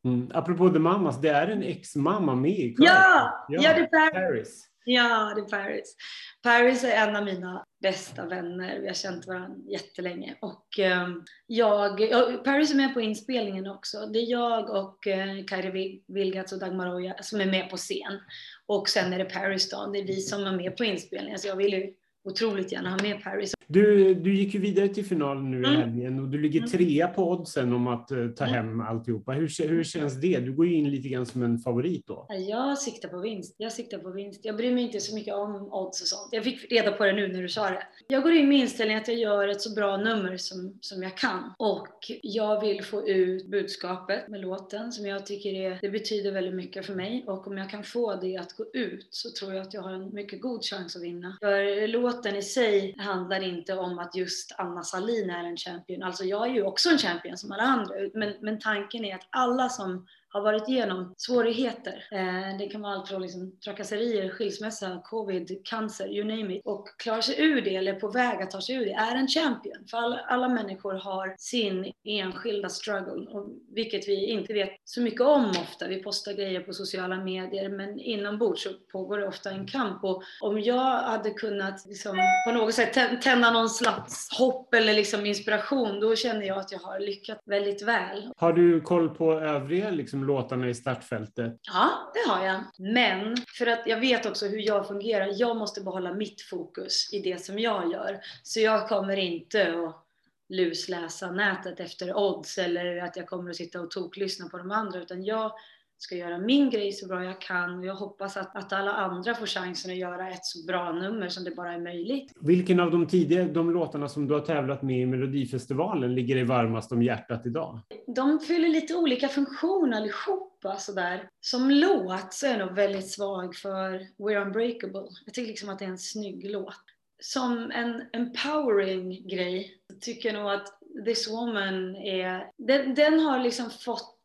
Mm. 0.06 0.32
Apropå 0.34 0.70
The 0.70 0.80
Mamas, 0.80 1.22
det 1.22 1.30
är 1.30 1.48
en 1.48 1.64
ex-mamma 1.64 2.36
med 2.36 2.52
i 2.52 2.76
kören. 2.76 2.76
Ja, 2.78 3.46
ja, 3.50 3.62
ja, 3.62 3.74
det 3.74 3.98
är 3.98 4.12
Paris. 4.12 4.68
Ja, 4.90 5.34
det 5.36 5.42
är 5.42 5.46
Paris. 5.46 5.96
Paris 6.44 6.84
är 6.84 7.08
en 7.08 7.16
av 7.16 7.26
mina 7.26 7.66
bästa 7.82 8.26
vänner. 8.26 8.80
Vi 8.80 8.88
har 8.88 8.94
känt 8.94 9.28
varandra 9.28 9.58
jättelänge. 9.72 10.36
Och 10.42 10.80
eh, 10.80 11.08
jag, 11.48 11.98
Paris 12.44 12.72
är 12.72 12.76
med 12.76 12.94
på 12.94 13.02
inspelningen 13.02 13.68
också. 13.68 14.06
Det 14.06 14.20
är 14.20 14.32
jag 14.32 14.70
och 14.70 15.08
eh, 15.08 15.46
Kairi 15.46 16.04
Vilgats 16.08 16.54
och 16.54 16.60
Dagmar 16.60 16.96
Oja 16.96 17.16
som 17.22 17.42
är 17.42 17.46
med 17.46 17.70
på 17.70 17.78
scen. 17.78 18.20
Och 18.66 18.90
sen 18.90 19.14
är 19.14 19.18
det 19.18 19.26
Paris 19.26 19.70
då. 19.70 19.90
Det 19.94 20.00
är 20.00 20.08
vi 20.08 20.22
som 20.22 20.46
är 20.46 20.58
med 20.58 20.78
på 20.78 20.84
inspelningen. 20.84 21.40
Så 21.40 21.48
jag 21.48 21.56
vill 21.56 21.74
ju 21.74 21.94
otroligt 22.28 22.72
gärna 22.72 22.90
ha 22.90 22.98
med 23.04 23.24
Paris. 23.24 23.54
Du, 23.70 24.14
du 24.14 24.36
gick 24.36 24.54
ju 24.54 24.60
vidare 24.60 24.88
till 24.88 25.06
finalen 25.06 25.52
nu 25.52 25.58
i 25.58 25.66
mm. 25.66 25.82
helgen 25.82 26.20
och 26.20 26.28
du 26.28 26.42
ligger 26.42 26.60
mm. 26.60 26.72
trea 26.72 27.08
på 27.08 27.32
oddsen 27.32 27.74
om 27.74 27.88
att 27.88 28.12
uh, 28.12 28.32
ta 28.32 28.44
mm. 28.46 28.56
hem 28.56 28.82
alltihopa. 28.82 29.32
Hur, 29.32 29.68
hur 29.68 29.84
känns 29.84 30.22
det? 30.22 30.40
Du 30.40 30.54
går 30.54 30.68
ju 30.68 30.74
in 30.74 30.92
lite 30.92 31.10
grann 31.10 31.26
som 31.26 31.44
en 31.44 31.60
favorit 31.60 32.08
då. 32.08 32.28
Jag 32.50 32.78
siktar 32.78 33.10
på 33.10 33.20
vinst. 33.20 33.56
Jag 33.58 33.72
siktar 33.72 33.98
på 33.98 34.10
vinst. 34.10 34.46
Jag 34.46 34.58
bryr 34.58 34.74
mig 34.74 34.84
inte 34.84 35.00
så 35.00 35.16
mycket 35.16 35.34
om 35.34 35.56
odds 35.56 36.02
och 36.02 36.08
sånt. 36.08 36.30
Jag 36.32 36.44
fick 36.44 36.72
reda 36.72 36.92
på 36.92 37.06
det 37.06 37.14
nu 37.14 37.28
när 37.28 37.42
du 37.42 37.50
sa 37.50 37.70
det. 37.70 37.84
Jag 38.08 38.24
går 38.24 38.32
in 38.32 38.50
med 38.50 38.58
inställningen 38.58 39.02
att 39.02 39.08
jag 39.08 39.18
gör 39.18 39.48
ett 39.48 39.62
så 39.62 39.74
bra 39.74 39.98
nummer 39.98 40.38
som, 40.38 40.78
som 40.82 41.04
jag 41.04 41.18
kan. 41.18 41.54
Och 41.58 42.12
jag 42.22 42.62
vill 42.62 42.84
få 42.84 43.08
ut 43.08 43.48
budskapet 43.48 44.28
med 44.28 44.42
låten 44.42 44.92
som 44.92 45.06
jag 45.06 45.26
tycker 45.26 45.50
är, 45.50 45.80
det 45.82 45.90
betyder 45.90 46.32
väldigt 46.32 46.56
mycket 46.56 46.86
för 46.86 46.96
mig. 46.96 47.24
Och 47.28 47.48
om 47.48 47.58
jag 47.58 47.70
kan 47.70 47.84
få 47.84 48.16
det 48.16 48.38
att 48.38 48.54
gå 48.54 48.66
ut 48.74 49.08
så 49.10 49.30
tror 49.30 49.54
jag 49.54 49.62
att 49.62 49.74
jag 49.74 49.82
har 49.82 49.94
en 49.94 50.14
mycket 50.14 50.42
god 50.42 50.64
chans 50.64 50.96
att 50.96 51.04
vinna. 51.04 51.38
För 51.42 51.88
låten 51.88 52.17
idrotten 52.18 52.36
i 52.36 52.42
sig 52.42 52.96
handlar 52.98 53.44
inte 53.44 53.78
om 53.78 54.00
att 54.00 54.16
just 54.16 54.56
Anna 54.58 54.84
Salin 54.84 55.30
är 55.30 55.44
en 55.44 55.58
champion. 55.58 56.04
Alltså 56.04 56.24
jag 56.24 56.48
är 56.48 56.54
ju 56.54 56.64
också 56.64 56.90
en 56.90 56.98
champion 56.98 57.38
som 57.38 57.52
alla 57.52 57.64
andra. 57.64 57.96
Men, 58.14 58.34
men 58.42 58.60
tanken 58.60 59.06
är 59.06 59.16
att 59.16 59.28
alla 59.30 59.70
som 59.70 60.08
har 60.30 60.42
varit 60.42 60.70
igenom 60.70 61.14
svårigheter. 61.18 62.04
Eh, 62.12 62.58
det 62.60 62.68
kan 62.68 62.82
vara 62.82 62.94
allt 62.94 63.08
från 63.08 63.22
liksom 63.22 63.60
trakasserier, 63.66 64.30
skilsmässa, 64.30 65.02
covid, 65.04 65.62
cancer, 65.64 66.08
you 66.08 66.26
name 66.26 66.56
it. 66.56 66.62
Och 66.66 66.88
klarar 66.98 67.22
sig 67.22 67.42
ur 67.42 67.62
det, 67.62 67.76
eller 67.76 67.94
är 67.94 68.00
på 68.00 68.08
väg 68.08 68.42
att 68.42 68.52
ta 68.52 68.62
sig 68.62 68.76
ur 68.76 68.86
det, 68.86 68.94
är 68.94 69.16
en 69.16 69.28
champion. 69.28 69.88
För 69.92 69.98
alla, 69.98 70.18
alla 70.18 70.50
människor 70.50 70.94
har 70.94 71.36
sin 71.38 71.92
enskilda 72.04 72.70
struggle, 72.70 73.28
och 73.32 73.50
vilket 73.76 74.08
vi 74.08 74.26
inte 74.26 74.54
vet 74.54 74.70
så 74.84 75.02
mycket 75.02 75.22
om 75.22 75.50
ofta. 75.50 75.88
Vi 75.88 76.04
postar 76.04 76.34
grejer 76.34 76.60
på 76.60 76.74
sociala 76.74 77.24
medier, 77.24 77.70
men 77.70 78.00
inombords 78.00 78.64
så 78.64 78.70
pågår 78.92 79.18
det 79.18 79.28
ofta 79.28 79.50
en 79.50 79.68
kamp. 79.68 80.04
Och 80.04 80.24
om 80.42 80.62
jag 80.62 81.02
hade 81.02 81.30
kunnat 81.30 81.86
liksom, 81.86 82.18
på 82.48 82.54
något 82.54 82.74
sätt 82.74 83.22
tända 83.22 83.52
någon 83.52 83.70
slags 83.70 84.30
hopp 84.38 84.74
eller 84.74 84.94
liksom 84.94 85.26
inspiration, 85.26 86.00
då 86.00 86.16
känner 86.16 86.48
jag 86.48 86.58
att 86.58 86.72
jag 86.72 86.80
har 86.80 87.00
lyckats 87.00 87.42
väldigt 87.46 87.82
väl. 87.82 88.32
Har 88.38 88.54
du 88.54 88.82
koll 88.82 89.10
på 89.10 89.34
övriga 89.34 89.90
liksom, 89.90 90.17
Liksom 90.18 90.28
låtarna 90.28 90.70
i 90.70 90.74
startfältet? 90.74 91.60
Ja, 91.62 92.12
det 92.14 92.30
har 92.32 92.46
jag. 92.46 92.64
Men 92.78 93.38
för 93.58 93.68
att 93.68 93.84
jag 93.86 94.00
vet 94.00 94.26
också 94.26 94.48
hur 94.48 94.60
jag 94.60 94.88
fungerar. 94.88 95.30
Jag 95.36 95.58
måste 95.58 95.82
behålla 95.82 96.14
mitt 96.14 96.42
fokus 96.42 97.14
i 97.14 97.20
det 97.20 97.46
som 97.46 97.60
jag 97.60 97.92
gör. 97.92 98.20
Så 98.44 98.60
jag 98.60 98.90
kommer 98.90 99.18
inte 99.18 99.84
att 99.86 100.06
lusläsa 100.50 101.32
nätet 101.32 101.80
efter 101.80 102.18
odds 102.18 102.58
eller 102.58 102.98
att 102.98 103.18
jag 103.18 103.28
kommer 103.28 103.50
att 103.50 103.56
sitta 103.56 103.82
och 103.82 103.92
toklyssna 103.92 104.50
på 104.50 104.58
de 104.58 104.72
andra 104.72 105.00
utan 105.00 105.24
jag 105.24 105.52
ska 105.98 106.16
göra 106.16 106.38
min 106.38 106.70
grej 106.70 106.92
så 106.92 107.08
bra 107.08 107.24
jag 107.24 107.42
kan 107.42 107.80
och 107.80 107.86
jag 107.86 107.96
hoppas 107.96 108.38
att, 108.38 108.56
att 108.56 108.74
alla 108.74 108.92
andra 108.92 109.36
får 109.36 109.46
chansen 109.46 109.92
att 109.92 109.98
göra 109.98 110.30
ett 110.30 110.46
så 110.46 110.66
bra 110.66 110.92
nummer 110.92 111.30
som 111.30 111.44
det 111.44 111.52
bara 111.52 111.74
är 111.74 111.80
möjligt. 111.80 112.32
Vilken 112.42 112.80
av 112.80 112.92
de 112.92 113.08
tidigare 113.08 113.46
de 113.46 113.72
låtarna 113.72 114.10
som 114.10 114.28
du 114.28 114.34
har 114.34 114.42
tävlat 114.42 114.82
med 114.82 115.02
i 115.02 115.06
Melodifestivalen 115.06 116.16
ligger 116.16 116.36
dig 116.36 116.44
varmast 116.44 116.92
om 116.92 117.04
hjärtat 117.04 117.46
idag? 117.46 117.80
De 118.16 118.40
fyller 118.40 118.70
lite 118.70 118.96
olika 118.96 119.28
funktioner 119.28 119.98
allihopa 119.98 120.76
sådär. 120.76 121.30
Som 121.42 121.70
låt 121.72 122.34
så 122.34 122.46
är 122.46 122.52
jag 122.52 122.68
nog 122.68 122.76
väldigt 122.76 123.12
svag 123.12 123.56
för 123.56 124.08
We're 124.18 124.42
Unbreakable. 124.46 125.08
Jag 125.26 125.34
tycker 125.34 125.48
liksom 125.48 125.70
att 125.70 125.80
det 125.80 125.86
är 125.86 125.90
en 125.90 125.98
snygg 125.98 126.52
låt. 126.52 126.84
Som 127.20 127.72
en 127.72 128.02
empowering 128.14 129.28
grej 129.28 129.72
tycker 130.02 130.34
jag 130.34 130.42
nog 130.42 130.52
att 130.52 130.68
This 131.06 131.32
Woman 131.32 131.96
är, 131.96 132.52
den, 132.58 132.96
den 132.96 133.20
har 133.20 133.40
liksom 133.40 133.70
fått 133.70 134.17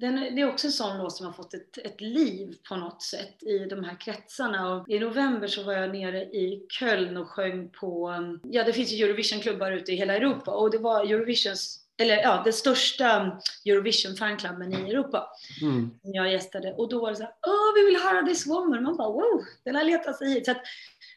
den, 0.00 0.34
det 0.34 0.42
är 0.42 0.48
också 0.48 0.66
en 0.66 0.72
sån 0.72 0.98
låt 0.98 1.16
som 1.16 1.26
har 1.26 1.32
fått 1.32 1.54
ett, 1.54 1.78
ett 1.78 2.00
liv 2.00 2.56
på 2.68 2.76
något 2.76 3.02
sätt 3.02 3.42
i 3.42 3.58
de 3.58 3.84
här 3.84 4.00
kretsarna. 4.00 4.74
Och 4.74 4.88
I 4.88 4.98
november 4.98 5.48
så 5.48 5.62
var 5.62 5.72
jag 5.72 5.90
nere 5.90 6.22
i 6.22 6.66
Köln 6.68 7.16
och 7.16 7.28
sjöng 7.28 7.68
på, 7.68 8.14
ja 8.42 8.64
det 8.64 8.72
finns 8.72 8.92
ju 8.92 9.04
Eurovisionklubbar 9.04 9.72
ute 9.72 9.92
i 9.92 9.96
hela 9.96 10.16
Europa 10.16 10.50
och 10.50 10.70
det 10.70 10.78
var 10.78 11.04
Eurovisions 11.04 11.82
eller 11.98 12.16
ja, 12.16 12.42
den 12.44 12.52
största 12.52 13.40
Eurovision 13.64 14.16
fanklubben 14.16 14.72
i 14.72 14.90
Europa. 14.90 15.28
Mm. 15.62 15.90
Jag 16.02 16.32
gästade 16.32 16.72
och 16.72 16.88
då 16.88 17.00
var 17.00 17.10
det 17.10 17.16
så 17.16 17.22
här, 17.22 17.32
åh 17.46 17.74
vi 17.74 17.86
vill 17.86 18.02
höra 18.02 18.26
This 18.26 18.46
Woman. 18.46 18.82
Man 18.82 18.96
bara 18.96 19.08
wow, 19.08 19.44
den 19.64 19.74
har 19.74 19.84
letat 19.84 20.18
sig 20.18 20.28
hit. 20.28 20.44
Så 20.44 20.50
att, 20.50 20.62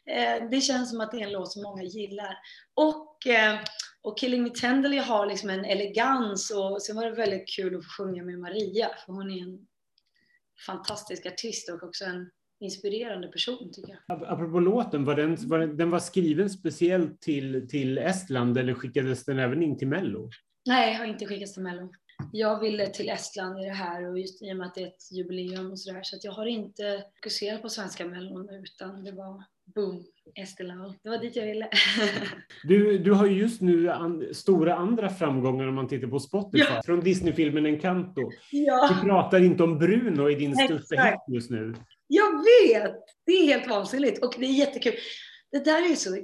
eh, 0.06 0.48
det 0.50 0.60
känns 0.60 0.90
som 0.90 1.00
att 1.00 1.10
det 1.10 1.20
är 1.20 1.26
en 1.26 1.32
låt 1.32 1.52
som 1.52 1.62
många 1.62 1.82
gillar. 1.82 2.38
Och 2.74 3.26
eh, 3.26 3.58
och 4.02 4.18
Killing 4.18 4.42
Me 4.42 4.50
Tenderly 4.50 4.98
har 4.98 5.26
liksom 5.26 5.50
en 5.50 5.64
elegans 5.64 6.50
och 6.50 6.82
sen 6.82 6.96
var 6.96 7.04
det 7.04 7.10
väldigt 7.10 7.48
kul 7.56 7.76
att 7.76 7.84
få 7.84 7.90
sjunga 7.90 8.24
med 8.24 8.38
Maria 8.38 8.88
för 9.06 9.12
hon 9.12 9.30
är 9.30 9.42
en 9.42 9.66
fantastisk 10.66 11.26
artist 11.26 11.70
och 11.70 11.82
också 11.82 12.04
en 12.04 12.30
inspirerande 12.60 13.28
person 13.28 13.72
tycker 13.72 13.98
jag. 14.06 14.22
Apropå 14.22 14.60
låten, 14.60 15.04
var 15.04 15.14
den, 15.14 15.48
var 15.48 15.58
den, 15.58 15.76
den 15.76 15.90
var 15.90 15.98
skriven 15.98 16.50
speciellt 16.50 17.20
till, 17.20 17.68
till 17.68 17.98
Estland 17.98 18.58
eller 18.58 18.74
skickades 18.74 19.24
den 19.24 19.38
även 19.38 19.62
in 19.62 19.78
till 19.78 19.88
Mello? 19.88 20.30
Nej, 20.66 20.94
har 20.94 21.04
inte 21.04 21.26
skickats 21.26 21.54
till 21.54 21.62
Mello. 21.62 21.92
Jag 22.32 22.60
ville 22.60 22.86
till 22.86 23.08
Estland 23.08 23.60
i 23.60 23.64
det 23.64 23.72
här 23.72 24.10
och 24.10 24.18
just 24.18 24.42
i 24.42 24.52
och 24.52 24.56
med 24.56 24.66
att 24.66 24.74
det 24.74 24.82
är 24.82 24.86
ett 24.86 25.12
jubileum 25.12 25.70
och 25.70 25.80
sådär 25.80 26.02
så 26.02 26.16
att 26.16 26.24
jag 26.24 26.32
har 26.32 26.46
inte 26.46 27.04
fokuserat 27.16 27.62
på 27.62 27.68
svenska 27.68 28.06
mellon 28.06 28.50
utan 28.50 29.04
det 29.04 29.12
var 29.12 29.44
boom, 29.74 30.04
Estelao. 30.34 30.94
Det 31.02 31.08
var 31.08 31.18
dit 31.18 31.36
jag 31.36 31.46
ville. 31.46 31.68
du, 32.62 32.98
du 32.98 33.12
har 33.12 33.26
ju 33.26 33.38
just 33.38 33.60
nu 33.60 33.90
an, 33.90 34.34
stora 34.34 34.74
andra 34.74 35.08
framgångar 35.08 35.68
om 35.68 35.74
man 35.74 35.88
tittar 35.88 36.08
på 36.08 36.20
Spotify. 36.20 36.64
Ja. 36.74 36.82
Från 36.84 37.00
Disneyfilmen 37.00 37.66
Encanto. 37.66 38.30
Ja. 38.50 38.88
Du 38.94 39.08
pratar 39.08 39.40
inte 39.40 39.62
om 39.62 39.78
Bruno 39.78 40.30
i 40.30 40.34
din 40.34 40.56
största 40.56 41.02
hit 41.02 41.20
just 41.28 41.50
nu. 41.50 41.74
Jag 42.06 42.32
vet! 42.32 42.96
Det 43.26 43.32
är 43.32 43.46
helt 43.46 43.68
vansinnigt 43.68 44.24
och 44.24 44.34
det 44.38 44.46
är 44.46 44.52
jättekul. 44.52 44.94
Det 45.52 45.64
där 45.64 45.90
är 45.90 45.94
så 45.94 46.16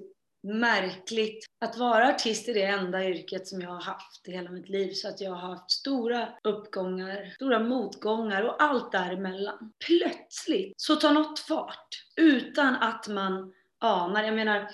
märkligt. 0.47 1.47
Att 1.61 1.79
vara 1.79 2.09
artist 2.09 2.49
är 2.49 2.55
det 2.55 2.63
enda 2.63 3.05
yrket 3.05 3.47
som 3.47 3.61
jag 3.61 3.69
har 3.69 3.81
haft 3.81 4.29
i 4.29 4.33
hela 4.33 4.51
mitt 4.51 4.69
liv. 4.69 4.93
Så 4.93 5.09
att 5.09 5.21
jag 5.21 5.31
har 5.31 5.55
haft 5.55 5.71
stora 5.71 6.29
uppgångar, 6.45 7.33
stora 7.35 7.59
motgångar 7.59 8.43
och 8.43 8.63
allt 8.63 8.93
däremellan. 8.93 9.73
Plötsligt 9.87 10.75
så 10.77 10.97
tar 10.97 11.13
något 11.13 11.39
fart 11.39 11.89
utan 12.17 12.75
att 12.75 13.09
man 13.09 13.53
anar. 13.87 14.23
Jag 14.23 14.35
menar, 14.35 14.69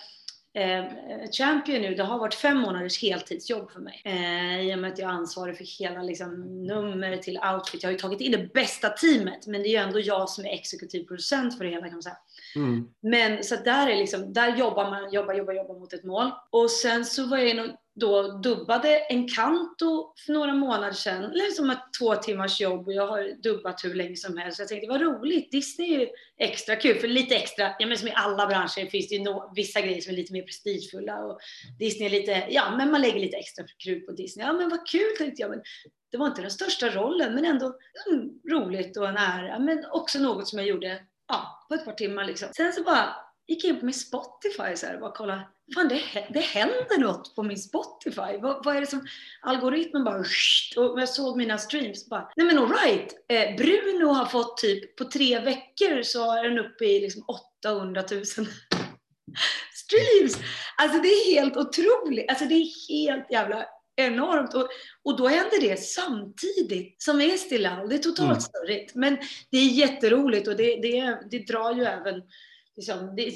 Eh, 0.55 0.85
Champion 1.31 1.83
nu, 1.83 1.95
det 1.95 2.03
har 2.03 2.19
varit 2.19 2.35
fem 2.35 2.59
månaders 2.59 3.03
heltidsjobb 3.03 3.71
för 3.71 3.81
mig. 3.81 4.03
Eh, 4.05 4.61
I 4.61 4.75
och 4.75 4.79
med 4.79 4.93
att 4.93 4.99
jag 4.99 5.11
är 5.11 5.15
ansvarig 5.15 5.57
för 5.57 5.65
hela 5.79 6.03
liksom, 6.03 6.65
nummer 6.67 7.17
till 7.17 7.39
outfit. 7.55 7.83
Jag 7.83 7.89
har 7.89 7.93
ju 7.93 7.99
tagit 7.99 8.21
in 8.21 8.33
det 8.33 8.53
bästa 8.55 8.89
teamet, 8.89 9.47
men 9.47 9.63
det 9.63 9.69
är 9.69 9.71
ju 9.71 9.77
ändå 9.77 10.01
jag 10.01 10.29
som 10.29 10.45
är 10.45 10.55
exekutiv 10.55 11.05
producent 11.05 11.59
för 11.59 11.65
det 11.65 11.71
hela 11.71 11.83
kan 11.83 11.93
man 11.93 12.03
säga. 12.03 12.17
Mm. 12.57 12.89
Men 13.03 13.45
så 13.45 13.57
där 13.57 13.87
är 13.87 13.97
liksom, 13.97 14.33
där 14.33 14.57
jobbar 14.57 14.91
man, 14.91 15.13
jobbar, 15.13 15.35
jobbar, 15.35 15.53
jobbar 15.53 15.79
mot 15.79 15.93
ett 15.93 16.05
mål. 16.05 16.31
Och 16.51 16.71
sen 16.71 17.05
så 17.05 17.27
var 17.27 17.39
jag 17.39 17.77
då 17.95 18.23
dubbade 18.23 18.99
en 18.99 19.29
kanto 19.29 20.15
för 20.27 20.33
några 20.33 20.55
månader 20.55 20.93
sedan. 20.93 21.31
Liksom 21.31 21.71
ett 21.71 21.83
två 21.99 22.15
timmars 22.15 22.61
jobb 22.61 22.87
och 22.87 22.93
jag 22.93 23.07
har 23.07 23.43
dubbat 23.43 23.85
hur 23.85 23.95
länge 23.95 24.17
som 24.17 24.37
helst. 24.37 24.59
Jag 24.59 24.69
tänkte 24.69 24.89
vad 24.89 25.01
roligt, 25.01 25.51
Disney 25.51 25.95
är 25.95 26.01
ju 26.01 26.09
extra 26.39 26.77
kul. 26.77 26.99
För 26.99 27.09
lite 27.09 27.35
extra, 27.35 27.75
ja 27.79 27.87
men 27.87 27.99
som 27.99 28.09
i 28.09 28.13
alla 28.15 28.47
branscher 28.47 28.91
finns 28.91 29.09
det 29.09 29.15
ju 29.15 29.23
no, 29.23 29.53
vissa 29.55 29.81
grejer 29.81 30.01
som 30.01 30.13
är 30.13 30.17
lite 30.17 30.33
mer 30.33 30.43
prestigefulla 30.43 31.19
och 31.19 31.39
Disney 31.79 32.07
är 32.07 32.11
lite, 32.11 32.47
ja 32.51 32.77
men 32.77 32.91
man 32.91 33.01
lägger 33.01 33.21
lite 33.21 33.37
extra 33.37 33.65
krut 33.85 34.07
på 34.07 34.13
Disney. 34.13 34.47
Ja 34.47 34.53
men 34.53 34.69
vad 34.69 34.89
kul 34.89 35.17
tänkte 35.19 35.43
jag. 35.43 35.51
Men 35.51 35.63
det 36.11 36.19
var 36.19 36.27
inte 36.27 36.43
den 36.43 36.51
största 36.51 36.89
rollen 36.89 37.35
men 37.35 37.45
ändå 37.45 37.75
mm, 38.11 38.31
roligt 38.51 38.97
och 38.97 39.09
en 39.09 39.17
ära. 39.17 39.59
Men 39.59 39.85
också 39.91 40.19
något 40.19 40.49
som 40.49 40.59
jag 40.59 40.69
gjorde 40.69 41.01
ja, 41.29 41.67
på 41.69 41.75
ett 41.75 41.85
par 41.85 41.93
timmar 41.93 42.25
liksom. 42.25 42.49
Sen 42.57 42.73
så 42.73 42.83
bara 42.83 43.15
gick 43.49 43.65
in 43.65 43.81
på 43.81 43.85
min 43.85 43.95
Spotify 43.95 44.77
så 44.77 44.87
här, 44.87 44.95
och 44.95 45.01
bara 45.01 45.13
kolla. 45.13 45.43
Fan, 45.75 45.89
det, 45.89 46.03
det 46.29 46.41
händer 46.41 46.99
något 46.99 47.35
på 47.35 47.43
min 47.43 47.59
Spotify. 47.59 48.39
Vad, 48.41 48.65
vad 48.65 48.77
är 48.77 48.81
det 48.81 48.87
som... 48.87 49.07
Algoritmen 49.41 50.05
bara... 50.05 50.25
Och 50.77 51.01
jag 51.01 51.09
såg 51.09 51.37
mina 51.37 51.59
streams 51.59 52.09
bara... 52.09 52.29
Nej 52.37 52.47
men 52.47 52.59
alright. 52.59 53.15
Eh, 53.29 53.57
Bruno 53.57 54.07
har 54.07 54.27
fått 54.27 54.57
typ... 54.57 54.97
På 54.97 55.05
tre 55.05 55.41
veckor 55.41 56.03
så 56.03 56.33
är 56.33 56.45
den 56.45 56.59
uppe 56.59 56.85
i 56.85 57.01
liksom 57.01 57.25
800 57.65 58.05
000 58.11 58.25
streams. 59.75 60.37
Alltså 60.77 60.99
det 61.03 61.09
är 61.09 61.35
helt 61.35 61.57
otroligt. 61.57 62.31
Alltså 62.31 62.45
det 62.45 62.55
är 62.55 62.99
helt 62.99 63.31
jävla 63.31 63.67
enormt. 63.97 64.55
Och, 64.55 64.69
och 65.05 65.17
då 65.17 65.29
händer 65.29 65.61
det 65.61 65.77
samtidigt 65.77 67.03
som 67.03 67.21
Estilal. 67.21 67.89
Det 67.89 67.95
är 67.95 67.99
totalt 67.99 68.31
mm. 68.31 68.41
störigt. 68.41 68.95
Men 68.95 69.19
det 69.51 69.59
är 69.59 69.69
jätteroligt 69.69 70.49
och 70.49 70.57
det, 70.57 70.77
det, 70.77 71.19
det 71.31 71.39
drar 71.39 71.75
ju 71.75 71.85
även 71.85 72.23
liksom, 72.77 73.17
det, 73.17 73.33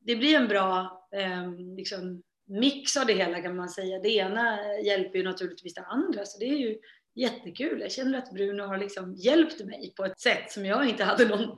det, 0.00 0.16
blir 0.16 0.34
en 0.34 0.48
bra 0.48 1.00
eh, 1.16 1.52
liksom, 1.76 2.22
mix 2.48 2.96
av 2.96 3.06
det 3.06 3.12
hela 3.12 3.42
kan 3.42 3.56
man 3.56 3.68
säga. 3.68 3.98
Det 3.98 4.10
ena 4.10 4.58
hjälper 4.84 5.18
ju 5.18 5.24
naturligtvis 5.24 5.74
det 5.74 5.84
andra, 5.84 6.24
så 6.24 6.38
det 6.38 6.46
är 6.46 6.56
ju 6.56 6.78
jättekul. 7.14 7.80
Jag 7.80 7.92
känner 7.92 8.18
att 8.18 8.32
Bruno 8.32 8.62
har 8.62 8.78
liksom 8.78 9.14
hjälpt 9.14 9.64
mig 9.64 9.92
på 9.96 10.04
ett 10.04 10.20
sätt 10.20 10.52
som 10.52 10.66
jag 10.66 10.88
inte 10.88 11.04
hade 11.04 11.28
någon 11.28 11.56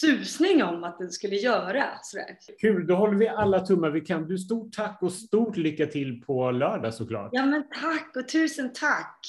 susning 0.00 0.62
om 0.62 0.84
att 0.84 0.98
den 0.98 1.10
skulle 1.10 1.36
göra. 1.36 1.84
Sådär. 2.02 2.38
Kul, 2.60 2.86
då 2.86 2.94
håller 2.94 3.18
vi 3.18 3.28
alla 3.28 3.60
tummar 3.60 3.90
vi 3.90 4.00
kan. 4.00 4.28
Du, 4.28 4.38
stort 4.38 4.72
tack 4.72 4.98
och 5.02 5.12
stort 5.12 5.56
lycka 5.56 5.86
till 5.86 6.22
på 6.22 6.50
lördag 6.50 6.94
såklart. 6.94 7.30
Ja 7.32 7.46
men 7.46 7.62
tack 7.68 8.16
och 8.16 8.28
tusen 8.28 8.72
tack. 8.72 9.20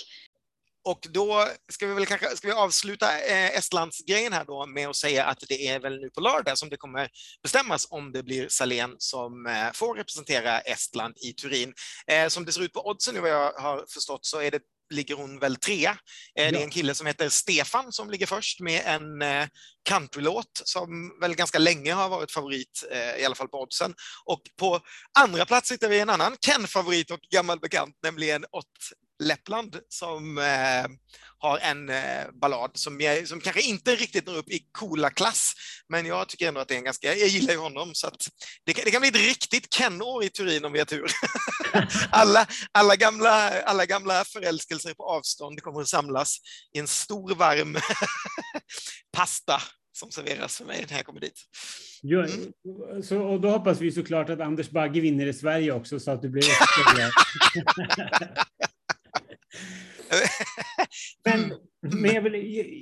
Och 0.83 1.07
då 1.09 1.47
ska 1.71 1.87
vi 1.87 1.93
väl 1.93 2.05
kanske 2.05 2.37
ska 2.37 2.47
vi 2.47 2.53
avsluta 2.53 3.19
eh, 3.19 3.57
Estlands-grejen 3.57 4.33
här 4.33 4.45
då 4.45 4.65
med 4.65 4.89
att 4.89 4.95
säga 4.95 5.25
att 5.25 5.43
det 5.47 5.67
är 5.67 5.79
väl 5.79 5.99
nu 5.99 6.09
på 6.09 6.21
lördag 6.21 6.57
som 6.57 6.69
det 6.69 6.77
kommer 6.77 7.09
bestämmas 7.43 7.87
om 7.89 8.11
det 8.11 8.23
blir 8.23 8.49
Salén 8.49 8.95
som 8.97 9.45
eh, 9.45 9.71
får 9.73 9.95
representera 9.95 10.59
Estland 10.59 11.17
i 11.17 11.33
Turin. 11.33 11.73
Eh, 12.07 12.27
som 12.27 12.45
det 12.45 12.51
ser 12.51 12.61
ut 12.61 12.73
på 12.73 12.87
oddsen 12.87 13.13
nu 13.13 13.19
vad 13.21 13.29
jag 13.29 13.53
har 13.53 13.85
förstått 13.93 14.25
så 14.25 14.41
är 14.41 14.51
det 14.51 14.61
ligger 14.93 15.15
hon 15.15 15.39
väl 15.39 15.55
trea. 15.55 15.97
Det 16.35 16.41
är 16.41 16.63
en 16.63 16.69
kille 16.69 16.95
som 16.95 17.07
heter 17.07 17.29
Stefan 17.29 17.91
som 17.91 18.09
ligger 18.09 18.25
först 18.25 18.59
med 18.59 18.81
en 18.85 19.23
countrylåt 19.89 20.61
som 20.63 21.19
väl 21.21 21.35
ganska 21.35 21.59
länge 21.59 21.93
har 21.93 22.09
varit 22.09 22.31
favorit, 22.31 22.83
i 23.19 23.25
alla 23.25 23.35
fall 23.35 23.47
på 23.47 23.61
oddsen. 23.61 23.93
Och 24.25 24.41
på 24.59 24.79
andra 25.19 25.45
plats 25.45 25.71
hittar 25.71 25.89
vi 25.89 25.99
en 25.99 26.09
annan 26.09 26.37
Ken-favorit 26.45 27.11
och 27.11 27.19
gammal 27.33 27.59
bekant, 27.59 27.95
nämligen 28.03 28.45
Ott 28.51 28.65
Leppland 29.19 29.79
som 29.89 30.37
eh, 30.37 30.87
har 31.39 31.57
en 31.57 31.89
eh, 31.89 32.31
ballad 32.41 32.71
som, 32.73 33.01
jag, 33.01 33.27
som 33.27 33.41
kanske 33.41 33.61
inte 33.61 33.95
riktigt 33.95 34.27
når 34.27 34.37
upp 34.37 34.49
i 34.49 34.59
coola 34.71 35.09
klass, 35.09 35.53
men 35.89 36.05
jag 36.05 36.27
tycker 36.27 36.47
ändå 36.47 36.61
att 36.61 36.67
det 36.67 36.73
är 36.73 36.77
en 36.77 36.83
ganska, 36.83 37.15
jag 37.15 37.27
gillar 37.27 37.53
ju 37.53 37.59
honom 37.59 37.89
så 37.93 38.07
att 38.07 38.27
det, 38.65 38.73
det 38.73 38.91
kan 38.91 39.01
bli 39.01 39.09
ett 39.09 39.15
riktigt 39.15 39.69
Ken-år 39.69 40.23
i 40.23 40.29
Turin 40.29 40.65
om 40.65 40.71
vi 40.71 40.79
har 40.79 40.85
tur. 40.85 41.11
alla, 42.09 42.47
alla, 42.71 42.95
gamla, 42.95 43.61
alla 43.61 43.85
gamla 43.85 44.23
förälskelser 44.23 44.93
på 44.93 45.03
avstånd 45.03 45.61
kommer 45.61 45.81
att 45.81 45.87
samlas 45.87 46.37
i 46.75 46.79
en 46.79 46.87
stor 46.87 47.35
varm 47.35 47.77
pasta 49.17 49.61
som 49.99 50.11
serveras 50.11 50.57
för 50.57 50.65
mig 50.65 50.85
när 50.89 50.97
jag 50.97 51.05
kommer 51.05 51.21
dit. 51.21 51.39
Mm. 52.03 52.53
så, 53.03 53.21
och 53.21 53.41
då 53.41 53.49
hoppas 53.49 53.81
vi 53.81 53.91
såklart 53.91 54.29
att 54.29 54.39
Anders 54.39 54.69
Bagge 54.69 55.01
vinner 55.01 55.25
i 55.25 55.33
Sverige 55.33 55.71
också 55.71 55.99
så 55.99 56.11
att 56.11 56.21
du 56.21 56.29
blir 56.29 56.43
men, 61.25 61.53
men 61.81 62.13
jag, 62.13 62.21
vill, 62.21 62.33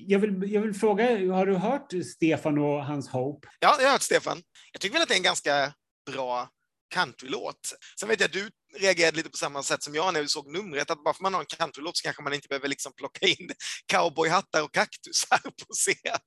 jag, 0.07 0.19
vill, 0.19 0.53
jag 0.53 0.61
vill 0.61 0.73
fråga, 0.73 1.33
har 1.33 1.45
du 1.45 1.55
hört 1.55 1.93
Stefan 2.15 2.57
och 2.57 2.85
hans 2.85 3.09
Hope? 3.09 3.47
Ja, 3.59 3.75
jag 3.79 3.85
har 3.85 3.91
hört 3.91 4.01
Stefan. 4.01 4.41
Jag 4.71 4.81
tycker 4.81 4.93
väl 4.93 5.01
att 5.01 5.07
det 5.07 5.13
är 5.13 5.17
en 5.17 5.23
ganska 5.23 5.73
bra 6.11 6.49
countrylåt. 6.89 7.73
Sen 7.99 8.09
vet 8.09 8.19
jag 8.19 8.27
att 8.27 8.33
du 8.33 8.49
reagerade 8.79 9.17
lite 9.17 9.29
på 9.29 9.37
samma 9.37 9.63
sätt 9.63 9.83
som 9.83 9.95
jag 9.95 10.13
när 10.13 10.21
vi 10.21 10.27
såg 10.27 10.51
numret, 10.51 10.91
att 10.91 11.03
bara 11.03 11.13
för 11.13 11.23
man 11.23 11.33
har 11.33 11.41
en 11.41 11.45
countrylåt 11.45 11.97
så 11.97 12.03
kanske 12.03 12.23
man 12.23 12.33
inte 12.33 12.47
behöver 12.47 12.67
liksom 12.67 12.93
plocka 12.97 13.27
in 13.27 13.49
cowboyhattar 13.91 14.63
och 14.63 14.73
kaktusar 14.73 15.39
på 15.43 15.73
scen. 15.73 16.19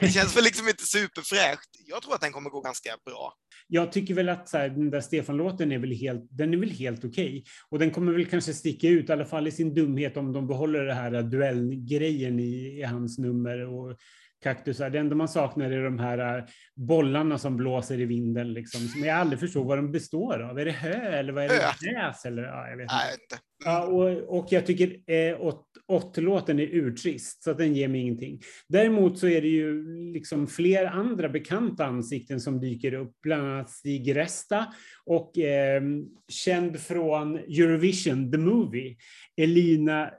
Det 0.00 0.08
känns 0.12 0.36
väl 0.36 0.44
liksom 0.44 0.68
inte 0.68 0.86
superfräscht. 0.86 1.70
Jag 1.86 2.02
tror 2.02 2.14
att 2.14 2.20
den 2.20 2.32
kommer 2.32 2.50
gå 2.50 2.60
ganska 2.60 2.96
bra. 3.04 3.34
Jag 3.66 3.92
tycker 3.92 4.14
väl 4.14 4.28
att 4.28 4.48
så 4.48 4.58
här, 4.58 4.68
den 4.68 4.90
där 4.90 5.00
Stefan-låten 5.00 5.72
är 5.72 5.78
väl 5.78 5.92
helt, 5.92 6.28
den 6.30 6.54
är 6.54 6.58
väl 6.58 6.70
helt 6.70 7.04
okej. 7.04 7.28
Okay. 7.28 7.44
Och 7.70 7.78
den 7.78 7.90
kommer 7.90 8.12
väl 8.12 8.26
kanske 8.26 8.54
sticka 8.54 8.88
ut, 8.88 9.08
i 9.08 9.12
alla 9.12 9.26
fall 9.26 9.46
i 9.46 9.52
sin 9.52 9.74
dumhet, 9.74 10.16
om 10.16 10.32
de 10.32 10.46
behåller 10.46 10.84
det 10.84 10.94
här 10.94 11.22
duellgrejen 11.22 12.40
i, 12.40 12.78
i 12.78 12.82
hans 12.82 13.18
nummer. 13.18 13.66
Och, 13.66 13.96
kaktusar. 14.44 14.90
Det 14.90 14.98
enda 14.98 15.16
man 15.16 15.28
saknar 15.28 15.70
är 15.70 15.84
de 15.84 15.98
här 15.98 16.38
äh, 16.38 16.44
bollarna 16.74 17.38
som 17.38 17.56
blåser 17.56 18.00
i 18.00 18.04
vinden, 18.04 18.52
liksom, 18.52 18.80
som 18.80 19.04
jag 19.04 19.16
aldrig 19.16 19.40
förstår 19.40 19.64
vad 19.64 19.78
de 19.78 19.92
består 19.92 20.42
av. 20.42 20.58
Är 20.58 20.64
det 20.64 20.70
hö 20.70 21.18
eller 21.18 21.32
vad 21.32 21.44
är 21.44 21.48
det? 21.48 21.90
Gräs 21.90 22.24
eller? 22.24 22.42
Ja, 22.42 22.68
jag 22.68 22.76
vet 22.76 22.82
inte. 22.82 22.94
Nej, 22.94 23.14
inte. 23.22 23.42
Ja, 23.64 23.86
och, 23.86 24.38
och 24.38 24.46
jag 24.50 24.66
tycker 24.66 25.10
eh, 25.10 25.54
åttlåten 25.86 26.60
är 26.60 26.74
urtrist, 26.74 27.42
så 27.42 27.50
att 27.50 27.58
den 27.58 27.74
ger 27.74 27.88
mig 27.88 28.00
ingenting. 28.00 28.40
Däremot 28.68 29.18
så 29.18 29.28
är 29.28 29.42
det 29.42 29.48
ju 29.48 29.84
liksom 30.12 30.46
fler 30.46 30.86
andra 30.86 31.28
bekanta 31.28 31.84
ansikten 31.86 32.40
som 32.40 32.60
dyker 32.60 32.94
upp, 32.94 33.12
bland 33.22 33.42
annat 33.42 33.70
Stig 33.70 34.16
Resta 34.16 34.66
och 35.04 35.38
eh, 35.38 35.82
känd 36.28 36.80
från 36.80 37.36
Eurovision, 37.36 38.32
The 38.32 38.38
Movie, 38.38 38.96
Elina 39.36 40.10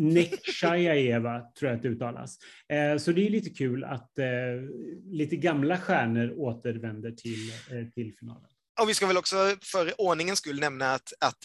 Nekshayaeva, 0.00 1.40
tror 1.58 1.70
jag 1.70 1.76
att 1.76 1.82
det 1.82 1.88
uttalas. 1.88 2.38
Eh, 2.68 2.98
så 2.98 3.12
det 3.12 3.26
är 3.26 3.30
lite 3.30 3.50
kul 3.50 3.84
att 3.84 4.18
eh, 4.18 4.26
lite 5.04 5.36
gamla 5.36 5.78
stjärnor 5.78 6.34
återvänder 6.36 7.10
till, 7.10 7.50
eh, 7.50 7.86
till 7.94 8.14
finalen. 8.20 8.50
Och 8.80 8.88
vi 8.88 8.94
ska 8.94 9.06
väl 9.06 9.16
också 9.16 9.56
för 9.62 10.00
ordningens 10.00 10.38
skull 10.38 10.60
nämna 10.60 10.92
att, 10.94 11.12
att 11.20 11.44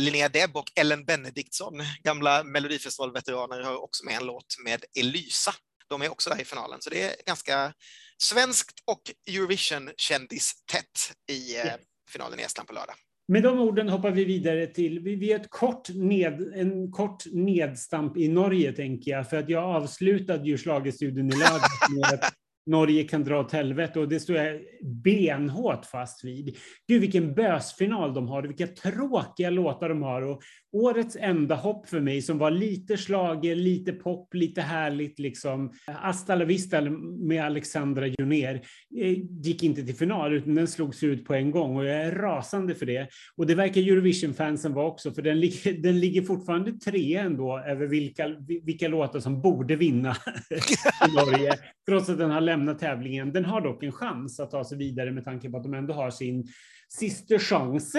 Linnea 0.00 0.28
Deb 0.28 0.56
och 0.56 0.72
Ellen 0.76 1.04
Benediktsson, 1.04 1.74
gamla 2.02 2.44
Melodifestivalveteraner, 2.44 3.62
har 3.62 3.82
också 3.82 4.04
med 4.04 4.16
en 4.16 4.26
låt 4.26 4.56
med 4.64 4.84
Elysa. 4.98 5.54
De 5.88 6.02
är 6.02 6.10
också 6.10 6.30
där 6.30 6.40
i 6.40 6.44
finalen, 6.44 6.80
så 6.80 6.90
det 6.90 7.02
är 7.02 7.14
ganska 7.26 7.72
svenskt 8.18 8.82
och 8.84 9.02
Eurovision-kändis 9.28 10.52
tätt 10.72 11.12
i 11.30 11.56
eh, 11.56 11.74
finalen 12.10 12.40
i 12.40 12.42
Estland 12.42 12.68
på 12.68 12.74
lördag. 12.74 12.96
Med 13.28 13.42
de 13.42 13.60
orden 13.60 13.88
hoppar 13.88 14.10
vi 14.10 14.24
vidare 14.24 14.66
till, 14.66 15.00
vi 15.00 15.32
är 15.32 15.36
ett 15.36 15.50
kort 15.50 15.88
ned, 15.94 16.52
en 16.54 16.92
kort 16.92 17.24
nedstamp 17.32 18.16
i 18.16 18.28
Norge, 18.28 18.72
tänker 18.72 19.10
jag, 19.10 19.30
för 19.30 19.36
att 19.36 19.48
jag 19.48 19.64
avslutade 19.64 20.48
ju 20.48 20.58
schlagerstudion 20.58 21.26
i 21.26 21.32
lördags 21.32 21.90
med 21.90 22.14
att 22.14 22.32
Norge 22.66 23.04
kan 23.04 23.24
dra 23.24 23.40
åt 23.40 23.52
helvete 23.52 24.00
och 24.00 24.08
det 24.08 24.20
står 24.20 24.36
jag 24.36 24.60
benhårt 24.82 25.84
fast 25.84 26.24
vid. 26.24 26.56
Gud 26.88 27.00
vilken 27.00 27.34
bösfinal 27.34 28.14
de 28.14 28.28
har, 28.28 28.42
vilka 28.42 28.66
tråkiga 28.66 29.50
låtar 29.50 29.88
de 29.88 30.02
har 30.02 30.22
och 30.22 30.42
årets 30.72 31.16
enda 31.20 31.54
hopp 31.54 31.88
för 31.88 32.00
mig 32.00 32.22
som 32.22 32.38
var 32.38 32.50
lite 32.50 32.96
slager, 32.96 33.54
lite 33.54 33.92
pop, 33.92 34.34
lite 34.34 34.60
härligt 34.60 35.18
liksom. 35.18 35.72
Asta 35.86 36.34
la 36.34 36.44
vista 36.44 36.80
med 37.18 37.44
Alexandra 37.44 38.06
Joner 38.06 38.54
eh, 39.00 39.18
gick 39.42 39.62
inte 39.62 39.82
till 39.82 39.94
final 39.94 40.32
utan 40.32 40.54
den 40.54 40.68
slogs 40.68 41.02
ut 41.02 41.24
på 41.24 41.34
en 41.34 41.50
gång 41.50 41.76
och 41.76 41.84
jag 41.84 41.96
är 41.96 42.12
rasande 42.12 42.74
för 42.74 42.86
det. 42.86 43.08
Och 43.36 43.46
det 43.46 43.54
verkar 43.54 43.80
Eurovision-fansen 43.80 44.74
vara 44.74 44.86
också 44.86 45.12
för 45.12 45.22
den, 45.22 45.40
ligger, 45.40 45.72
den 45.82 46.00
ligger 46.00 46.22
fortfarande 46.22 46.72
tre 46.72 47.16
ändå 47.16 47.58
över 47.58 47.86
vilka, 47.86 48.36
vilka 48.62 48.88
låtar 48.88 49.20
som 49.20 49.42
borde 49.42 49.76
vinna 49.76 50.10
i 51.08 51.14
Norge. 51.14 51.52
Trots 51.88 52.08
att 52.08 52.18
den 52.18 52.30
har 52.30 52.40
lämna 52.56 52.74
tävlingen. 52.74 53.32
Den 53.32 53.44
har 53.44 53.60
dock 53.60 53.82
en 53.82 53.92
chans 53.92 54.40
att 54.40 54.50
ta 54.50 54.64
sig 54.64 54.78
vidare 54.78 55.12
med 55.12 55.24
tanke 55.24 55.50
på 55.50 55.56
att 55.56 55.62
de 55.62 55.74
ändå 55.74 55.94
har 55.94 56.10
sin 56.10 56.46
sista 56.88 57.38
chans 57.38 57.94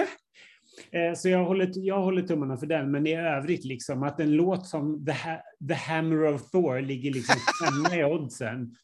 eh, 0.90 1.14
så 1.16 1.28
jag 1.28 1.44
håller, 1.44 1.70
jag 1.74 2.02
håller 2.02 2.22
tummarna 2.22 2.56
för 2.56 2.66
den, 2.66 2.90
men 2.90 3.06
i 3.06 3.16
övrigt 3.16 3.64
liksom 3.64 4.02
att 4.02 4.20
en 4.20 4.32
låt 4.32 4.66
som 4.66 5.04
The, 5.04 5.12
ha 5.12 5.42
The 5.68 5.74
Hammer 5.74 6.34
of 6.34 6.50
Thor 6.50 6.80
ligger 6.80 7.12
liksom 7.12 7.36
femma 7.64 7.96
i 7.96 8.04
oddsen. 8.04 8.74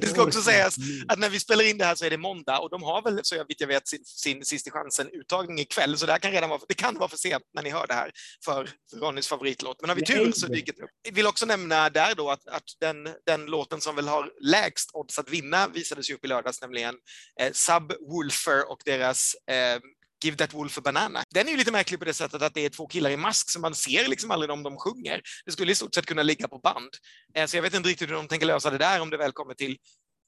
Det 0.00 0.06
ska 0.06 0.22
också 0.22 0.42
sägas 0.42 0.76
att 1.08 1.18
när 1.18 1.30
vi 1.30 1.40
spelar 1.40 1.64
in 1.64 1.78
det 1.78 1.84
här 1.84 1.94
så 1.94 2.04
är 2.04 2.10
det 2.10 2.18
måndag 2.18 2.58
och 2.58 2.70
de 2.70 2.82
har 2.82 3.02
väl, 3.02 3.20
så 3.22 3.34
jag 3.34 3.48
vitt 3.48 3.60
jag 3.60 3.68
vet, 3.68 3.88
sin, 3.88 4.04
sin 4.04 4.44
sista 4.44 4.70
chansen-uttagning 4.70 5.58
ikväll, 5.58 5.98
så 5.98 6.06
det, 6.06 6.18
kan 6.18 6.32
redan 6.32 6.50
vara, 6.50 6.60
det 6.68 6.74
kan 6.74 6.98
vara 6.98 7.08
för 7.08 7.16
sent 7.16 7.42
när 7.54 7.62
ni 7.62 7.70
hör 7.70 7.86
det 7.86 7.94
här 7.94 8.10
för 8.44 8.70
Ronnys 8.96 9.28
favoritlåt. 9.28 9.76
Men 9.80 9.90
har 9.90 9.96
vi 9.96 10.04
tur 10.04 10.32
så 10.32 10.46
dyker 10.46 10.72
det 10.76 10.82
upp. 10.82 10.90
Jag 11.02 11.14
vill 11.14 11.26
också 11.26 11.46
nämna 11.46 11.90
där 11.90 12.14
då 12.14 12.30
att, 12.30 12.48
att 12.48 12.64
den, 12.80 13.08
den 13.26 13.46
låten 13.46 13.80
som 13.80 13.96
väl 13.96 14.08
har 14.08 14.30
lägst 14.40 14.90
odds 14.94 15.18
att 15.18 15.30
vinna 15.30 15.68
visades 15.68 16.10
ju 16.10 16.14
upp 16.14 16.24
i 16.24 16.28
lördags, 16.28 16.60
nämligen 16.60 16.94
eh, 17.40 17.52
Subwoolfer 17.52 18.70
och 18.70 18.78
deras 18.84 19.34
eh, 19.50 19.80
Give 20.24 20.36
That 20.36 20.54
Wolf 20.54 20.78
a 20.78 20.80
Banana. 20.84 21.24
Den 21.30 21.46
är 21.46 21.50
ju 21.50 21.56
lite 21.56 21.72
märklig 21.72 21.98
på 21.98 22.04
det 22.04 22.14
sättet 22.14 22.42
att 22.42 22.54
det 22.54 22.64
är 22.64 22.68
två 22.68 22.86
killar 22.86 23.10
i 23.10 23.16
mask, 23.16 23.50
så 23.50 23.60
man 23.60 23.74
ser 23.74 24.08
liksom 24.08 24.30
aldrig 24.30 24.50
om 24.50 24.62
de 24.62 24.76
sjunger. 24.76 25.20
Det 25.44 25.52
skulle 25.52 25.72
i 25.72 25.74
stort 25.74 25.94
sett 25.94 26.06
kunna 26.06 26.22
ligga 26.22 26.48
på 26.48 26.58
band. 26.58 26.90
Eh, 27.34 27.46
så 27.46 27.56
jag 27.56 27.62
vet 27.62 27.74
inte 27.74 27.88
riktigt 27.88 28.10
hur 28.10 28.14
de 28.14 28.28
tänker 28.28 28.46
lösa 28.46 28.70
det 28.70 28.78
där 28.78 29.00
om 29.00 29.10
det 29.10 29.16
väl 29.16 29.32
kommer 29.32 29.54
till 29.54 29.78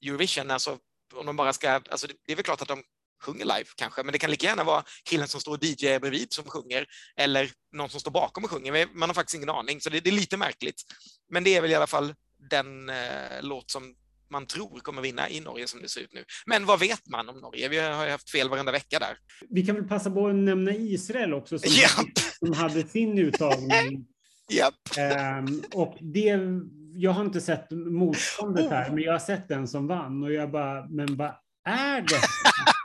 Eurovision. 0.07 0.51
Alltså, 0.51 0.79
om 1.15 1.27
de 1.27 1.37
bara 1.37 1.53
ska, 1.53 1.71
alltså 1.71 2.07
det 2.27 2.33
är 2.33 2.37
väl 2.37 2.45
klart 2.45 2.63
att 2.63 2.69
de 2.69 2.83
sjunger 3.23 3.45
live 3.45 3.65
kanske, 3.77 4.03
men 4.03 4.13
det 4.13 4.19
kan 4.19 4.31
lika 4.31 4.47
gärna 4.47 4.65
vara 4.65 4.85
killen 5.05 5.29
som 5.29 5.41
står 5.41 5.53
och 5.57 5.65
DJ 5.65 5.99
bredvid 5.99 6.33
som 6.33 6.45
sjunger 6.45 6.87
eller 7.17 7.51
någon 7.73 7.91
som 7.91 8.01
står 8.01 8.11
bakom 8.11 8.45
och 8.45 8.51
sjunger. 8.51 8.89
Man 8.95 9.09
har 9.09 9.15
faktiskt 9.15 9.35
ingen 9.35 9.51
aning, 9.51 9.81
så 9.81 9.91
det, 9.91 10.01
det 10.01 10.11
är 10.11 10.13
lite 10.15 10.37
märkligt. 10.37 10.83
Men 11.31 11.45
det 11.45 11.57
är 11.57 11.61
väl 11.61 11.71
i 11.71 11.75
alla 11.75 11.87
fall 11.87 12.15
den 12.51 12.89
eh, 12.89 13.43
låt 13.43 13.71
som 13.71 13.95
man 14.31 14.47
tror 14.47 14.79
kommer 14.79 15.03
vinna 15.03 15.31
i 15.31 15.41
Norge 15.41 15.67
som 15.67 15.83
det 15.83 15.89
ser 15.89 16.01
ut 16.01 16.13
nu. 16.13 16.25
Men 16.47 16.67
vad 16.67 16.81
vet 16.81 17.07
man 17.07 17.29
om 17.29 17.41
Norge? 17.41 17.69
Vi 17.69 17.79
har 17.79 18.05
ju 18.05 18.11
haft 18.11 18.31
fel 18.31 18.49
varenda 18.49 18.73
vecka 18.73 18.99
där. 18.99 19.17
Vi 19.51 19.67
kan 19.67 19.75
väl 19.75 19.85
passa 19.85 20.11
på 20.11 20.29
att 20.29 20.35
nämna 20.35 20.73
Israel 20.73 21.35
också 21.35 21.59
som, 21.59 21.73
yep. 21.73 22.19
som 22.39 22.53
hade 22.53 22.83
sin 22.83 23.19
uttagning. 23.19 24.07
Yep. 24.53 24.75
Um, 25.39 25.63
och 25.75 25.97
det, 26.01 26.39
jag 26.95 27.11
har 27.11 27.25
inte 27.25 27.41
sett 27.41 27.71
motståndet 27.71 28.71
här, 28.71 28.91
men 28.91 29.05
jag 29.05 29.13
har 29.13 29.19
sett 29.19 29.49
den 29.49 29.69
som 29.69 29.87
vann 29.87 30.23
och 30.23 30.33
jag 30.33 30.51
bara, 30.51 30.87
men 30.89 31.17
vad 31.17 31.33
är 31.65 32.01
det? 32.01 32.21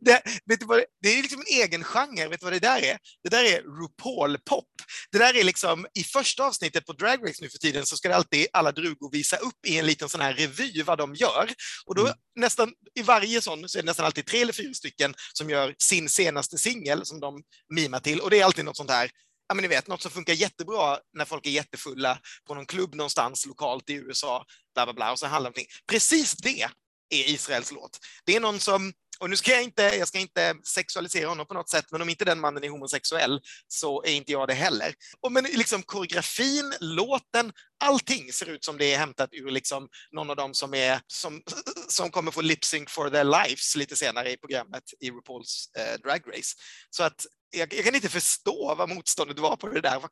det, 0.00 0.22
vet 0.44 0.60
du 0.60 0.66
vad, 0.66 0.84
det 1.02 1.08
är 1.08 1.22
liksom 1.22 1.40
en 1.40 1.62
egen 1.62 1.84
genre. 1.84 2.28
Vet 2.28 2.40
du 2.40 2.44
vad 2.46 2.52
det 2.52 2.58
där 2.58 2.82
är? 2.82 2.98
Det 3.22 3.28
där 3.28 3.44
är 3.44 3.62
RuPaul-pop. 3.62 4.64
Det 5.10 5.18
där 5.18 5.36
är 5.36 5.44
liksom, 5.44 5.86
i 5.94 6.04
första 6.04 6.46
avsnittet 6.46 6.86
på 6.86 6.92
Drag 6.92 7.28
Race 7.28 7.42
nu 7.42 7.48
för 7.48 7.58
tiden 7.58 7.86
så 7.86 7.96
ska 7.96 8.08
det 8.08 8.16
alltid 8.16 8.46
alla 8.52 8.72
drugor 8.72 9.12
visa 9.12 9.36
upp 9.36 9.66
i 9.66 9.78
en 9.78 9.86
liten 9.86 10.08
sån 10.08 10.20
här 10.20 10.34
revy 10.34 10.82
vad 10.82 10.98
de 10.98 11.14
gör. 11.14 11.50
Och 11.86 11.94
då 11.94 12.02
mm. 12.02 12.14
nästan 12.36 12.72
i 12.94 13.02
varje 13.02 13.40
sån 13.40 13.68
så 13.68 13.78
är 13.78 13.82
det 13.82 13.86
nästan 13.86 14.06
alltid 14.06 14.26
tre 14.26 14.42
eller 14.42 14.52
fyra 14.52 14.74
stycken 14.74 15.14
som 15.32 15.50
gör 15.50 15.74
sin 15.78 16.08
senaste 16.08 16.58
singel 16.58 17.06
som 17.06 17.20
de 17.20 17.42
mimar 17.74 18.00
till. 18.00 18.20
Och 18.20 18.30
det 18.30 18.40
är 18.40 18.44
alltid 18.44 18.64
något 18.64 18.76
sånt 18.76 18.90
här 18.90 19.10
ja, 19.48 19.54
men 19.54 19.62
ni 19.62 19.68
vet, 19.68 19.88
något 19.88 20.02
som 20.02 20.10
funkar 20.10 20.32
jättebra 20.32 20.98
när 21.12 21.24
folk 21.24 21.46
är 21.46 21.50
jättefulla 21.50 22.18
på 22.46 22.54
någon 22.54 22.66
klubb 22.66 22.94
någonstans 22.94 23.46
lokalt 23.46 23.90
i 23.90 23.94
USA, 23.94 24.44
bla 24.74 24.86
bla 24.86 24.94
bla, 24.94 25.12
och 25.12 25.18
så 25.18 25.26
handlar 25.26 25.50
det 25.50 25.60
om 25.60 25.66
Precis 25.86 26.32
det 26.32 26.62
är 27.10 27.30
Israels 27.30 27.72
låt. 27.72 27.98
Det 28.24 28.36
är 28.36 28.40
någon 28.40 28.60
som 28.60 28.92
och 29.20 29.30
nu 29.30 29.36
ska 29.36 29.50
jag 29.50 29.62
inte, 29.62 29.82
jag 29.82 30.08
ska 30.08 30.18
inte 30.18 30.54
sexualisera 30.64 31.28
honom 31.28 31.46
på 31.46 31.54
något 31.54 31.70
sätt, 31.70 31.86
men 31.90 32.02
om 32.02 32.08
inte 32.08 32.24
den 32.24 32.40
mannen 32.40 32.64
är 32.64 32.68
homosexuell 32.68 33.40
så 33.68 34.02
är 34.02 34.12
inte 34.12 34.32
jag 34.32 34.48
det 34.48 34.54
heller. 34.54 34.94
Och 35.20 35.32
men 35.32 35.44
liksom 35.44 35.82
koreografin, 35.82 36.74
låten, 36.80 37.52
allting 37.84 38.32
ser 38.32 38.48
ut 38.48 38.64
som 38.64 38.78
det 38.78 38.94
är 38.94 38.98
hämtat 38.98 39.28
ur 39.32 39.50
liksom 39.50 39.88
någon 40.12 40.30
av 40.30 40.36
dem 40.36 40.54
som, 40.54 40.74
är, 40.74 41.00
som, 41.06 41.42
som 41.88 42.10
kommer 42.10 42.30
få 42.30 42.40
lip 42.40 42.64
sync 42.64 42.90
for 42.90 43.10
their 43.10 43.24
lives 43.24 43.76
lite 43.76 43.96
senare 43.96 44.32
i 44.32 44.36
programmet 44.36 44.84
i 45.00 45.10
RuPaul's 45.10 45.78
eh, 45.78 46.00
Drag 46.00 46.22
Race. 46.28 46.56
Så 46.90 47.04
att 47.04 47.26
jag, 47.50 47.74
jag, 47.74 47.84
kan 47.84 47.94
inte 47.94 48.08
förstå 48.08 48.74
vad 48.74 48.88
motståndet 48.88 49.38
var 49.38 49.56
på 49.56 49.68
det 49.68 49.80
där. 49.80 50.02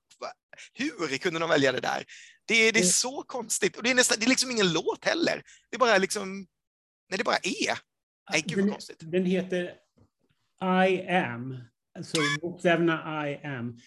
Hur 0.72 1.18
kunde 1.18 1.40
de 1.40 1.48
välja 1.48 1.72
det 1.72 1.80
där? 1.80 2.05
Det, 2.46 2.72
det 2.72 2.78
är 2.78 2.82
mm. 2.82 2.92
så 2.92 3.22
konstigt. 3.22 3.76
Och 3.76 3.82
det 3.82 3.90
är, 3.90 3.94
nästan, 3.94 4.18
det 4.18 4.26
är 4.26 4.28
liksom 4.28 4.50
ingen 4.50 4.72
låt 4.72 5.05
heller. 5.05 5.42
Det 5.70 5.76
är 5.76 5.78
bara 5.78 5.98
liksom, 5.98 6.46
nej 7.11 7.18
det 7.18 7.24
bara 7.24 7.38
är. 7.42 7.78
Nej, 8.30 8.44
gud 8.46 8.58
vad 8.58 8.70
konstigt. 8.70 8.98
Den 9.00 9.24
heter 9.24 9.70
I 10.86 11.08
am, 11.08 11.56
alltså 11.96 12.16
bokstäverna 12.42 13.28
I 13.30 13.46
am. 13.46 13.78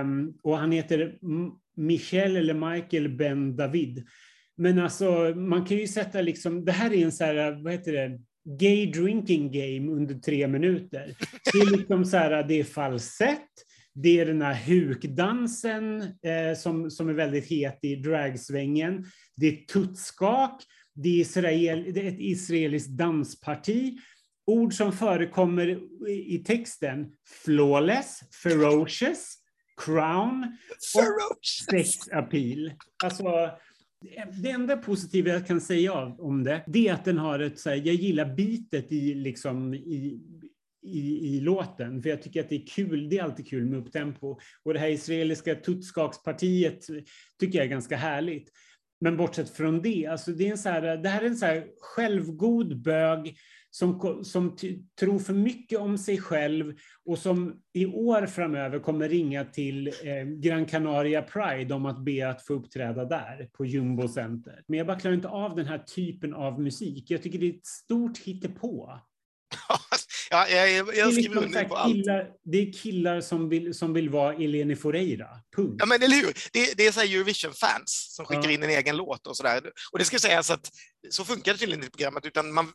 Um, 0.00 0.38
och 0.42 0.58
han 0.58 0.72
heter 0.72 1.18
Michel 1.76 2.36
eller 2.36 2.74
Michael 2.74 3.08
Ben 3.08 3.56
David. 3.56 4.06
Men 4.56 4.78
alltså, 4.78 5.34
man 5.34 5.64
kan 5.64 5.76
ju 5.76 5.86
sätta 5.86 6.20
liksom, 6.20 6.64
det 6.64 6.72
här 6.72 6.92
är 6.92 7.04
en 7.04 7.12
så 7.12 7.24
här, 7.24 7.62
vad 7.62 7.72
heter 7.72 7.92
det, 7.92 8.18
gay 8.58 8.86
drinking 8.86 9.52
game 9.52 9.92
under 9.92 10.14
tre 10.14 10.48
minuter. 10.48 11.14
Det 11.52 11.58
är 11.58 11.76
liksom 11.78 12.04
så 12.04 12.16
här, 12.16 12.42
det 12.42 12.60
är 12.60 12.64
falsett, 12.64 13.48
det 13.94 14.20
är 14.20 14.26
den 14.26 14.42
här 14.42 14.54
hukdansen 14.54 16.00
eh, 16.02 16.56
som, 16.56 16.90
som 16.90 17.08
är 17.08 17.12
väldigt 17.12 17.50
het 17.50 17.78
i 17.82 17.96
dragsvängen. 17.96 19.04
Det 19.36 19.46
är 19.46 19.66
tuttskak, 19.66 20.62
det 21.02 21.08
är, 21.08 21.20
Israel, 21.20 21.92
det 21.94 22.00
är 22.00 22.08
ett 22.08 22.20
israeliskt 22.20 22.90
dansparti. 22.90 23.98
Ord 24.46 24.74
som 24.74 24.92
förekommer 24.92 25.80
i 26.08 26.38
texten, 26.38 27.06
flawless, 27.44 28.20
ferocious, 28.42 29.34
crown 29.86 30.56
och 30.94 31.38
sex 31.70 32.08
appeal. 32.12 32.72
Alltså, 33.04 33.50
det 34.42 34.50
enda 34.50 34.76
positiva 34.76 35.30
jag 35.30 35.46
kan 35.46 35.60
säga 35.60 35.92
om 36.18 36.44
det, 36.44 36.64
det 36.66 36.88
är 36.88 36.94
att 36.94 37.04
den 37.04 37.18
har 37.18 37.38
ett, 37.38 37.58
så 37.58 37.70
här, 37.70 37.76
jag 37.76 37.94
gillar 37.94 38.34
bitet 38.34 38.92
i, 38.92 39.14
liksom, 39.14 39.74
i, 39.74 40.20
i, 40.82 41.36
i 41.36 41.40
låten, 41.40 42.02
för 42.02 42.10
jag 42.10 42.22
tycker 42.22 42.40
att 42.40 42.48
det 42.48 42.62
är 42.62 42.66
kul, 42.66 43.08
det 43.08 43.18
är 43.18 43.22
alltid 43.22 43.48
kul 43.48 43.66
med 43.66 43.78
upptempo. 43.78 44.38
Och 44.62 44.74
det 44.74 44.80
här 44.80 44.88
israeliska 44.88 45.54
tutskakspartiet 45.54 46.86
tycker 47.40 47.58
jag 47.58 47.64
är 47.64 47.70
ganska 47.70 47.96
härligt. 47.96 48.50
Men 49.00 49.16
bortsett 49.16 49.50
från 49.50 49.82
det, 49.82 50.06
alltså 50.06 50.32
det, 50.32 50.46
är 50.46 50.50
en 50.50 50.58
så 50.58 50.68
här, 50.68 50.96
det 50.96 51.08
här 51.08 51.22
är 51.22 51.26
en 51.26 51.36
så 51.36 51.46
här 51.46 51.66
självgod 51.80 52.82
bög 52.82 53.36
som, 53.70 54.24
som 54.24 54.56
tror 55.00 55.18
för 55.18 55.32
mycket 55.32 55.78
om 55.78 55.98
sig 55.98 56.18
själv 56.18 56.74
och 57.04 57.18
som 57.18 57.60
i 57.72 57.86
år 57.86 58.26
framöver 58.26 58.78
kommer 58.78 59.08
ringa 59.08 59.44
till 59.44 59.88
eh, 59.88 60.24
Gran 60.24 60.66
Canaria 60.66 61.22
Pride 61.22 61.74
om 61.74 61.86
att 61.86 62.04
be 62.04 62.30
att 62.30 62.46
få 62.46 62.54
uppträda 62.54 63.04
där 63.04 63.48
på 63.52 63.66
Jumbo 63.66 64.08
Center. 64.08 64.62
Men 64.66 64.78
jag 64.78 64.86
bara 64.86 65.00
klarar 65.00 65.14
inte 65.14 65.28
av 65.28 65.56
den 65.56 65.66
här 65.66 65.78
typen 65.78 66.34
av 66.34 66.60
musik. 66.60 67.10
Jag 67.10 67.22
tycker 67.22 67.38
det 67.38 67.46
är 67.46 67.54
ett 67.54 67.66
stort 67.66 68.18
hittepå. 68.18 69.00
Ja, 70.30 70.48
jag, 70.48 70.70
jag, 70.70 70.96
jag 70.96 71.12
skriver 71.12 71.14
liksom 71.14 71.44
under 71.44 71.64
på 71.64 71.76
allt. 71.76 71.94
Killar, 71.94 72.30
det 72.44 72.58
är 72.58 72.72
killar 72.72 73.20
som 73.20 73.48
vill, 73.48 73.74
som 73.74 73.92
vill 73.92 74.08
vara 74.08 74.34
Eleni 74.34 74.76
Foureira. 74.76 75.28
Punkt. 75.56 75.76
Ja, 75.78 75.86
men 75.86 76.02
eller 76.02 76.16
hur? 76.16 76.36
Det, 76.52 76.76
det 76.76 76.86
är 76.86 76.92
så 76.92 77.00
Eurovision-fans 77.00 78.06
som 78.16 78.26
skickar 78.26 78.44
ja. 78.44 78.50
in 78.50 78.62
en 78.62 78.70
egen 78.70 78.96
låt 78.96 79.26
och 79.26 79.36
sådär. 79.36 79.62
Och 79.92 79.98
det 79.98 80.04
ska 80.04 80.18
sägas 80.18 80.50
att 80.50 80.70
så 81.10 81.24
funkar 81.24 81.52
det 81.52 81.58
tydligen 81.58 81.84
inte 81.84 81.86
i 81.86 81.90
programmet, 81.90 82.26
utan 82.26 82.52
man, 82.52 82.72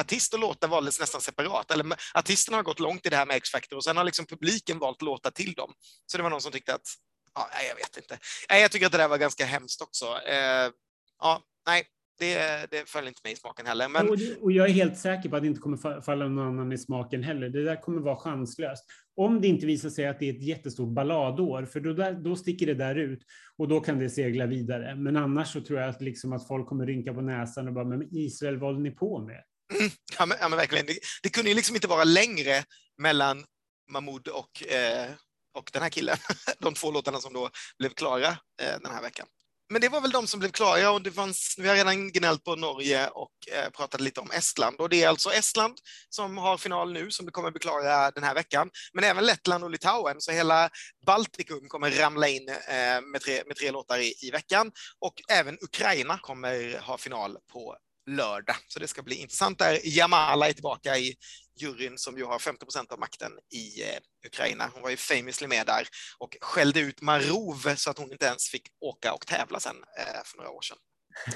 artist 0.00 0.34
och 0.34 0.40
låtar 0.40 0.68
valdes 0.68 1.00
nästan 1.00 1.20
separat. 1.20 1.70
Eller 1.70 1.96
artisterna 2.14 2.58
har 2.58 2.62
gått 2.62 2.80
långt 2.80 3.06
i 3.06 3.08
det 3.08 3.16
här 3.16 3.26
med 3.26 3.36
X-Factor 3.36 3.76
och 3.76 3.84
sen 3.84 3.96
har 3.96 4.04
liksom 4.04 4.26
publiken 4.26 4.78
valt 4.78 5.02
låtar 5.02 5.30
till 5.30 5.52
dem. 5.52 5.72
Så 6.06 6.16
det 6.16 6.22
var 6.22 6.30
någon 6.30 6.40
som 6.40 6.52
tyckte 6.52 6.74
att, 6.74 6.86
ja, 7.34 7.48
jag 7.68 7.76
vet 7.76 7.96
inte. 7.96 8.18
Jag 8.48 8.70
tycker 8.70 8.86
att 8.86 8.92
det 8.92 8.98
där 8.98 9.08
var 9.08 9.18
ganska 9.18 9.44
hemskt 9.44 9.82
också. 9.82 10.06
Eh, 10.26 10.70
ja, 11.18 11.42
nej, 11.66 11.86
det, 12.18 12.66
det 12.70 12.88
föll 12.88 13.08
inte 13.08 13.20
mig 13.24 13.32
i 13.32 13.36
smaken 13.36 13.66
heller. 13.66 13.88
Men... 13.88 14.08
Och, 14.08 14.16
och, 14.40 14.52
jag 14.52 14.68
är 14.68 14.72
helt 14.72 14.98
säker 14.98 15.28
på 15.28 15.36
att 15.36 15.42
det 15.42 15.48
inte 15.48 15.60
kommer 15.60 16.00
falla 16.00 16.28
någon 16.28 16.46
annan 16.46 16.72
i 16.72 16.78
smaken 16.78 17.22
heller. 17.22 17.48
Det 17.48 17.64
där 17.64 17.76
kommer 17.76 18.00
vara 18.00 18.16
chanslöst. 18.16 18.84
Om 19.16 19.40
det 19.40 19.48
inte 19.48 19.66
visar 19.66 19.90
sig 19.90 20.06
att 20.06 20.18
det 20.18 20.28
är 20.28 20.34
ett 20.34 20.42
jättestort 20.42 20.88
balladår, 20.88 21.64
för 21.64 21.80
då, 21.80 21.92
där, 21.92 22.12
då 22.12 22.36
sticker 22.36 22.66
det 22.66 22.74
där 22.74 22.94
ut 22.94 23.22
och 23.56 23.68
då 23.68 23.80
kan 23.80 23.98
det 23.98 24.10
segla 24.10 24.46
vidare. 24.46 24.94
Men 24.94 25.16
annars 25.16 25.52
så 25.52 25.60
tror 25.60 25.80
jag 25.80 25.88
att, 25.88 26.02
liksom 26.02 26.32
att 26.32 26.48
folk 26.48 26.68
kommer 26.68 26.86
rynka 26.86 27.14
på 27.14 27.20
näsan 27.20 27.68
och 27.68 27.74
bara, 27.74 27.84
men 27.84 28.08
Israel, 28.16 28.58
vad 28.58 28.70
håller 28.70 28.80
ni 28.80 28.90
på 28.90 29.18
med? 29.18 29.42
Mm, 29.78 29.90
ja, 30.18 30.26
men, 30.26 30.36
ja, 30.40 30.48
men 30.48 30.58
verkligen. 30.58 30.86
Det, 30.86 30.98
det, 31.22 31.28
kunde 31.28 31.50
ju 31.50 31.56
liksom 31.56 31.76
inte 31.76 31.88
vara 31.88 32.04
längre 32.04 32.64
mellan 32.98 33.44
Mahmoud 33.90 34.28
och, 34.28 34.72
eh, 34.72 35.10
och 35.54 35.70
den 35.72 35.82
här 35.82 35.90
killen. 35.90 36.16
De 36.58 36.74
två 36.74 36.90
låtarna 36.90 37.18
som 37.18 37.32
då 37.32 37.50
blev 37.78 37.88
klara 37.88 38.28
eh, 38.28 38.80
den 38.82 38.92
här 38.92 39.02
veckan 39.02 39.26
men 39.72 39.80
det 39.80 39.88
var 39.88 40.00
väl 40.00 40.10
de 40.10 40.26
som 40.26 40.40
blev 40.40 40.50
klara 40.50 40.90
och 40.90 41.02
det 41.02 41.12
fanns, 41.12 41.54
vi 41.58 41.68
har 41.68 41.74
redan 41.74 42.12
gnällt 42.12 42.44
på 42.44 42.56
Norge 42.56 43.08
och 43.08 43.30
eh, 43.52 43.70
pratat 43.70 44.00
lite 44.00 44.20
om 44.20 44.30
Estland. 44.30 44.76
Och 44.80 44.88
det 44.88 45.02
är 45.02 45.08
alltså 45.08 45.30
Estland 45.30 45.74
som 46.08 46.38
har 46.38 46.56
final 46.56 46.92
nu, 46.92 47.10
som 47.10 47.26
kommer 47.26 47.50
bli 47.50 47.60
klara 47.60 48.10
den 48.10 48.24
här 48.24 48.34
veckan. 48.34 48.70
Men 48.92 49.04
även 49.04 49.26
Lettland 49.26 49.64
och 49.64 49.70
Litauen, 49.70 50.20
så 50.20 50.32
hela 50.32 50.70
Baltikum 51.06 51.68
kommer 51.68 51.90
ramla 51.90 52.28
in 52.28 52.48
eh, 52.48 53.00
med, 53.12 53.20
tre, 53.24 53.42
med 53.46 53.56
tre 53.56 53.70
låtar 53.70 53.98
i, 53.98 54.14
i 54.22 54.30
veckan. 54.30 54.72
Och 54.98 55.14
även 55.30 55.58
Ukraina 55.60 56.18
kommer 56.18 56.78
ha 56.78 56.98
final 56.98 57.38
på 57.52 57.76
lördag. 58.10 58.56
Så 58.68 58.78
det 58.78 58.88
ska 58.88 59.02
bli 59.02 59.14
intressant 59.14 59.58
där. 59.58 59.80
Jamala 59.84 60.48
är 60.48 60.52
tillbaka 60.52 60.98
i 60.98 61.14
juryn 61.60 61.98
som 61.98 62.18
ju 62.18 62.24
har 62.24 62.38
50 62.38 62.64
procent 62.64 62.92
av 62.92 62.98
makten 62.98 63.32
i 63.54 63.82
eh, 63.82 63.98
Ukraina. 64.26 64.70
Hon 64.74 64.82
var 64.82 64.90
ju 64.90 64.96
famously 64.96 65.46
med 65.46 65.66
där 65.66 65.88
och 66.18 66.36
skällde 66.40 66.80
ut 66.80 67.00
Marov 67.00 67.74
så 67.76 67.90
att 67.90 67.98
hon 67.98 68.12
inte 68.12 68.26
ens 68.26 68.48
fick 68.48 68.62
åka 68.80 69.12
och 69.12 69.26
tävla 69.26 69.60
sen 69.60 69.76
eh, 69.98 70.22
för 70.24 70.36
några 70.36 70.50
år 70.50 70.62
sedan. 70.62 70.78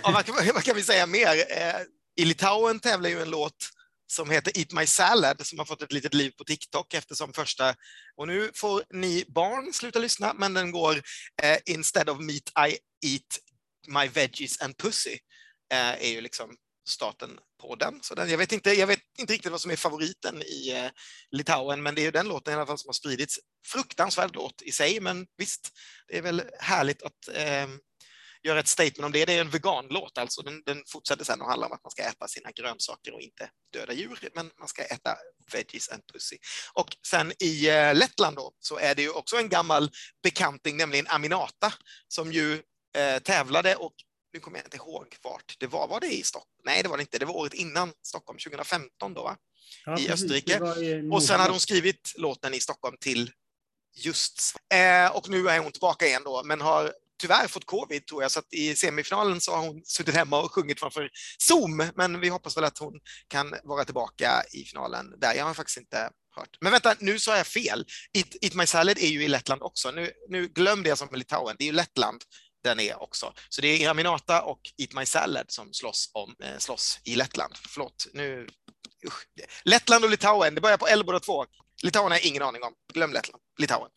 Ja, 0.03 0.11
vad, 0.11 0.29
vad, 0.55 0.65
kan 0.65 0.77
vi 0.77 0.83
säga 0.83 1.07
mer? 1.07 1.45
Eh, 1.51 1.81
I 2.17 2.25
Litauen 2.25 2.81
tävlar 2.81 3.11
ju 3.11 3.23
en 3.23 3.31
låt 3.31 3.71
som 4.07 4.31
heter 4.31 4.59
Eat 4.59 4.73
My 4.73 4.87
Salad 4.87 5.47
som 5.47 5.59
har 5.59 5.67
fått 5.67 5.83
ett 5.83 5.93
litet 5.93 6.15
liv 6.15 6.31
på 6.31 6.45
TikTok 6.45 6.95
eftersom 6.95 7.33
första, 7.33 7.75
och 8.17 8.27
nu 8.27 8.51
får 8.55 8.85
ni 8.91 9.25
barn 9.29 9.73
sluta 9.73 9.99
lyssna, 9.99 10.35
men 10.35 10.55
den 10.55 10.73
går 10.73 11.03
eh, 11.43 11.59
Instead 11.67 12.09
of 12.09 12.21
meat 12.21 12.69
I 12.69 12.79
eat 13.07 13.39
my 13.89 14.09
veggies 14.09 14.61
and 14.61 14.77
pussy 14.77 15.13
eh, 15.13 15.19
Eh, 15.73 16.03
är 16.03 16.09
ju 16.09 16.21
liksom 16.21 16.57
starten 16.89 17.39
på 17.61 17.75
den. 17.75 18.03
Så 18.03 18.15
den, 18.15 18.31
jag, 18.31 18.39
vet 18.39 18.53
inte, 18.53 18.71
jag 18.73 18.87
vet 18.87 19.01
inte 19.19 19.33
riktigt 19.33 19.53
vad 19.53 19.61
som 19.61 19.71
är 19.71 19.77
favoriten 19.77 20.43
i 20.43 20.73
eh, 20.73 20.91
Litauen, 21.31 21.83
men 21.83 21.95
det 21.95 22.01
är 22.01 22.05
ju 22.05 22.11
den 22.11 22.29
låten 22.29 22.53
i 22.53 22.57
alla 22.57 22.67
fall 22.67 22.79
som 22.79 22.89
har 22.89 22.93
spridits. 22.93 23.39
Fruktansvärd 23.67 24.35
låt 24.35 24.63
i 24.63 24.73
sig, 24.73 25.01
men 25.01 25.27
visst, 25.37 25.71
det 26.09 26.19
är 26.19 26.23
väl 26.23 26.43
härligt 26.61 27.03
att 27.03 27.29
eh, 27.35 27.67
göra 28.43 28.61
ett 28.61 28.69
statement 28.69 29.05
om 29.05 29.13
det. 29.13 29.25
Det 29.25 29.33
är 29.33 29.41
en 29.41 29.51
veganlåt, 29.51 30.19
alltså. 30.19 30.43
Den, 30.43 30.63
den 30.67 30.83
fortsätter 30.87 31.25
sen 31.25 31.43
att 31.43 31.49
handla 31.49 31.67
om 31.67 31.73
att 31.73 31.85
man 31.85 31.91
ska 31.91 32.03
äta 32.03 32.29
sina 32.29 32.51
grönsaker 32.51 33.15
och 33.15 33.21
inte 33.21 33.51
döda 33.73 33.93
djur, 33.93 34.29
men 34.35 34.51
man 34.59 34.69
ska 34.69 34.83
äta 34.83 35.17
veggies 35.53 35.89
and 35.89 36.03
pussy. 36.13 36.37
Och 36.73 36.97
sen 37.07 37.33
i 37.39 37.69
eh, 37.69 37.95
Lettland 37.95 38.37
då, 38.37 38.53
så 38.61 38.79
är 38.79 38.95
det 38.95 39.03
ju 39.03 39.11
också 39.11 39.37
en 39.37 39.49
gammal 39.49 39.91
bekanting, 40.23 40.77
nämligen 40.77 41.07
Aminata, 41.07 41.73
som 42.09 42.33
ju 42.33 42.63
eh, 42.97 43.19
tävlade 43.19 43.77
och 43.77 43.95
nu 44.37 44.41
kommer 44.41 44.59
jag 44.59 44.67
inte 44.67 44.77
ihåg 44.77 45.17
vart 45.23 45.57
det 45.59 45.67
var. 45.67 45.89
Var 45.89 46.01
det 46.01 46.07
i 46.07 46.23
Stockholm? 46.23 46.63
Nej, 46.65 46.83
det 46.83 46.89
var 46.89 46.97
det 46.97 47.01
inte. 47.01 47.19
Det 47.19 47.25
var 47.25 47.37
året 47.37 47.55
innan 47.55 47.93
Stockholm, 48.03 48.39
2015 48.39 49.15
då, 49.15 49.23
va? 49.23 49.37
Ja, 49.85 49.99
i 49.99 50.11
Österrike. 50.11 50.61
och 51.13 51.23
sen 51.23 51.41
hade 51.41 51.51
hon 51.51 51.61
skrivit 51.61 52.13
låten 52.17 52.55
i 52.55 52.61
Stockholm 52.61 52.97
till 53.01 53.31
just. 53.95 54.57
Eh, 54.75 55.17
och 55.17 55.29
nu 55.29 55.49
är 55.49 55.59
hon 55.59 55.73
tillbaka 55.73 56.07
igen 56.07 56.23
då, 56.25 56.43
men 56.45 56.61
har 56.61 56.93
tyvärr 57.21 57.49
fått 57.49 57.65
covid 57.65 58.07
tror 58.07 58.23
jag, 58.23 58.31
så 58.31 58.39
att 58.39 58.53
i 58.53 58.75
semifinalen 58.77 59.41
så 59.41 59.53
har 59.53 59.67
hon 59.67 59.83
suttit 59.85 60.15
hemma 60.15 60.43
och 60.43 60.53
sjungit 60.53 60.81
framför 60.81 61.11
Zoom, 61.39 61.91
men 61.95 62.21
vi 62.21 62.29
hoppas 62.29 62.57
väl 62.57 62.65
att 62.65 62.79
hon 62.79 63.01
kan 63.29 63.55
vara 63.65 63.85
tillbaka 63.85 64.43
i 64.53 64.65
finalen 64.65 65.15
där. 65.21 65.35
Jag 65.35 65.45
har 65.45 65.55
faktiskt 65.55 65.79
inte 65.79 66.11
hört. 66.37 66.57
Men 66.61 66.73
vänta, 66.73 66.95
nu 66.99 67.19
sa 67.19 67.37
jag 67.37 67.47
fel. 67.47 67.87
Eat, 68.13 68.37
Eat 68.43 68.55
My 68.55 68.67
Salad 68.67 68.99
är 68.99 69.09
ju 69.09 69.25
i 69.25 69.29
Lettland 69.29 69.63
också. 69.63 69.91
Nu, 69.91 70.11
nu 70.29 70.49
glömde 70.49 70.89
jag 70.89 70.99
som 70.99 71.09
Litauen, 71.13 71.57
det 71.59 71.65
är 71.65 71.67
ju 71.67 71.73
Lettland 71.73 72.23
den 72.67 72.81
är 72.81 73.03
också. 73.03 73.33
Så 73.49 73.61
det 73.61 73.85
är 73.85 73.91
Aminata 73.91 74.43
och 74.43 74.61
Eat 74.79 74.95
My 74.95 75.07
Salad 75.07 75.45
som 75.49 75.73
slåss, 75.73 76.11
om, 76.13 76.35
eh, 76.43 76.59
slåss 76.59 77.01
i 77.05 77.17
Lettland. 77.17 77.55
Förlåt, 77.69 78.07
nu... 78.13 78.47
Usch. 79.07 79.27
Lettland 79.65 80.05
och 80.05 80.11
Litauen, 80.11 80.55
det 80.55 80.61
börjar 80.61 80.77
på 80.77 80.87
L 80.87 81.03
båda 81.07 81.21
två. 81.21 81.47
Litauen 81.83 82.11
har 82.11 82.19
jag 82.19 82.27
ingen 82.27 82.43
aning 82.43 82.63
om. 82.63 82.73
Glöm 82.95 83.13
Lettland. 83.13 83.43
Litauen. 83.59 83.91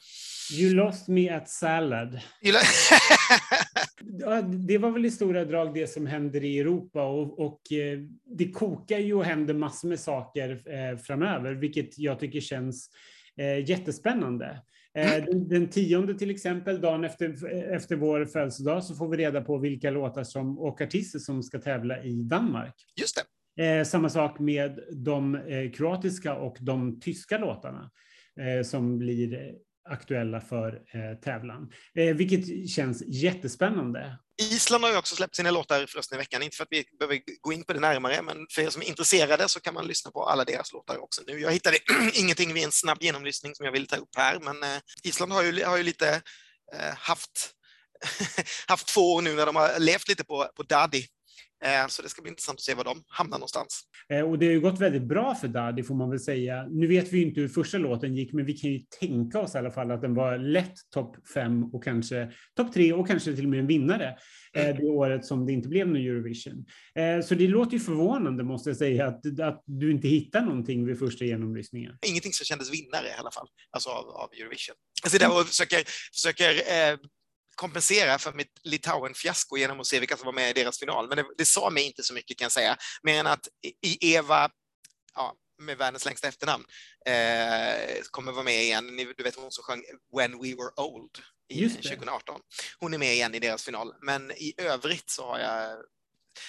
You 0.52 0.74
lost 0.74 1.08
me 1.08 1.30
at 1.30 1.50
salad. 1.50 2.20
det 4.68 4.78
var 4.78 4.92
väl 4.92 5.06
i 5.06 5.12
stora 5.12 5.46
drag 5.46 5.74
det 5.74 5.88
som 5.88 6.06
händer 6.06 6.44
i 6.44 6.60
Europa 6.60 7.04
och, 7.04 7.40
och 7.40 7.72
eh, 7.72 8.00
det 8.38 8.52
kokar 8.52 9.00
ju 9.00 9.14
och 9.14 9.26
händer 9.26 9.54
massor 9.54 9.88
med 9.88 10.00
saker 10.00 10.50
eh, 10.50 10.98
framöver, 10.98 11.54
vilket 11.54 12.00
jag 12.00 12.20
tycker 12.20 12.42
känns 12.42 12.90
eh, 13.38 13.70
jättespännande. 13.70 14.62
Eh, 14.98 15.26
den, 15.26 15.48
den 15.48 15.68
tionde 15.68 16.14
till 16.14 16.30
exempel, 16.30 16.82
dagen 16.82 17.04
efter, 17.04 17.48
efter 17.74 17.96
vår 17.96 18.26
födelsedag, 18.26 18.84
så 18.84 18.96
får 18.96 19.08
vi 19.10 19.18
reda 19.18 19.42
på 19.42 19.58
vilka 19.58 19.92
låtar 19.92 20.24
som, 20.24 20.60
och 20.60 20.82
artister 20.82 21.20
som 21.20 21.44
ska 21.44 21.60
tävla 21.60 22.04
i 22.04 22.24
Danmark. 22.24 22.74
Just 23.00 23.16
det. 23.16 23.24
Eh, 23.60 23.84
samma 23.84 24.10
sak 24.10 24.40
med 24.40 24.80
de 24.92 25.36
eh, 25.36 25.72
kroatiska 25.72 26.36
och 26.36 26.58
de 26.60 27.00
tyska 27.00 27.38
låtarna 27.38 27.92
eh, 28.40 28.64
som 28.64 28.98
blir 28.98 29.56
aktuella 29.90 30.42
för 30.42 30.84
tävlan, 31.16 31.72
vilket 31.94 32.70
känns 32.70 33.04
jättespännande. 33.08 34.18
Island 34.40 34.84
har 34.84 34.92
ju 34.92 34.98
också 34.98 35.16
släppt 35.16 35.36
sina 35.36 35.52
låtar 35.52 35.86
förresten 35.86 36.16
i 36.16 36.20
veckan, 36.20 36.44
inte 36.44 36.58
för 36.58 36.64
att 36.64 36.72
vi 36.72 36.86
behöver 37.00 37.22
gå 37.42 37.54
in 37.54 37.64
på 37.64 37.74
det 37.74 37.80
närmare, 37.80 38.22
men 38.22 38.48
för 38.52 38.62
er 38.62 38.70
som 38.70 38.82
är 38.82 38.86
intresserade 38.86 39.50
så 39.50 39.60
kan 39.60 39.74
man 39.74 39.88
lyssna 39.88 40.12
på 40.12 40.26
alla 40.26 40.46
deras 40.46 40.74
låtar 40.74 40.98
också 40.98 41.22
nu. 41.28 41.40
Jag 41.40 41.52
hittade 41.52 41.78
ingenting 42.14 42.54
vid 42.54 42.64
en 42.64 42.72
snabb 42.72 42.98
genomlyssning 43.02 43.56
som 43.56 43.66
jag 43.66 43.72
vill 43.72 43.88
ta 43.88 43.96
upp 43.96 44.16
här, 44.18 44.40
men 44.40 44.64
eh, 44.64 44.80
Island 45.04 45.32
har 45.32 45.44
ju, 45.44 45.64
har 45.64 45.78
ju 45.78 45.84
lite 45.84 46.22
eh, 46.74 46.96
haft, 46.98 47.52
haft 48.68 48.88
två 48.88 49.14
år 49.14 49.22
nu 49.22 49.34
när 49.34 49.46
de 49.46 49.56
har 49.56 49.80
levt 49.80 50.08
lite 50.08 50.24
på, 50.24 50.50
på 50.56 50.64
Daddy 50.64 51.06
så 51.90 52.02
det 52.02 52.10
ska 52.10 52.22
bli 52.22 52.30
intressant 52.30 52.56
att 52.56 52.62
se 52.62 52.74
var 52.74 52.84
de 52.84 53.04
hamnar 53.08 53.38
någonstans. 53.38 53.82
Eh, 54.10 54.22
och 54.22 54.40
det 54.40 54.46
har 54.46 54.54
ju 54.54 54.62
gått 54.62 54.80
väldigt 54.80 55.04
bra 55.04 55.36
för 55.36 55.48
Daddy 55.48 55.84
får 55.84 55.96
man 55.96 56.10
väl 56.10 56.20
säga. 56.20 56.68
Nu 56.70 56.88
vet 56.88 57.14
vi 57.14 57.18
ju 57.18 57.26
inte 57.26 57.42
hur 57.42 57.48
första 57.48 57.78
låten 57.78 58.16
gick, 58.16 58.34
men 58.34 58.46
vi 58.46 58.54
kan 58.54 58.72
ju 58.72 58.80
tänka 59.00 59.40
oss 59.40 59.56
i 59.56 59.58
alla 59.58 59.72
fall 59.72 59.92
att 59.92 60.02
den 60.02 60.14
var 60.14 60.38
lätt 60.38 60.76
topp 60.94 61.16
fem 61.34 61.64
och 61.64 61.84
kanske 61.84 62.32
topp 62.56 62.74
tre 62.74 62.94
och 62.94 63.08
kanske 63.08 63.36
till 63.36 63.46
och 63.46 63.50
med 63.50 63.60
en 63.60 63.68
vinnare 63.68 64.18
mm. 64.54 64.78
det 64.78 64.84
året 64.84 65.26
som 65.26 65.46
det 65.46 65.54
inte 65.54 65.70
blev 65.70 65.88
någon 65.88 65.96
Eurovision. 65.96 66.66
Så 67.24 67.36
det 67.36 67.48
låter 67.48 67.74
ju 67.74 67.80
förvånande 67.80 68.44
måste 68.44 68.70
jag 68.70 68.78
säga 68.78 69.08
att, 69.08 69.40
att 69.40 69.64
du 69.66 69.92
inte 69.92 70.08
hittar 70.08 70.42
någonting 70.42 70.86
vid 70.86 71.00
första 71.00 71.26
genomlyssningen. 71.26 71.98
Ingenting 72.06 72.34
som 72.34 72.46
kändes 72.46 72.74
vinnare 72.74 73.08
i 73.08 73.20
alla 73.20 73.32
fall, 73.32 73.48
alltså 73.72 73.90
av, 73.90 74.06
av 74.06 74.30
Eurovision. 74.34 74.76
Jag 75.04 75.12
sitter 75.12 75.40
och 75.40 75.48
försöker, 75.48 75.84
försöker 76.14 76.52
eh, 76.52 76.98
kompensera 77.60 78.18
för 78.18 78.34
mitt 78.34 78.60
Litauen-fiasko 78.64 79.58
genom 79.58 79.80
att 79.80 79.88
se 79.88 80.00
vilka 80.00 80.18
som 80.18 80.26
var 80.26 80.34
med 80.34 80.50
i 80.50 80.54
deras 80.54 80.80
final. 80.80 81.08
Men 81.08 81.18
det, 81.18 81.26
det 81.38 81.46
sa 81.46 81.70
mig 81.70 81.84
inte 81.84 82.04
så 82.04 82.14
mycket 82.14 82.38
kan 82.38 82.46
jag 82.46 82.52
säga, 82.52 82.78
mer 83.04 83.20
än 83.20 83.28
att 83.28 83.48
i 83.82 84.14
Eva, 84.16 84.50
ja, 85.16 85.34
med 85.62 85.78
världens 85.78 86.06
längsta 86.06 86.28
efternamn, 86.28 86.66
eh, 87.06 88.02
kommer 88.12 88.32
vara 88.32 88.44
med 88.44 88.64
igen. 88.64 89.14
Du 89.18 89.24
vet 89.24 89.36
hon 89.36 89.52
som 89.52 89.64
sjöng 89.64 89.84
When 90.18 90.32
We 90.32 90.48
Were 90.48 90.82
Old 90.82 91.12
i 91.50 91.70
2018. 91.70 92.42
Hon 92.80 92.94
är 92.94 92.98
med 92.98 93.14
igen 93.14 93.36
i 93.36 93.40
deras 93.40 93.64
final, 93.64 93.94
men 94.02 94.32
i 94.32 94.54
övrigt 94.58 95.10
så 95.10 95.26
har 95.26 95.40
jag 95.40 95.78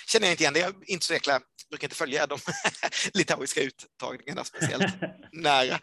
känner 0.06 0.26
jag 0.26 0.32
inte 0.32 0.42
igen 0.42 0.54
det. 0.54 0.61
Jag 0.61 0.74
inte 0.86 1.06
så 1.06 1.12
jäkla, 1.12 1.40
brukar 1.70 1.86
inte 1.86 1.96
följa 1.96 2.26
de 2.26 2.38
litauiska 3.14 3.61
uttagningarna 3.61 4.44
speciellt 4.44 4.94
nära. 5.32 5.80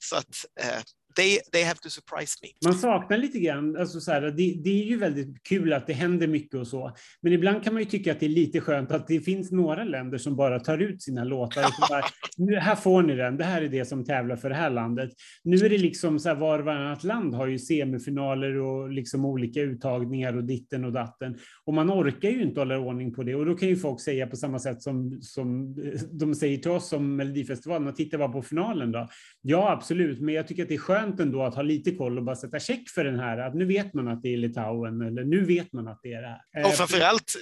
Så 0.00 0.16
att 0.16 0.44
eh, 0.60 0.82
they, 1.18 1.38
they 1.52 1.64
have 1.64 1.78
to 1.80 1.90
surprise 1.90 2.38
me. 2.42 2.48
Man 2.64 2.78
saknar 2.78 3.16
lite 3.18 3.38
grann, 3.38 3.76
alltså 3.76 4.00
så 4.00 4.12
här, 4.12 4.20
det, 4.20 4.60
det, 4.64 4.82
är 4.82 4.84
ju 4.84 4.96
väldigt 4.96 5.42
kul 5.42 5.72
att 5.72 5.86
det 5.86 5.92
händer 5.92 6.26
mycket 6.26 6.54
och 6.54 6.66
så, 6.66 6.92
men 7.20 7.32
ibland 7.32 7.64
kan 7.64 7.72
man 7.72 7.82
ju 7.82 7.88
tycka 7.88 8.12
att 8.12 8.20
det 8.20 8.26
är 8.26 8.30
lite 8.30 8.60
skönt 8.60 8.92
att 8.92 9.06
det 9.06 9.20
finns 9.20 9.52
några 9.52 9.84
länder 9.84 10.18
som 10.18 10.36
bara 10.36 10.60
tar 10.60 10.78
ut 10.78 11.02
sina 11.02 11.24
låtar. 11.24 11.62
bara, 11.90 12.02
nu, 12.36 12.56
här 12.56 12.76
får 12.76 13.02
ni 13.02 13.16
den, 13.16 13.36
det 13.36 13.44
här 13.44 13.62
är 13.62 13.68
det 13.68 13.84
som 13.84 14.04
tävlar 14.04 14.36
för 14.36 14.48
det 14.48 14.54
här 14.54 14.70
landet. 14.70 15.10
Nu 15.44 15.56
är 15.56 15.70
det 15.70 15.78
liksom 15.78 16.18
så 16.18 16.28
här, 16.28 16.36
var 16.36 16.58
och 16.58 16.64
varannat 16.64 17.04
land 17.04 17.34
har 17.34 17.46
ju 17.46 17.58
semifinaler 17.58 18.56
och 18.56 18.90
liksom 18.90 19.24
olika 19.24 19.60
uttagningar 19.60 20.36
och 20.36 20.44
ditten 20.44 20.84
och 20.84 20.92
datten. 20.92 21.38
Och 21.64 21.74
man 21.74 21.90
orkar 21.90 22.30
ju 22.30 22.42
inte 22.42 22.60
hålla 22.60 22.78
ordning 22.78 23.14
på 23.14 23.22
det 23.22 23.34
och 23.34 23.46
då 23.46 23.54
kan 23.54 23.68
ju 23.68 23.76
folk 23.76 24.00
säga 24.00 24.26
på 24.26 24.36
samma 24.36 24.58
sätt 24.58 24.82
som, 24.82 25.18
som 25.22 25.76
de 26.10 26.34
säger 26.34 26.58
till 26.58 26.70
oss 26.70 26.88
som 26.88 27.16
Melodifestivalen, 27.16 27.94
titta 27.94 28.18
bara 28.18 28.28
på 28.28 28.42
finalen 28.42 28.92
då. 28.92 29.08
Ja, 29.42 29.70
absolut, 29.72 30.20
men 30.20 30.34
jag 30.34 30.48
tycker 30.48 30.62
att 30.62 30.68
det 30.68 30.74
är 30.74 30.78
skönt 30.78 31.07
skönt 31.08 31.20
ändå 31.20 31.42
att 31.42 31.54
ha 31.54 31.62
lite 31.62 31.90
koll 31.90 32.18
och 32.18 32.24
bara 32.24 32.36
sätta 32.36 32.60
check 32.60 32.90
för 32.90 33.04
den 33.04 33.18
här, 33.18 33.38
att 33.38 33.54
nu 33.54 33.64
vet 33.64 33.94
man 33.94 34.08
att 34.08 34.22
det 34.22 34.32
är 34.32 34.36
Litauen 34.36 35.00
eller 35.00 35.24
nu 35.24 35.44
vet 35.44 35.72
man 35.72 35.88
att 35.88 36.00
det 36.02 36.12
är 36.12 36.22
det 36.22 36.40
här. 36.52 36.66
Och 36.66 36.74
framförallt, 36.74 37.36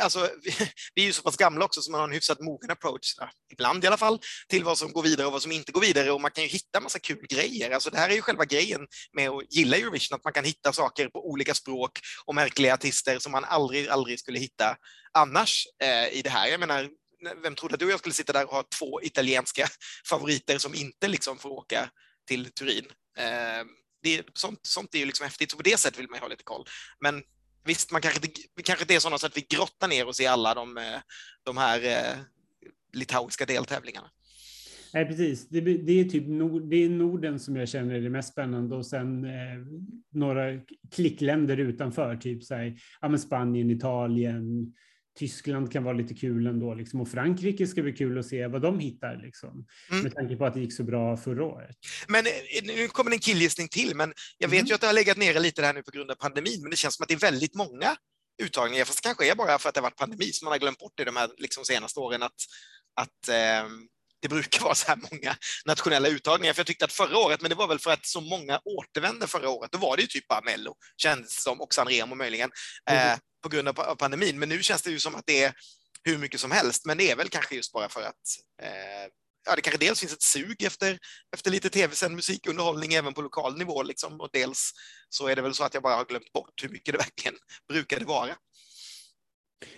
alltså, 0.00 0.28
vi 0.94 1.02
är 1.02 1.06
ju 1.06 1.12
så 1.12 1.22
pass 1.22 1.36
gamla 1.36 1.64
också 1.64 1.80
så 1.80 1.90
man 1.90 2.00
har 2.00 2.08
en 2.08 2.14
hyfsat 2.14 2.40
mogen 2.40 2.70
approach, 2.70 3.14
ibland 3.52 3.84
i 3.84 3.86
alla 3.86 3.96
fall, 3.96 4.18
till 4.48 4.64
vad 4.64 4.78
som 4.78 4.92
går 4.92 5.02
vidare 5.02 5.26
och 5.26 5.32
vad 5.32 5.42
som 5.42 5.52
inte 5.52 5.72
går 5.72 5.80
vidare 5.80 6.10
och 6.10 6.20
man 6.20 6.30
kan 6.30 6.44
ju 6.44 6.50
hitta 6.50 6.80
massa 6.80 6.98
kul 6.98 7.26
grejer. 7.28 7.70
Alltså 7.70 7.90
det 7.90 7.98
här 7.98 8.10
är 8.10 8.14
ju 8.14 8.20
själva 8.20 8.44
grejen 8.44 8.80
med 9.12 9.28
att 9.30 9.54
gilla 9.54 9.76
Eurovision, 9.76 10.16
att 10.16 10.24
man 10.24 10.32
kan 10.32 10.44
hitta 10.44 10.72
saker 10.72 11.08
på 11.08 11.30
olika 11.30 11.54
språk 11.54 11.90
och 12.26 12.34
märkliga 12.34 12.74
artister 12.74 13.18
som 13.18 13.32
man 13.32 13.44
aldrig, 13.44 13.88
aldrig 13.88 14.18
skulle 14.18 14.38
hitta 14.38 14.76
annars 15.12 15.66
eh, 15.82 16.18
i 16.18 16.22
det 16.22 16.30
här. 16.30 16.48
Jag 16.48 16.60
menar, 16.60 16.88
vem 17.42 17.54
trodde 17.54 17.74
att 17.74 17.80
du 17.80 17.86
och 17.86 17.92
jag 17.92 17.98
skulle 17.98 18.14
sitta 18.14 18.32
där 18.32 18.44
och 18.44 18.54
ha 18.54 18.64
två 18.78 19.02
italienska 19.02 19.66
favoriter 20.08 20.58
som 20.58 20.74
inte 20.74 21.08
liksom 21.08 21.38
får 21.38 21.50
åka 21.50 21.90
till 22.26 22.50
Turin. 22.50 22.84
Eh, 23.18 23.66
det 24.02 24.18
är, 24.18 24.24
sånt, 24.34 24.60
sånt 24.62 24.94
är 24.94 24.98
ju 24.98 25.06
liksom 25.06 25.24
häftigt, 25.24 25.50
så 25.50 25.56
på 25.56 25.62
det 25.62 25.80
sättet 25.80 26.00
vill 26.00 26.10
man 26.10 26.16
ju 26.16 26.20
ha 26.20 26.28
lite 26.28 26.44
koll. 26.44 26.64
Men 27.00 27.22
visst, 27.64 27.92
man 27.92 28.00
kanske 28.00 28.26
inte, 28.26 28.40
kanske 28.64 28.82
inte 28.84 28.94
är 28.94 28.98
sådana 28.98 29.18
så 29.18 29.26
att 29.26 29.36
vi 29.36 29.46
grottar 29.48 29.88
ner 29.88 30.08
oss 30.08 30.20
i 30.20 30.26
alla 30.26 30.54
de, 30.54 30.78
eh, 30.78 31.00
de 31.42 31.56
här 31.56 31.84
eh, 31.84 32.18
litauiska 32.92 33.46
deltävlingarna. 33.46 34.10
Nej, 34.94 35.06
precis. 35.06 35.48
Det, 35.48 35.60
det, 35.60 36.00
är 36.00 36.04
typ 36.04 36.28
Nord, 36.28 36.70
det 36.70 36.76
är 36.76 36.88
Norden 36.88 37.38
som 37.38 37.56
jag 37.56 37.68
känner 37.68 37.94
är 37.94 38.00
det 38.00 38.10
mest 38.10 38.32
spännande 38.32 38.76
och 38.76 38.86
sen 38.86 39.24
eh, 39.24 39.30
några 40.12 40.60
klickländer 40.94 41.56
utanför, 41.56 42.16
typ 42.16 42.44
så 42.44 42.54
här, 42.54 42.76
ja, 43.00 43.18
Spanien, 43.18 43.70
Italien, 43.70 44.74
Tyskland 45.18 45.72
kan 45.72 45.84
vara 45.84 45.96
lite 45.96 46.14
kul 46.14 46.46
ändå, 46.46 46.74
liksom. 46.74 47.00
och 47.00 47.08
Frankrike 47.08 47.66
ska 47.66 47.82
bli 47.82 47.92
kul 47.92 48.18
att 48.18 48.26
se 48.26 48.46
vad 48.46 48.62
de 48.62 48.78
hittar, 48.78 49.16
liksom. 49.16 49.66
Mm. 49.90 50.02
med 50.02 50.14
tanke 50.14 50.36
på 50.36 50.46
att 50.46 50.54
det 50.54 50.60
gick 50.60 50.72
så 50.72 50.82
bra 50.82 51.16
förra 51.16 51.44
året. 51.44 51.76
Men 52.08 52.26
eh, 52.26 52.32
nu 52.62 52.88
kommer 52.88 53.10
en 53.10 53.18
killgissning 53.18 53.68
till, 53.68 53.96
men 53.96 54.12
jag 54.38 54.48
vet 54.48 54.60
mm. 54.60 54.66
ju 54.66 54.74
att 54.74 54.80
det 54.80 54.86
har 54.86 54.94
legat 54.94 55.16
nere 55.16 55.40
lite 55.40 55.62
här 55.62 55.74
nu 55.74 55.82
på 55.82 55.90
grund 55.90 56.10
av 56.10 56.14
pandemin, 56.14 56.62
men 56.62 56.70
det 56.70 56.76
känns 56.76 56.94
som 56.94 57.02
att 57.02 57.08
det 57.08 57.14
är 57.14 57.18
väldigt 57.18 57.54
många 57.54 57.96
uttagningar, 58.42 58.84
fast 58.84 59.02
det 59.02 59.06
kanske 59.06 59.30
är 59.30 59.34
bara 59.34 59.58
för 59.58 59.68
att 59.68 59.74
det 59.74 59.80
har 59.80 59.86
varit 59.90 59.96
pandemi 59.96 60.32
som 60.32 60.46
man 60.46 60.52
har 60.52 60.58
glömt 60.58 60.78
bort 60.78 60.92
det 60.94 61.04
de 61.04 61.16
här 61.16 61.30
liksom, 61.36 61.64
senaste 61.64 62.00
åren, 62.00 62.22
att, 62.22 62.40
att 62.94 63.28
eh, 63.28 63.68
det 64.24 64.28
brukar 64.28 64.64
vara 64.64 64.74
så 64.74 64.86
här 64.86 64.98
många 65.10 65.36
nationella 65.64 66.08
uttagningar. 66.08 66.54
För 66.54 66.60
jag 66.60 66.66
tyckte 66.66 66.84
att 66.84 66.92
förra 66.92 67.18
året, 67.18 67.40
men 67.40 67.48
det 67.48 67.54
var 67.54 67.68
väl 67.68 67.78
för 67.78 67.90
att 67.90 68.06
så 68.06 68.20
många 68.20 68.60
återvände 68.64 69.26
förra 69.26 69.48
året, 69.48 69.72
då 69.72 69.78
var 69.78 69.96
det 69.96 70.02
ju 70.02 70.08
typ 70.08 70.28
bara 70.28 70.40
Mello, 70.40 70.74
kändes 70.96 71.42
som, 71.42 71.60
och 71.60 71.74
Sanremo 71.74 72.14
möjligen. 72.14 72.50
Mm. 72.90 73.08
Eh, 73.08 73.18
på 73.42 73.48
grund 73.48 73.68
av 73.68 73.94
pandemin. 73.94 74.38
Men 74.38 74.48
nu 74.48 74.62
känns 74.62 74.82
det 74.82 74.90
ju 74.90 74.98
som 74.98 75.14
att 75.14 75.26
det 75.26 75.42
är 75.42 75.52
hur 76.04 76.18
mycket 76.18 76.40
som 76.40 76.50
helst. 76.50 76.84
Men 76.84 76.98
det 76.98 77.10
är 77.10 77.16
väl 77.16 77.28
kanske 77.28 77.54
just 77.54 77.72
bara 77.72 77.88
för 77.88 78.02
att 78.02 78.24
eh, 78.62 79.08
ja, 79.46 79.56
det 79.56 79.62
kanske 79.62 79.86
dels 79.86 80.00
finns 80.00 80.12
ett 80.12 80.22
sug 80.22 80.62
efter, 80.62 80.98
efter 81.34 81.50
lite 81.50 81.70
tv-sänd 81.70 82.14
musikunderhållning 82.14 82.94
även 82.94 83.14
på 83.14 83.22
lokal 83.22 83.58
nivå, 83.58 83.82
liksom, 83.82 84.20
och 84.20 84.28
dels 84.32 84.72
så 85.08 85.26
är 85.26 85.36
det 85.36 85.42
väl 85.42 85.54
så 85.54 85.64
att 85.64 85.74
jag 85.74 85.82
bara 85.82 85.96
har 85.96 86.04
glömt 86.04 86.32
bort 86.32 86.62
hur 86.62 86.68
mycket 86.68 86.94
det 86.94 86.98
verkligen 86.98 87.38
brukade 87.68 88.04
vara. 88.04 88.36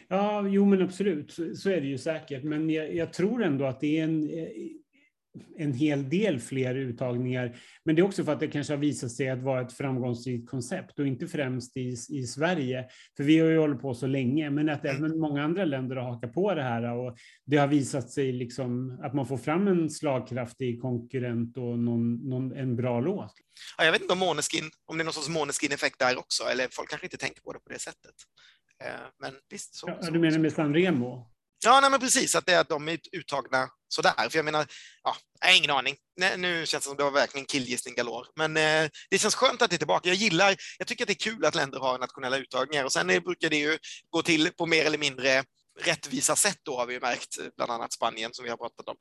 Ja, 0.09 0.49
jo 0.49 0.64
men 0.64 0.83
absolut, 0.83 1.31
så, 1.31 1.55
så 1.55 1.70
är 1.70 1.81
det 1.81 1.87
ju 1.87 1.99
säkert. 1.99 2.43
Men 2.43 2.70
jag, 2.70 2.95
jag, 2.95 3.12
tror 3.12 3.43
ändå 3.43 3.64
att 3.64 3.81
det 3.81 3.99
är 3.99 4.05
en, 4.05 4.31
eh, 4.31 4.49
en 5.59 5.72
hel 5.72 6.09
del 6.09 6.41
fler 6.41 6.74
uttagningar. 6.74 7.57
Men 7.84 7.97
det 7.97 8.03
är 8.03 8.05
också 8.05 8.24
för 8.24 8.32
att 8.32 8.41
det 8.41 8.49
kanske 8.49 8.72
har 8.72 8.78
visat 8.78 9.12
sig 9.12 9.30
att 9.30 9.43
vara 9.43 9.61
ett 9.61 9.72
framgångsrikt 9.72 10.51
koncept 10.51 10.99
och 10.99 11.07
inte 11.07 11.26
främst 11.26 11.76
i, 11.76 11.97
i 12.09 12.26
Sverige. 12.26 12.89
För 13.16 13.24
vi 13.24 13.39
har 13.39 13.49
ju 13.49 13.59
hållit 13.59 13.80
på 13.80 13.95
så 13.95 14.07
länge, 14.07 14.51
men 14.51 14.68
att 14.68 14.84
även 14.84 15.18
många 15.18 15.45
andra 15.45 15.64
länder 15.64 15.97
har 15.97 16.12
hakat 16.12 16.32
på 16.32 16.55
det 16.55 16.62
här 16.62 16.97
och 16.97 17.16
det 17.45 17.57
har 17.57 17.68
visat 17.68 18.11
sig 18.11 18.32
liksom 18.32 19.01
att 19.03 19.14
man 19.14 19.26
får 19.26 19.37
fram 19.37 19.68
en 19.68 19.91
slagkraftig 19.91 20.80
konkurrent 20.80 21.57
och 21.57 21.78
någon, 21.78 22.14
någon, 22.14 22.53
en 22.53 22.76
bra 22.76 23.01
låt. 23.01 23.32
Ja, 23.78 23.84
jag 23.84 23.93
vet 23.93 24.03
inte 24.03 24.12
om 24.12 24.18
Måneskin, 24.18 24.70
om 24.87 24.97
det 24.97 25.03
är 25.03 25.05
någon 25.05 25.12
sorts 25.12 25.28
Måneskin-effekt 25.28 25.99
där 25.99 26.18
också, 26.18 26.45
eller 26.45 26.68
folk 26.70 26.91
kanske 26.91 27.07
inte 27.07 27.16
tänker 27.16 27.43
på 27.43 27.53
det 27.53 27.59
på 27.59 27.68
det 27.68 27.78
sättet. 27.78 28.14
Eh, 28.84 28.91
men 29.20 29.32
visst. 29.51 29.74
Så, 29.74 29.89
ja, 29.89 30.11
du 30.11 30.18
menar 30.18 30.39
med 30.39 30.53
Sanremo? 30.53 31.36
Ja, 31.64 31.80
nej, 31.80 31.90
men 31.90 32.00
precis, 32.00 32.34
att 32.34 32.46
det 32.46 32.52
är 32.52 32.61
att 32.61 32.68
de 32.68 32.88
är 32.88 32.98
uttagna 33.12 33.68
sådär. 33.88 34.28
För 34.30 34.38
jag 34.38 34.44
menar, 34.44 34.66
ja, 35.02 35.16
jag 35.40 35.48
har 35.48 35.57
ingen 35.57 35.70
aning. 35.70 35.96
Nej, 36.16 36.38
nu 36.38 36.66
känns 36.66 36.84
det 36.84 36.88
som 36.88 36.96
det 36.96 37.02
var 37.02 37.11
verkligen 37.11 37.46
killgissning 37.46 37.94
galore. 37.94 38.26
Men 38.36 38.57
eh, 38.57 38.90
det 39.11 39.18
känns 39.18 39.34
skönt 39.34 39.62
att 39.62 39.70
det 39.70 39.76
är 39.76 39.78
tillbaka. 39.78 40.09
Jag 40.09 40.16
gillar, 40.16 40.57
jag 40.78 40.86
tycker 40.86 41.04
att 41.04 41.09
det 41.09 41.12
är 41.12 41.30
kul 41.30 41.44
att 41.44 41.54
länder 41.54 41.78
har 41.78 41.98
nationella 41.98 42.36
uttagningar 42.36 42.84
och 42.84 42.92
sen 42.92 43.07
brukar 43.07 43.50
det 43.50 43.57
ju 43.57 43.78
gå 44.11 44.22
till 44.22 44.50
på 44.50 44.66
mer 44.66 44.84
eller 44.84 44.98
mindre 44.98 45.44
rättvisa 45.80 46.36
sätt 46.36 46.59
då 46.62 46.76
har 46.76 46.86
vi 46.86 47.00
märkt, 47.00 47.38
bland 47.57 47.72
annat 47.72 47.92
Spanien 47.92 48.34
som 48.34 48.44
vi 48.44 48.50
har 48.50 48.57
pratat 48.57 48.88
om. 48.88 48.96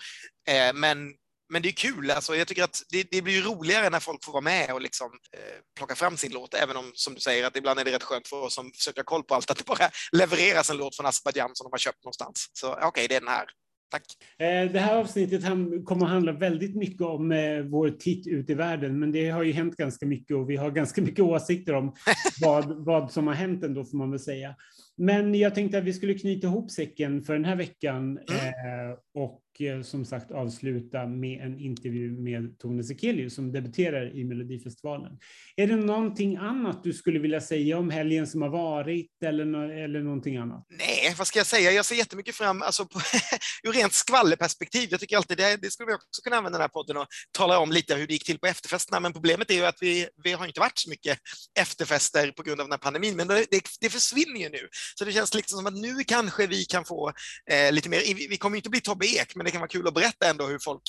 Eh, 0.48 0.74
men 0.74 1.14
men 1.50 1.62
det 1.62 1.70
är 1.70 1.74
kul. 1.74 2.12
Alltså, 2.12 2.36
jag 2.36 2.48
tycker 2.48 2.64
att 2.64 2.82
det, 2.92 3.08
det 3.12 3.22
blir 3.22 3.42
roligare 3.42 3.90
när 3.90 4.00
folk 4.00 4.24
får 4.24 4.32
vara 4.32 4.42
med 4.42 4.72
och 4.74 4.82
liksom, 4.82 5.12
eh, 5.38 5.56
plocka 5.78 5.96
fram 5.96 6.18
sin 6.18 6.32
låt, 6.32 6.54
även 6.54 6.78
om, 6.78 6.92
som 6.94 7.14
du 7.14 7.20
säger, 7.20 7.48
att 7.48 7.58
ibland 7.58 7.80
är 7.80 7.86
det 7.86 7.92
rätt 7.92 8.04
skönt 8.04 8.28
för 8.28 8.42
oss 8.42 8.54
som 8.54 8.72
försöker 8.72 9.00
ha 9.00 9.06
koll 9.06 9.24
på 9.24 9.36
allt, 9.36 9.52
att 9.52 9.58
det 9.58 9.66
bara 9.66 9.90
levereras 10.12 10.70
en 10.70 10.78
låt 10.78 10.96
från 10.96 11.06
Azerbajdzjan 11.06 11.52
som 11.54 11.66
de 11.66 11.72
har 11.72 11.78
köpt 11.78 12.04
någonstans. 12.04 12.50
Så 12.54 12.74
okej, 12.74 12.88
okay, 12.88 13.08
det 13.08 13.16
är 13.16 13.20
den 13.20 13.30
här. 13.30 13.46
Tack. 13.92 14.04
Eh, 14.40 14.72
det 14.72 14.80
här 14.80 14.98
avsnittet 14.98 15.44
kommer 15.86 16.06
att 16.06 16.12
handla 16.12 16.32
väldigt 16.32 16.76
mycket 16.76 17.02
om 17.02 17.32
eh, 17.32 17.62
vår 17.62 17.90
titt 17.90 18.28
ut 18.28 18.50
i 18.50 18.54
världen, 18.54 19.00
men 19.00 19.12
det 19.12 19.30
har 19.30 19.44
ju 19.44 19.52
hänt 19.52 19.76
ganska 19.76 20.06
mycket 20.06 20.38
och 20.38 20.50
vi 20.50 20.56
har 20.56 20.72
ganska 20.72 21.02
mycket 21.02 21.26
åsikter 21.26 21.74
om 21.74 21.96
vad, 22.42 22.86
vad 22.86 23.12
som 23.12 23.28
har 23.28 23.34
hänt 23.34 23.64
ändå, 23.64 23.86
får 23.86 23.98
man 23.98 24.12
väl 24.12 24.20
säga. 24.20 24.56
Men 24.98 25.36
jag 25.36 25.56
tänkte 25.56 25.78
att 25.78 25.84
vi 25.84 25.94
skulle 25.94 26.14
knyta 26.14 26.48
ihop 26.48 26.72
säcken 26.72 27.24
för 27.24 27.34
den 27.34 27.46
här 27.46 27.56
veckan 27.56 28.18
mm. 28.18 28.46
eh, 28.46 28.98
och 29.14 29.42
Eh, 29.62 29.82
som 29.82 30.06
sagt 30.06 30.32
avsluta 30.32 31.08
med 31.08 31.42
en 31.42 31.60
intervju 31.60 32.12
med 32.12 32.60
Tone 32.60 32.84
Sekelius 32.84 33.36
som 33.36 33.52
debuterar 33.52 34.16
i 34.16 34.24
Melodifestivalen. 34.24 35.20
Är 35.56 35.68
det 35.68 35.76
någonting 35.76 36.38
annat 36.38 36.84
du 36.84 36.94
skulle 36.94 37.20
vilja 37.20 37.42
säga 37.42 37.78
om 37.78 37.90
helgen 37.90 38.28
som 38.28 38.42
har 38.42 38.50
varit 38.50 39.12
eller, 39.26 39.70
eller 39.70 40.00
någonting 40.00 40.38
annat? 40.38 40.66
Nej, 40.70 41.16
vad 41.18 41.28
ska 41.28 41.40
jag 41.40 41.46
säga? 41.46 41.72
Jag 41.72 41.86
ser 41.86 41.96
jättemycket 41.96 42.36
fram, 42.36 42.62
alltså 42.62 42.86
på, 42.86 43.00
ur 43.64 43.72
rent 43.72 43.94
skvallerperspektiv. 43.94 44.88
Jag 44.92 45.00
tycker 45.00 45.18
alltid 45.18 45.38
det, 45.38 45.58
det 45.62 45.72
skulle 45.72 45.88
vi 45.88 45.94
också 45.94 46.22
kunna 46.24 46.36
använda 46.36 46.58
den 46.58 46.64
här 46.64 46.70
podden 46.70 46.98
och 46.98 47.08
tala 47.32 47.60
om 47.60 47.72
lite 47.72 47.96
hur 47.96 48.08
det 48.08 48.14
gick 48.14 48.26
till 48.26 48.40
på 48.40 48.48
efterfesterna. 48.48 49.00
Men 49.00 49.14
problemet 49.14 49.52
är 49.52 49.56
ju 49.56 49.66
att 49.66 49.78
vi, 49.82 50.08
vi 50.24 50.32
har 50.32 50.48
inte 50.48 50.60
varit 50.60 50.78
så 50.78 50.90
mycket 50.90 51.20
efterfester 51.60 52.32
på 52.32 52.44
grund 52.44 52.62
av 52.62 52.68
den 52.68 52.72
här 52.72 52.78
pandemin, 52.78 53.16
men 53.16 53.28
det, 53.28 53.46
det, 53.52 53.62
det 53.82 53.90
försvinner 53.90 54.40
ju 54.40 54.50
nu. 54.50 54.68
Så 54.96 55.06
det 55.06 55.12
känns 55.12 55.34
liksom 55.34 55.58
som 55.58 55.68
att 55.68 55.82
nu 55.82 56.04
kanske 56.04 56.48
vi 56.48 56.66
kan 56.66 56.86
få 56.86 57.12
eh, 57.52 57.72
lite 57.72 57.90
mer, 57.90 58.00
vi, 58.00 58.28
vi 58.28 58.38
kommer 58.38 58.58
inte 58.58 58.70
bli 58.70 58.82
Tobbe 58.82 59.06
Ek, 59.06 59.36
men 59.36 59.45
men 59.46 59.50
det 59.50 59.52
kan 59.52 59.62
vara 59.62 59.70
kul 59.70 59.88
att 59.88 59.94
berätta 59.94 60.30
ändå 60.30 60.48
hur 60.48 60.60
folk 60.60 60.82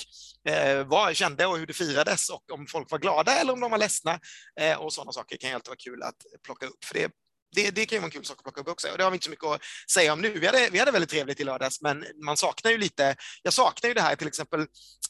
eh, 0.49 0.87
var, 0.87 1.13
kände 1.13 1.45
och 1.45 1.57
hur 1.57 1.67
det 1.67 1.73
firades 1.73 2.29
och 2.29 2.51
om 2.51 2.67
folk 2.67 2.91
var 2.91 2.99
glada 2.99 3.31
eller 3.31 3.53
om 3.53 3.59
de 3.59 3.71
var 3.71 3.77
ledsna. 3.77 4.19
Eh, 4.59 4.77
och 4.77 4.93
sådana 4.93 5.11
saker 5.11 5.37
kan 5.37 5.49
ju 5.49 5.55
alltid 5.55 5.67
vara 5.67 5.77
kul 5.77 6.03
att 6.03 6.15
plocka 6.43 6.65
upp. 6.65 6.85
För 6.85 6.93
det, 6.93 7.11
det, 7.55 7.71
det 7.71 7.85
kan 7.85 7.95
ju 7.95 7.99
vara 7.99 8.07
en 8.07 8.11
kul 8.11 8.25
sak 8.25 8.37
att 8.37 8.43
plocka 8.43 8.61
upp 8.61 8.67
också. 8.67 8.91
Och 8.91 8.97
det 8.97 9.03
har 9.03 9.11
vi 9.11 9.15
inte 9.15 9.23
så 9.23 9.29
mycket 9.29 9.45
att 9.45 9.61
säga 9.91 10.13
om 10.13 10.21
nu. 10.21 10.39
Vi 10.39 10.45
hade, 10.45 10.69
vi 10.71 10.79
hade 10.79 10.91
väldigt 10.91 11.09
trevligt 11.09 11.39
i 11.39 11.43
lördags, 11.43 11.81
men 11.81 12.05
man 12.25 12.37
saknar 12.37 12.71
ju 12.71 12.77
lite, 12.77 13.15
jag 13.43 13.53
saknar 13.53 13.87
ju 13.87 13.93
det 13.93 14.01
här 14.01 14.15
till 14.15 14.27
exempel, 14.27 14.59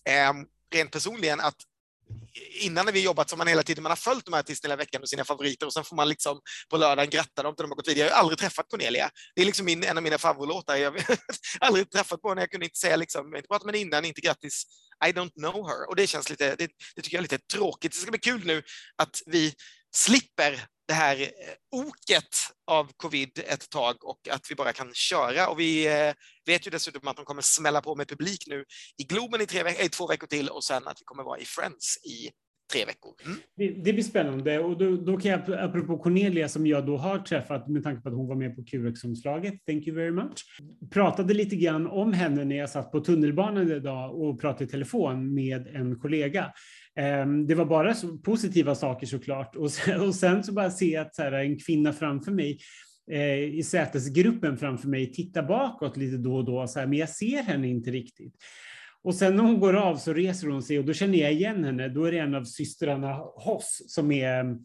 eh, 0.10 0.34
rent 0.76 0.92
personligen, 0.92 1.40
att 1.40 1.58
innan 2.60 2.86
när 2.86 2.94
vi 2.94 3.04
jobbat 3.04 3.30
så 3.30 3.34
har 3.34 3.38
man 3.38 3.48
hela 3.48 3.64
tiden 3.64 3.84
man 3.84 3.92
har 3.92 3.96
följt 3.96 4.26
de 4.26 4.34
här 4.34 4.40
artisterna 4.40 4.72
hela 4.72 4.78
veckan 4.78 5.02
och 5.02 5.10
sina 5.10 5.26
favoriter 5.26 5.66
och 5.66 5.74
sen 5.74 5.84
får 5.84 5.96
man 5.96 6.10
liksom 6.10 6.42
på 6.70 6.78
lördagen 6.78 7.10
gratta 7.10 7.44
dem 7.44 7.56
till 7.56 7.64
de 7.64 7.72
har 7.72 7.76
gått 7.76 7.88
vidare. 7.88 8.08
Jag 8.08 8.16
har 8.16 8.22
aldrig 8.22 8.40
träffat 8.40 8.66
Cornelia. 8.70 9.10
Det 9.36 9.42
är 9.42 9.46
liksom 9.46 9.66
min, 9.66 9.84
en 9.84 9.98
av 9.98 10.04
mina 10.04 10.18
favoritlåtar. 10.18 10.76
Jag 10.76 10.92
har 10.92 11.02
aldrig 11.60 11.92
träffat 11.92 12.22
på 12.22 12.30
henne. 12.30 12.42
Jag 12.42 12.52
kunde 12.52 12.66
inte 12.66 12.80
säga 12.80 12.96
liksom, 12.96 13.32
jag 13.32 13.40
inte 13.40 13.48
pratat 13.48 13.66
med 13.66 13.76
henne 13.76 13.82
innan, 13.82 14.06
inte 14.06 14.22
grattis. 14.22 14.64
I 15.06 15.12
don't 15.12 15.34
know 15.34 15.68
her. 15.68 15.90
Och 15.90 15.96
det 15.96 16.08
känns 16.08 16.30
lite, 16.30 16.56
det, 16.56 16.70
det 16.96 17.02
tycker 17.02 17.18
jag 17.18 17.20
är 17.20 17.30
lite 17.32 17.38
tråkigt. 17.54 17.92
Det 17.92 17.98
ska 17.98 18.12
bli 18.12 18.20
kul 18.20 18.46
nu 18.46 18.64
att 18.98 19.22
vi 19.26 19.54
slipper 19.98 20.52
det 20.88 20.94
här 20.94 21.22
eh, 21.22 21.28
oket 21.72 22.36
av 22.68 22.92
covid 22.98 23.40
ett 23.48 23.70
tag 23.70 23.96
och 24.04 24.28
att 24.32 24.52
vi 24.52 24.56
bara 24.56 24.74
kan 24.74 24.94
köra. 24.94 25.48
Och 25.48 25.60
vi 25.60 25.88
eh, 25.88 26.14
vet 26.46 26.68
ju 26.68 26.72
dessutom 26.72 27.08
att 27.08 27.16
de 27.16 27.26
kommer 27.26 27.42
smälla 27.42 27.82
på 27.82 27.96
med 27.96 28.08
publik 28.08 28.44
nu 28.48 28.66
i 28.98 29.04
Globen 29.04 29.42
i, 29.42 29.46
tre 29.46 29.64
veck 29.64 29.80
i 29.80 29.84
eh, 29.84 29.90
två 29.90 30.08
veckor 30.08 30.28
till 30.28 30.50
och 30.50 30.64
sen 30.64 30.88
att 30.88 31.02
vi 31.02 31.06
kommer 31.06 31.24
vara 31.24 31.40
i 31.40 31.46
Friends 31.46 31.98
i 32.06 32.30
tre 32.74 32.86
veckor. 32.86 33.14
Mm. 33.26 33.38
Det, 33.58 33.68
det, 33.68 33.94
blir 33.94 34.04
spännande 34.04 34.60
och 34.60 34.78
då, 34.78 34.96
då, 34.96 35.18
kan 35.18 35.32
jag, 35.32 35.54
apropå 35.54 35.98
Cornelia 35.98 36.50
som 36.50 36.68
jag 36.68 36.86
då 36.86 36.98
har 36.98 37.20
träffat 37.20 37.68
med 37.68 37.84
tanke 37.84 38.02
på 38.02 38.10
att 38.10 38.16
hon 38.16 38.28
var 38.28 38.36
med 38.36 38.56
på 38.56 38.64
QX-omslaget, 38.64 39.66
thank 39.66 39.88
you 39.88 39.96
very 39.96 40.12
much, 40.12 40.46
pratade 40.92 41.34
lite 41.34 41.56
grann 41.56 41.88
om 41.88 42.14
henne 42.14 42.46
när 42.46 42.56
jag 42.56 42.70
satt 42.70 42.92
på 42.92 43.00
tunnelbanan 43.00 43.72
idag 43.72 44.22
och 44.22 44.42
pratade 44.42 44.64
i 44.64 44.68
telefon 44.68 45.34
med 45.34 45.68
en 45.68 46.00
kollega. 46.00 46.54
Ehm, 46.98 47.48
det 47.48 47.56
var 47.56 47.66
bara 47.66 47.94
så 47.94 48.18
positiva 48.18 48.76
saker 48.76 49.08
såklart 49.08 49.56
och 49.56 49.72
sen, 49.72 50.02
och 50.02 50.16
sen 50.16 50.44
så 50.44 50.54
bara 50.54 50.70
se 50.70 50.98
att 50.98 51.16
så 51.16 51.22
här, 51.22 51.32
en 51.32 51.60
kvinna 51.60 51.94
framför 51.94 52.32
mig 52.32 52.60
eh, 53.12 53.40
i 53.40 53.64
sätesgruppen 53.64 54.58
framför 54.58 54.88
mig 54.88 55.12
titta 55.12 55.44
bakåt 55.44 55.98
lite 55.98 56.18
då 56.18 56.36
och 56.36 56.46
då, 56.46 56.68
så 56.68 56.80
här, 56.80 56.88
men 56.88 56.98
jag 56.98 57.10
ser 57.10 57.44
henne 57.44 57.68
inte 57.68 57.92
riktigt. 57.92 58.36
Och 59.04 59.16
sen 59.16 59.36
när 59.36 59.44
hon 59.44 59.60
går 59.60 59.76
av 59.76 59.96
så 59.96 60.14
reser 60.14 60.48
hon 60.48 60.64
sig 60.64 60.80
och 60.80 60.86
då 60.86 60.94
känner 60.94 61.18
jag 61.18 61.34
igen 61.34 61.64
henne. 61.64 61.90
Då 61.90 62.06
är 62.06 62.12
det 62.12 62.20
en 62.20 62.36
av 62.36 62.44
systrarna 62.44 63.14
Hoss 63.36 63.84
som 63.88 64.12
är 64.12 64.58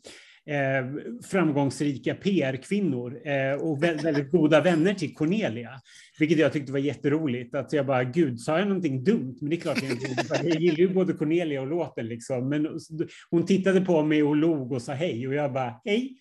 eh, 0.47 1.15
framgångsrika 1.23 2.15
PR-kvinnor 2.15 3.21
eh, 3.25 3.53
och 3.53 3.83
väldigt 3.83 4.31
goda 4.31 4.61
vänner 4.61 4.95
till 4.95 5.15
Cornelia. 5.15 5.71
Vilket 6.19 6.39
jag 6.39 6.53
tyckte 6.53 6.73
var 6.73 6.79
jätteroligt. 6.79 7.55
Att 7.55 7.73
jag 7.73 7.87
bara, 7.87 8.05
gud, 8.05 8.41
sa 8.41 8.59
jag 8.59 8.69
någonting 8.69 9.05
dumt? 9.05 9.37
Men 9.41 9.51
det 9.51 9.57
är 9.57 9.61
klart 9.61 9.83
jag 9.83 9.93
inte 9.93 10.49
Jag 10.49 10.61
gillar 10.61 10.79
ju 10.79 10.89
både 10.89 11.13
Cornelia 11.13 11.61
och 11.61 11.67
låten 11.67 12.07
liksom. 12.07 12.49
Men 12.49 12.69
hon 13.31 13.47
tittade 13.47 13.81
på 13.81 14.03
mig 14.03 14.23
och 14.23 14.37
log 14.37 14.73
och 14.73 14.83
sa 14.83 14.93
hej 14.93 15.29
och 15.29 15.35
jag 15.35 15.53
bara, 15.53 15.81
hej. 15.85 16.19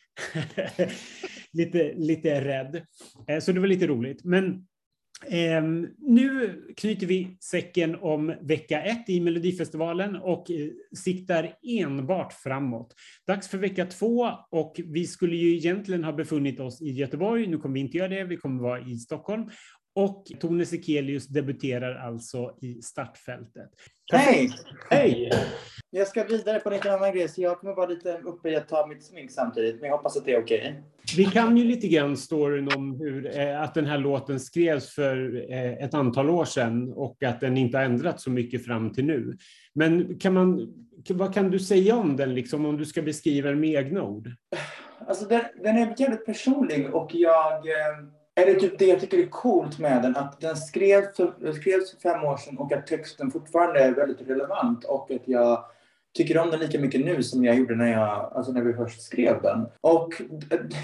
lite, 1.53 1.93
lite 1.93 2.45
rädd. 2.45 2.81
Eh, 3.27 3.39
så 3.39 3.51
det 3.51 3.59
var 3.59 3.67
lite 3.67 3.87
roligt. 3.87 4.23
Men 4.23 4.65
Ehm, 5.27 5.87
nu 5.99 6.55
knyter 6.77 7.07
vi 7.07 7.37
säcken 7.39 7.95
om 7.95 8.33
vecka 8.41 8.81
ett 8.81 9.09
i 9.09 9.21
Melodifestivalen 9.21 10.15
och 10.15 10.51
eh, 10.51 10.67
siktar 10.97 11.53
enbart 11.63 12.33
framåt. 12.33 12.95
Dags 13.27 13.47
för 13.47 13.57
vecka 13.57 13.85
två 13.85 14.29
och 14.51 14.79
vi 14.85 15.07
skulle 15.07 15.35
ju 15.35 15.55
egentligen 15.55 16.03
ha 16.03 16.11
befunnit 16.13 16.59
oss 16.59 16.81
i 16.81 16.91
Göteborg. 16.91 17.47
Nu 17.47 17.57
kommer 17.57 17.73
vi 17.73 17.79
inte 17.79 17.97
göra 17.97 18.07
det. 18.07 18.23
Vi 18.23 18.37
kommer 18.37 18.63
vara 18.63 18.79
i 18.79 18.97
Stockholm 18.97 19.49
och 19.95 20.25
Tone 20.39 20.65
Sekelius 20.65 21.27
debuterar 21.27 21.95
alltså 21.95 22.57
i 22.61 22.81
startfältet. 22.81 23.69
Hej! 24.13 24.51
Hej! 24.89 25.31
Jag 25.89 26.07
ska 26.07 26.23
vidare 26.23 26.59
på 26.59 26.71
en 26.71 26.91
annan 26.93 27.11
grej, 27.11 27.29
så 27.29 27.41
jag 27.41 27.59
kommer 27.59 27.75
vara 27.75 27.87
lite 27.87 28.17
uppe 28.23 28.49
i 28.49 28.55
att 28.55 28.67
ta 28.67 28.87
mitt 28.87 29.03
smink 29.03 29.31
samtidigt, 29.31 29.81
men 29.81 29.89
jag 29.89 29.97
hoppas 29.97 30.17
att 30.17 30.25
det 30.25 30.33
är 30.33 30.43
okej. 30.43 30.59
Okay. 30.59 30.73
Vi 31.17 31.25
kan 31.25 31.57
ju 31.57 31.63
lite 31.63 31.87
grann 31.87 32.17
storyn 32.17 32.69
om 32.75 32.99
hur, 32.99 33.39
eh, 33.39 33.61
att 33.61 33.73
den 33.73 33.85
här 33.85 33.97
låten 33.97 34.39
skrevs 34.39 34.95
för 34.95 35.45
eh, 35.51 35.73
ett 35.73 35.93
antal 35.93 36.29
år 36.29 36.45
sedan 36.45 36.93
och 36.93 37.23
att 37.23 37.39
den 37.39 37.57
inte 37.57 37.77
har 37.77 37.85
ändrats 37.85 38.23
så 38.23 38.29
mycket 38.29 38.65
fram 38.65 38.93
till 38.93 39.05
nu. 39.05 39.37
Men 39.73 40.19
kan 40.19 40.33
man, 40.33 40.73
vad 41.09 41.33
kan 41.33 41.51
du 41.51 41.59
säga 41.59 41.95
om 41.95 42.17
den, 42.17 42.33
liksom, 42.33 42.65
om 42.65 42.77
du 42.77 42.85
ska 42.85 43.01
beskriva 43.01 43.49
den 43.49 43.59
med 43.59 43.69
egna 43.69 44.03
ord? 44.03 44.29
Alltså, 45.07 45.25
den, 45.25 45.41
den 45.63 45.77
är 45.77 45.95
jävligt 45.97 46.25
personlig 46.25 46.95
och 46.95 47.09
jag 47.13 47.53
eh, 47.53 48.20
är 48.35 48.45
det 48.45 48.59
typ 48.59 48.79
det 48.79 48.85
jag 48.85 48.99
tycker 48.99 49.17
är 49.17 49.29
coolt 49.29 49.79
med 49.79 50.01
den, 50.01 50.15
att 50.15 50.41
den 50.41 50.57
skrevs 50.57 51.17
för, 51.17 51.53
skrevs 51.53 51.91
för 51.91 51.99
fem 52.09 52.23
år 52.23 52.37
sedan 52.37 52.57
och 52.57 52.73
att 52.73 52.87
texten 52.87 53.31
fortfarande 53.31 53.79
är 53.79 53.91
väldigt 53.91 54.29
relevant 54.29 54.83
och 54.83 55.11
att 55.11 55.21
jag 55.25 55.65
tycker 56.13 56.37
om 56.37 56.49
den 56.49 56.59
lika 56.59 56.79
mycket 56.79 57.05
nu 57.05 57.23
som 57.23 57.45
jag 57.45 57.55
gjorde 57.55 57.75
när, 57.75 57.91
jag, 57.91 58.31
alltså 58.35 58.51
när 58.51 58.61
vi 58.61 58.73
först 58.73 59.01
skrev 59.01 59.41
den. 59.41 59.67
Och 59.81 60.21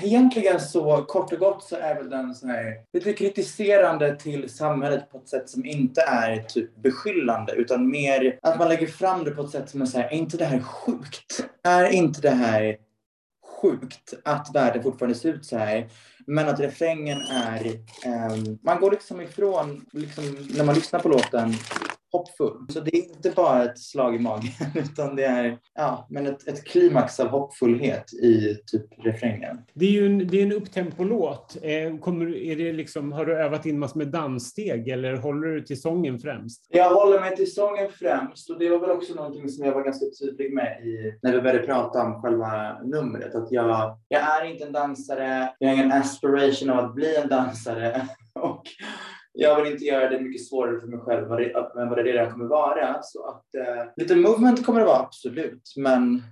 egentligen 0.04 0.60
så 0.60 1.06
kort 1.08 1.34
och 1.34 1.40
gott 1.40 1.64
så 1.64 1.76
är 1.76 1.96
väl 1.96 2.10
den 2.10 2.36
så 2.36 2.48
här, 2.48 2.74
lite 2.94 3.14
kritiserande 3.14 4.16
till 4.16 4.50
samhället 4.50 5.12
på 5.12 5.18
ett 5.18 5.30
sätt 5.30 5.50
som 5.50 5.66
inte 5.66 6.02
är 6.02 6.38
typ 6.38 6.76
beskyllande 6.76 7.54
utan 7.54 7.90
mer 7.90 8.40
att 8.42 8.60
man 8.60 8.70
lägger 8.70 8.88
fram 8.88 9.24
det 9.24 9.32
på 9.32 9.42
ett 9.42 9.50
sätt 9.50 9.70
som 9.70 9.82
är 9.82 9.86
så 9.86 9.98
här, 9.98 10.08
är 10.08 10.14
inte 10.14 10.38
det 10.38 10.46
här 10.46 10.60
sjukt? 10.60 11.46
Är 11.64 11.90
inte 11.90 12.22
det 12.22 12.30
här 12.30 12.78
sjukt 13.62 14.14
att 14.24 14.52
världen 14.54 14.84
fortfarande 14.84 15.16
ser 15.16 15.34
ut 15.34 15.46
så 15.46 15.58
här? 15.58 15.88
Men 16.28 16.50
att 16.50 16.60
refrängen 16.60 17.22
är... 17.22 17.66
Um, 18.06 18.60
man 18.62 18.80
går 18.80 18.92
liksom 18.92 19.22
ifrån, 19.22 19.86
liksom, 19.92 20.48
när 20.50 20.64
man 20.64 20.76
lyssnar 20.76 21.00
på 21.00 21.10
låten, 21.10 21.54
hoppfull. 22.12 22.66
Så 22.70 22.80
det 22.80 22.98
är 22.98 23.16
inte 23.16 23.30
bara 23.30 23.64
ett 23.64 23.80
slag 23.80 24.16
i 24.16 24.20
magen 24.20 24.52
utan 24.76 25.16
det 25.16 25.24
är 25.24 25.58
ja, 25.76 26.08
men 26.10 26.28
ett, 26.28 26.48
ett 26.48 26.64
klimax 26.66 27.20
av 27.20 27.28
hoppfullhet 27.28 28.14
i 28.14 28.56
typ 28.68 29.06
refrängen. 29.06 29.62
Det 29.74 29.86
är 29.86 29.92
ju 29.92 30.06
en, 30.06 30.28
det 30.28 30.42
är 30.42 30.44
en 30.44 30.52
upptempolåt. 30.52 31.58
Eh, 31.62 31.98
kommer, 31.98 32.36
är 32.36 32.56
det 32.56 32.74
liksom, 32.74 33.12
har 33.12 33.26
du 33.26 33.38
övat 33.38 33.66
in 33.66 33.80
massor 33.80 33.98
med 33.98 34.08
danssteg 34.08 34.88
eller 34.88 35.16
håller 35.16 35.48
du 35.48 35.62
till 35.62 35.82
sången 35.82 36.20
främst? 36.20 36.66
Jag 36.70 36.90
håller 36.90 37.20
mig 37.20 37.36
till 37.36 37.54
sången 37.54 37.90
främst 37.92 38.50
och 38.50 38.60
det 38.60 38.70
var 38.70 38.80
väl 38.80 38.92
också 38.92 39.14
någonting 39.14 39.50
som 39.50 39.66
jag 39.66 39.74
var 39.74 39.84
ganska 39.84 40.06
tydlig 40.22 40.54
med 40.54 40.82
i, 40.88 41.20
när 41.22 41.34
vi 41.34 41.42
började 41.42 41.66
prata 41.66 42.04
om 42.04 42.22
själva 42.22 42.82
numret. 42.84 43.36
Att 43.36 43.52
jag, 43.52 43.98
jag 44.08 44.22
är 44.22 44.46
inte 44.46 44.66
en 44.66 44.72
dansare, 44.72 45.50
jag 45.60 45.70
har 45.70 45.76
ingen 45.76 45.92
aspiration 45.92 46.70
av 46.70 46.86
att 46.86 46.96
bli 46.96 47.16
en 47.16 47.30
dansare. 47.30 48.08
och 48.34 48.64
jag 49.40 49.64
vill 49.64 49.72
inte 49.72 49.86
göra 49.86 50.10
det 50.10 50.22
mycket 50.22 50.48
svårare 50.48 50.80
för 50.80 50.88
mig 50.88 51.00
själv 51.00 51.32
än 51.78 51.90
vad 51.90 51.98
det 51.98 52.04
redan 52.04 52.32
kommer 52.32 52.46
vara. 52.46 53.02
Så 53.02 53.28
att 53.28 53.56
eh, 53.56 53.86
lite 53.96 54.16
movement 54.16 54.66
kommer 54.66 54.80
det 54.80 54.86
vara, 54.86 55.00
absolut. 55.00 55.74
Men 55.76 56.24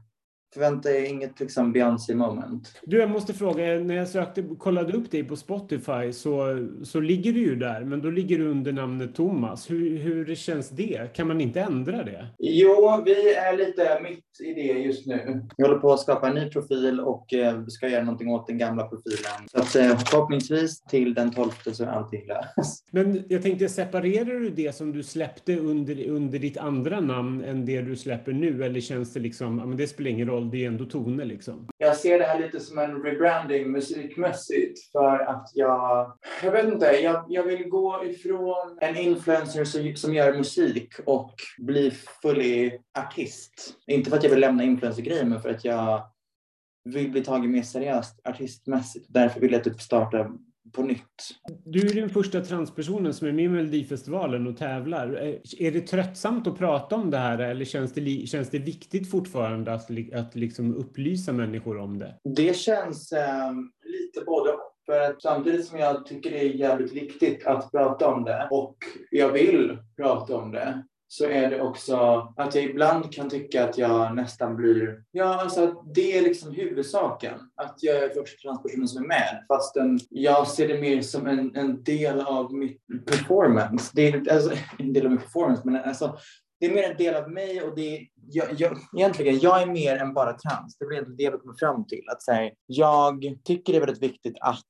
förvänta 0.55 0.91
er 0.91 1.05
inget 1.05 1.39
liksom 1.39 1.71
Beyoncé 1.71 2.15
moment. 2.15 2.81
Du, 2.83 2.97
jag 2.99 3.09
måste 3.09 3.33
fråga, 3.33 3.63
när 3.63 3.95
jag 3.95 4.07
sökte, 4.07 4.43
kollade 4.59 4.93
upp 4.93 5.11
dig 5.11 5.23
på 5.23 5.35
Spotify 5.35 6.13
så, 6.13 6.67
så 6.83 6.99
ligger 6.99 7.33
du 7.33 7.39
ju 7.39 7.55
där, 7.55 7.81
men 7.81 8.01
då 8.01 8.09
ligger 8.09 8.37
du 8.37 8.47
under 8.47 8.71
namnet 8.71 9.15
Thomas. 9.15 9.71
Hur, 9.71 9.97
hur 9.97 10.35
känns 10.35 10.69
det? 10.69 11.13
Kan 11.15 11.27
man 11.27 11.41
inte 11.41 11.61
ändra 11.61 12.03
det? 12.03 12.27
Jo, 12.37 13.01
vi 13.05 13.33
är 13.33 13.57
lite 13.57 13.99
mitt 14.03 14.25
i 14.39 14.53
det 14.53 14.61
just 14.61 15.05
nu. 15.07 15.41
Vi 15.57 15.63
håller 15.63 15.79
på 15.79 15.93
att 15.93 15.99
skapa 15.99 16.27
en 16.27 16.35
ny 16.35 16.49
profil 16.49 16.99
och 16.99 17.33
eh, 17.33 17.65
ska 17.67 17.87
göra 17.87 18.03
någonting 18.03 18.29
åt 18.29 18.47
den 18.47 18.57
gamla 18.57 18.83
profilen. 18.83 19.47
Så 19.51 19.59
att, 19.59 19.75
eh, 19.75 19.99
förhoppningsvis 19.99 20.83
till 20.83 21.13
den 21.13 21.31
12 21.31 21.49
så 21.71 21.83
är 21.83 21.87
allting 21.87 22.27
löst. 22.27 22.87
Men 22.91 23.23
jag 23.29 23.41
tänkte, 23.41 23.69
separerar 23.69 24.39
du 24.39 24.49
det 24.49 24.75
som 24.75 24.91
du 24.91 25.03
släppte 25.03 25.57
under, 25.57 26.09
under 26.09 26.39
ditt 26.39 26.57
andra 26.57 26.99
namn 26.99 27.43
än 27.43 27.65
det 27.65 27.81
du 27.81 27.95
släpper 27.95 28.33
nu? 28.33 28.63
Eller 28.63 28.79
känns 28.79 29.13
det 29.13 29.19
liksom, 29.19 29.59
ja 29.59 29.65
men 29.65 29.77
det 29.77 29.87
spelar 29.87 30.09
ingen 30.11 30.27
roll, 30.27 30.44
det 30.51 30.63
är 30.63 30.67
ändå 30.67 30.85
toner 30.85 31.25
liksom. 31.25 31.67
Jag 31.77 31.97
ser 31.97 32.19
det 32.19 32.25
här 32.25 32.39
lite 32.39 32.59
som 32.59 32.77
en 32.77 33.03
rebranding 33.03 33.71
musikmässigt 33.71 34.91
för 34.91 35.19
att 35.19 35.51
jag, 35.53 36.17
jag 36.43 36.51
vet 36.51 36.65
inte, 36.65 36.85
jag, 36.85 37.25
jag 37.29 37.43
vill 37.43 37.69
gå 37.69 38.05
ifrån 38.05 38.77
en 38.81 38.97
influencer 38.97 39.65
som, 39.65 39.95
som 39.95 40.13
gör 40.13 40.37
musik 40.37 40.93
och 41.05 41.33
bli 41.57 41.91
fully 42.21 42.79
artist. 42.99 43.75
Inte 43.87 44.09
för 44.09 44.17
att 44.17 44.23
jag 44.23 44.29
vill 44.29 44.39
lämna 44.39 44.63
influencergrejen 44.63 45.29
men 45.29 45.41
för 45.41 45.49
att 45.49 45.65
jag 45.65 46.01
vill 46.85 47.11
bli 47.11 47.23
tagen 47.23 47.51
mer 47.51 47.61
seriöst 47.61 48.19
artistmässigt. 48.23 49.05
Därför 49.09 49.39
vill 49.39 49.51
jag 49.51 49.63
typ 49.63 49.81
starta 49.81 50.31
på 50.71 50.83
nytt. 50.83 51.35
Du 51.65 51.87
är 51.87 51.93
den 51.93 52.09
första 52.09 52.41
transpersonen 52.41 53.13
som 53.13 53.27
är 53.27 53.31
med 53.31 53.45
i 53.45 53.49
Melodifestivalen 53.49 54.47
och 54.47 54.57
tävlar. 54.57 55.07
Är 55.59 55.71
det 55.71 55.81
tröttsamt 55.81 56.47
att 56.47 56.57
prata 56.57 56.95
om 56.95 57.11
det 57.11 57.17
här 57.17 57.39
eller 57.39 57.65
känns 57.65 57.93
det, 57.93 58.27
känns 58.27 58.49
det 58.49 58.59
viktigt 58.59 59.11
fortfarande 59.11 59.73
att, 59.73 59.89
att 60.13 60.35
liksom 60.35 60.75
upplysa 60.75 61.33
människor 61.33 61.77
om 61.77 61.99
det? 61.99 62.15
Det 62.35 62.57
känns 62.57 63.11
eh, 63.11 63.51
lite 63.83 64.25
både 64.25 64.51
för 64.85 64.99
att 65.01 65.21
samtidigt 65.21 65.65
som 65.65 65.79
jag 65.79 66.05
tycker 66.05 66.31
det 66.31 66.39
är 66.39 66.53
jävligt 66.53 66.93
viktigt 66.93 67.45
att 67.45 67.71
prata 67.71 68.07
om 68.07 68.23
det 68.23 68.47
och 68.51 68.77
jag 69.11 69.31
vill 69.31 69.77
prata 69.97 70.35
om 70.35 70.51
det 70.51 70.83
så 71.07 71.25
är 71.25 71.49
det 71.49 71.61
också 71.61 71.95
att 72.37 72.55
jag 72.55 72.63
ibland 72.63 73.13
kan 73.13 73.29
tycka 73.29 73.69
att 73.69 73.77
jag 73.77 74.15
nästan 74.15 74.55
blir, 74.55 75.03
ja 75.11 75.41
alltså 75.41 75.63
att 75.63 75.95
det 75.95 76.17
är 76.17 76.21
liksom 76.21 76.51
huvudsaken. 76.51 77.33
Att 77.55 77.77
jag 77.81 77.95
är 77.95 78.09
första 78.09 78.41
transpersonen 78.41 78.87
som 78.87 79.03
är 79.03 79.07
med. 79.07 79.45
Fastän 79.47 79.99
jag 80.09 80.47
ser 80.47 80.67
det 80.67 80.81
mer 80.81 81.01
som 81.01 81.27
en, 81.27 81.55
en 81.55 81.83
del 81.83 82.19
av 82.19 82.53
mitt 82.53 82.81
performance. 83.05 83.91
Det 83.93 84.07
är 84.07 84.33
alltså, 84.33 84.51
en 84.79 84.93
del 84.93 85.05
av 85.05 85.11
min 85.11 85.21
performance 85.21 85.61
men 85.65 85.75
alltså 85.75 86.17
det 86.59 86.65
är 86.65 86.73
mer 86.73 86.91
en 86.91 86.97
del 86.97 87.15
av 87.15 87.31
mig 87.31 87.61
och 87.61 87.75
det, 87.75 88.07
jag, 88.27 88.47
jag, 88.57 88.77
egentligen, 88.97 89.39
jag 89.39 89.61
är 89.61 89.65
mer 89.65 89.97
än 89.97 90.13
bara 90.13 90.33
trans. 90.33 90.77
Det 90.77 90.85
blir 90.85 91.01
det 91.01 91.23
jag 91.23 91.31
vill 91.31 91.39
komma 91.39 91.55
fram 91.59 91.87
till. 91.87 92.03
Att 92.11 92.35
här, 92.35 92.51
jag 92.65 93.35
tycker 93.43 93.73
det 93.73 93.77
är 93.79 93.85
väldigt 93.85 94.03
viktigt 94.03 94.37
att 94.41 94.63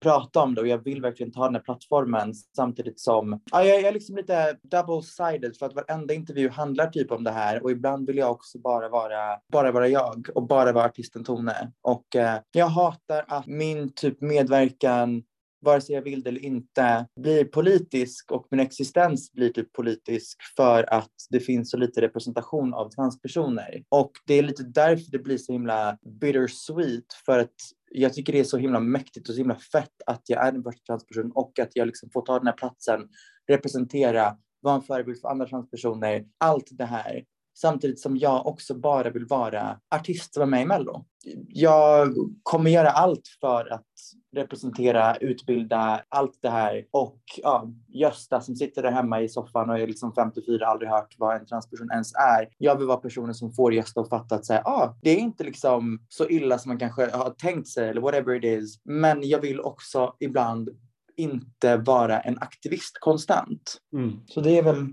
prata 0.00 0.40
om 0.40 0.54
det 0.54 0.60
och 0.60 0.66
jag 0.66 0.84
vill 0.84 1.02
verkligen 1.02 1.32
ta 1.32 1.44
den 1.44 1.54
här 1.54 1.62
plattformen 1.62 2.34
samtidigt 2.56 3.00
som 3.00 3.40
ja, 3.52 3.64
jag 3.64 3.80
är 3.80 3.92
liksom 3.92 4.16
lite 4.16 4.56
double-sided 4.62 5.58
för 5.58 5.66
att 5.66 5.74
varenda 5.74 6.14
intervju 6.14 6.48
handlar 6.48 6.86
typ 6.86 7.10
om 7.10 7.24
det 7.24 7.30
här 7.30 7.62
och 7.62 7.70
ibland 7.70 8.06
vill 8.06 8.16
jag 8.16 8.30
också 8.30 8.58
bara 8.58 8.88
vara, 8.88 9.38
bara 9.52 9.72
vara 9.72 9.88
jag 9.88 10.28
och 10.34 10.46
bara 10.46 10.72
vara 10.72 10.84
artisten 10.84 11.24
Tone. 11.24 11.72
Och 11.82 12.16
eh, 12.16 12.40
jag 12.52 12.66
hatar 12.66 13.24
att 13.28 13.46
min 13.46 13.92
typ 13.94 14.20
medverkan 14.20 15.22
vare 15.60 15.80
sig 15.80 15.94
jag 15.94 16.02
vill 16.02 16.22
det 16.22 16.28
eller 16.28 16.44
inte, 16.44 17.06
blir 17.20 17.44
politisk 17.44 18.32
och 18.32 18.46
min 18.50 18.60
existens 18.60 19.32
blir 19.32 19.48
typ 19.48 19.72
politisk 19.72 20.36
för 20.56 20.94
att 20.94 21.12
det 21.30 21.40
finns 21.40 21.70
så 21.70 21.76
lite 21.76 22.00
representation 22.00 22.74
av 22.74 22.90
transpersoner. 22.90 23.82
Och 23.88 24.10
det 24.26 24.34
är 24.34 24.42
lite 24.42 24.62
därför 24.62 25.10
det 25.10 25.18
blir 25.18 25.38
så 25.38 25.52
himla 25.52 25.98
bittersweet 26.20 27.12
för 27.26 27.38
att 27.38 27.54
jag 27.90 28.14
tycker 28.14 28.32
det 28.32 28.40
är 28.40 28.44
så 28.44 28.58
himla 28.58 28.80
mäktigt 28.80 29.28
och 29.28 29.34
så 29.34 29.38
himla 29.38 29.56
fett 29.56 30.02
att 30.06 30.22
jag 30.26 30.46
är 30.46 30.52
en 30.52 30.62
första 30.62 30.84
transperson 30.86 31.32
och 31.34 31.58
att 31.58 31.76
jag 31.76 31.86
liksom 31.86 32.10
får 32.10 32.22
ta 32.22 32.38
den 32.38 32.46
här 32.46 32.54
platsen, 32.54 33.08
representera, 33.48 34.36
vara 34.60 34.74
en 34.74 34.82
förebild 34.82 35.20
för 35.20 35.28
andra 35.28 35.46
transpersoner, 35.46 36.24
allt 36.38 36.68
det 36.70 36.84
här. 36.84 37.24
Samtidigt 37.60 38.00
som 38.00 38.16
jag 38.16 38.46
också 38.46 38.74
bara 38.74 39.10
vill 39.10 39.26
vara 39.26 39.80
artist 39.94 40.34
som 40.34 40.42
är 40.42 40.46
med 40.46 40.62
i 40.62 40.66
Mello. 40.66 41.04
Jag 41.48 42.14
kommer 42.42 42.70
göra 42.70 42.90
allt 42.90 43.28
för 43.40 43.72
att 43.72 43.86
representera, 44.36 45.16
utbilda, 45.16 46.02
allt 46.08 46.38
det 46.42 46.50
här. 46.50 46.84
Och 46.90 47.20
ja, 47.36 47.70
Gösta 47.88 48.40
som 48.40 48.56
sitter 48.56 48.82
där 48.82 48.90
hemma 48.90 49.20
i 49.20 49.28
soffan 49.28 49.70
och 49.70 49.78
är 49.78 49.86
liksom 49.86 50.14
54, 50.14 50.66
aldrig 50.66 50.90
hört 50.90 51.14
vad 51.18 51.36
en 51.36 51.46
transperson 51.46 51.90
ens 51.92 52.14
är. 52.14 52.48
Jag 52.58 52.78
vill 52.78 52.86
vara 52.86 52.96
personen 52.96 53.34
som 53.34 53.52
får 53.52 53.74
Gösta 53.74 54.00
att 54.00 54.08
fatta 54.08 54.34
att 54.34 54.46
säga, 54.46 54.62
ah, 54.64 54.94
det 55.02 55.10
är 55.10 55.18
inte 55.18 55.44
liksom 55.44 56.00
så 56.08 56.28
illa 56.28 56.58
som 56.58 56.68
man 56.68 56.78
kanske 56.78 57.16
har 57.16 57.30
tänkt 57.30 57.68
sig 57.68 57.88
eller 57.88 58.00
whatever 58.00 58.34
it 58.34 58.62
is. 58.62 58.80
Men 58.84 59.28
jag 59.28 59.40
vill 59.40 59.60
också 59.60 60.16
ibland 60.20 60.70
inte 61.16 61.76
vara 61.76 62.20
en 62.20 62.38
aktivist 62.38 62.98
konstant. 63.00 63.76
Mm. 63.92 64.20
Så 64.26 64.40
det 64.40 64.58
är 64.58 64.62
väl 64.62 64.86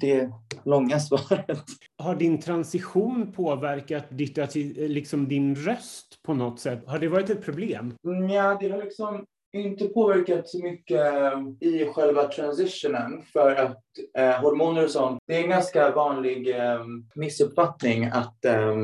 det 0.00 0.30
långa 0.64 1.00
svaret. 1.00 1.64
Har 1.98 2.14
din 2.14 2.40
transition 2.40 3.32
påverkat 3.32 4.04
ditt, 4.10 4.54
liksom 4.76 5.28
din 5.28 5.54
röst 5.54 6.22
på 6.22 6.34
något 6.34 6.60
sätt? 6.60 6.82
Har 6.86 6.98
det 6.98 7.08
varit 7.08 7.30
ett 7.30 7.44
problem? 7.44 7.94
Ja, 8.30 8.58
det 8.60 8.68
har 8.68 8.82
liksom 8.82 9.24
inte 9.52 9.88
påverkat 9.88 10.48
så 10.48 10.62
mycket 10.62 11.12
i 11.60 11.84
själva 11.94 12.28
transitionen 12.28 13.22
för 13.32 13.56
att 13.56 13.82
eh, 14.18 14.40
hormoner 14.40 14.84
och 14.84 14.90
sånt, 14.90 15.18
det 15.26 15.36
är 15.36 15.42
en 15.42 15.50
ganska 15.50 15.90
vanlig 15.90 16.56
eh, 16.56 16.84
missuppfattning 17.14 18.04
att 18.04 18.44
eh, 18.44 18.76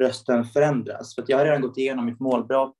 rösten 0.00 0.44
förändras. 0.44 1.14
För 1.14 1.22
att 1.22 1.28
jag 1.28 1.38
har 1.38 1.44
redan 1.44 1.62
gått 1.62 1.78
igenom 1.78 2.06
mitt 2.06 2.20
målbrott 2.20 2.76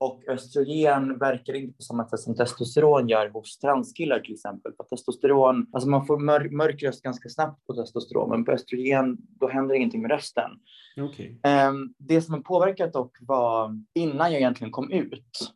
och 0.00 0.28
östrogen 0.28 1.18
verkar 1.18 1.54
inte 1.54 1.76
på 1.76 1.82
samma 1.82 2.08
sätt 2.08 2.20
som 2.20 2.36
testosteron 2.36 3.08
gör 3.08 3.28
hos 3.28 3.58
transkillar 3.58 4.20
till 4.20 4.34
exempel. 4.34 4.72
För 4.76 4.84
testosteron, 4.84 5.66
alltså 5.72 5.88
man 5.88 6.06
får 6.06 6.18
mör 6.18 6.48
mörk 6.50 6.82
röst 6.82 7.02
ganska 7.02 7.28
snabbt 7.28 7.66
på 7.66 7.74
testosteron, 7.74 8.30
men 8.30 8.44
på 8.44 8.52
östrogen 8.52 9.16
då 9.40 9.48
händer 9.48 9.74
ingenting 9.74 10.02
med 10.02 10.10
rösten. 10.10 10.50
Okay. 10.96 11.34
Ehm, 11.42 11.94
det 11.98 12.22
som 12.22 12.34
har 12.34 12.40
påverkat 12.40 12.92
dock 12.92 13.16
var 13.20 13.82
innan 13.94 14.32
jag 14.32 14.40
egentligen 14.40 14.72
kom 14.72 14.90
ut 14.90 15.52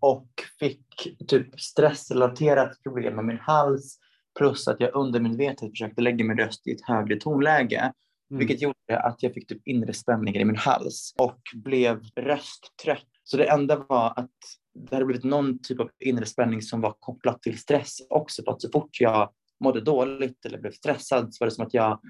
och 0.00 0.28
fick 0.58 0.86
typ 1.28 1.60
stressrelaterat 1.60 2.82
problem 2.82 3.16
med 3.16 3.24
min 3.24 3.38
hals 3.38 3.98
plus 4.38 4.68
att 4.68 4.80
jag 4.80 4.94
undermedvetet 4.94 5.70
försökte 5.70 6.02
lägga 6.02 6.24
min 6.24 6.38
röst 6.38 6.66
i 6.66 6.72
ett 6.72 6.86
högre 6.86 7.16
tonläge. 7.16 7.92
Mm. 8.30 8.38
Vilket 8.38 8.62
gjorde 8.62 9.00
att 9.02 9.22
jag 9.22 9.34
fick 9.34 9.48
typ 9.48 9.68
inre 9.68 9.92
spänningar 9.92 10.40
i 10.40 10.44
min 10.44 10.56
hals 10.56 11.14
och 11.18 11.40
blev 11.54 12.00
rösttrött 12.16 13.13
så 13.24 13.36
det 13.36 13.50
enda 13.50 13.76
var 13.88 14.12
att 14.16 14.30
det 14.74 14.96
hade 14.96 15.06
blivit 15.06 15.24
någon 15.24 15.58
typ 15.58 15.80
av 15.80 15.90
inre 16.00 16.26
spänning 16.26 16.62
som 16.62 16.80
var 16.80 16.96
kopplat 17.00 17.42
till 17.42 17.58
stress 17.58 17.98
också. 18.10 18.42
För 18.42 18.52
att 18.52 18.62
så 18.62 18.70
fort 18.70 19.00
jag 19.00 19.30
mådde 19.60 19.80
dåligt 19.80 20.46
eller 20.46 20.58
blev 20.58 20.72
stressad 20.72 21.34
så 21.34 21.44
var 21.44 21.46
det 21.46 21.54
som 21.54 21.66
att 21.66 21.74
jag 21.74 22.00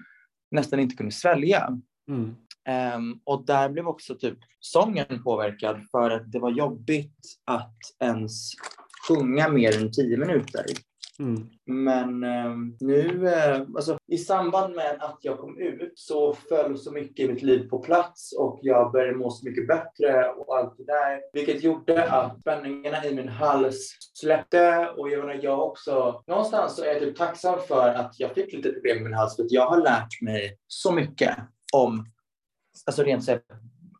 nästan 0.50 0.80
inte 0.80 0.96
kunde 0.96 1.12
svälja. 1.12 1.78
Mm. 2.08 2.34
Um, 2.96 3.20
och 3.24 3.46
där 3.46 3.68
blev 3.68 3.88
också 3.88 4.14
typ 4.14 4.38
sången 4.60 5.22
påverkad 5.24 5.86
för 5.90 6.10
att 6.10 6.32
det 6.32 6.38
var 6.38 6.50
jobbigt 6.50 7.18
att 7.44 7.78
ens 8.00 8.50
sjunga 9.08 9.48
mer 9.48 9.82
än 9.82 9.92
tio 9.92 10.16
minuter. 10.16 10.64
Mm. 11.18 11.48
Men 11.66 12.24
eh, 12.24 12.56
nu, 12.80 13.28
eh, 13.28 13.60
alltså, 13.60 13.98
i 14.06 14.18
samband 14.18 14.74
med 14.74 14.96
att 15.00 15.18
jag 15.20 15.38
kom 15.38 15.58
ut 15.58 15.92
så 15.94 16.34
föll 16.34 16.78
så 16.78 16.92
mycket 16.92 17.28
i 17.28 17.32
mitt 17.32 17.42
liv 17.42 17.68
på 17.68 17.78
plats 17.78 18.32
och 18.38 18.58
jag 18.62 18.92
började 18.92 19.18
må 19.18 19.30
så 19.30 19.48
mycket 19.48 19.68
bättre 19.68 20.28
och 20.28 20.58
allt 20.58 20.74
det 20.78 20.84
där. 20.84 21.20
Vilket 21.32 21.62
gjorde 21.62 22.10
att 22.10 22.40
spänningarna 22.40 23.04
i 23.04 23.14
min 23.14 23.28
hals 23.28 23.96
släppte 24.14 24.88
och 24.96 25.10
jag 25.10 25.26
menar, 25.26 25.40
jag 25.42 25.62
också, 25.62 26.22
någonstans 26.26 26.76
så 26.76 26.84
är 26.84 26.88
jag 26.88 27.00
typ 27.00 27.16
tacksam 27.16 27.58
för 27.68 27.88
att 27.88 28.14
jag 28.18 28.34
fick 28.34 28.52
lite 28.52 28.72
problem 28.72 28.96
med 28.96 29.04
min 29.04 29.14
hals 29.14 29.36
för 29.36 29.42
att 29.42 29.52
jag 29.52 29.66
har 29.66 29.80
lärt 29.80 30.20
mig 30.22 30.58
så 30.66 30.92
mycket 30.92 31.36
om, 31.72 32.06
alltså 32.86 33.02
rent 33.02 33.24
så 33.24 33.38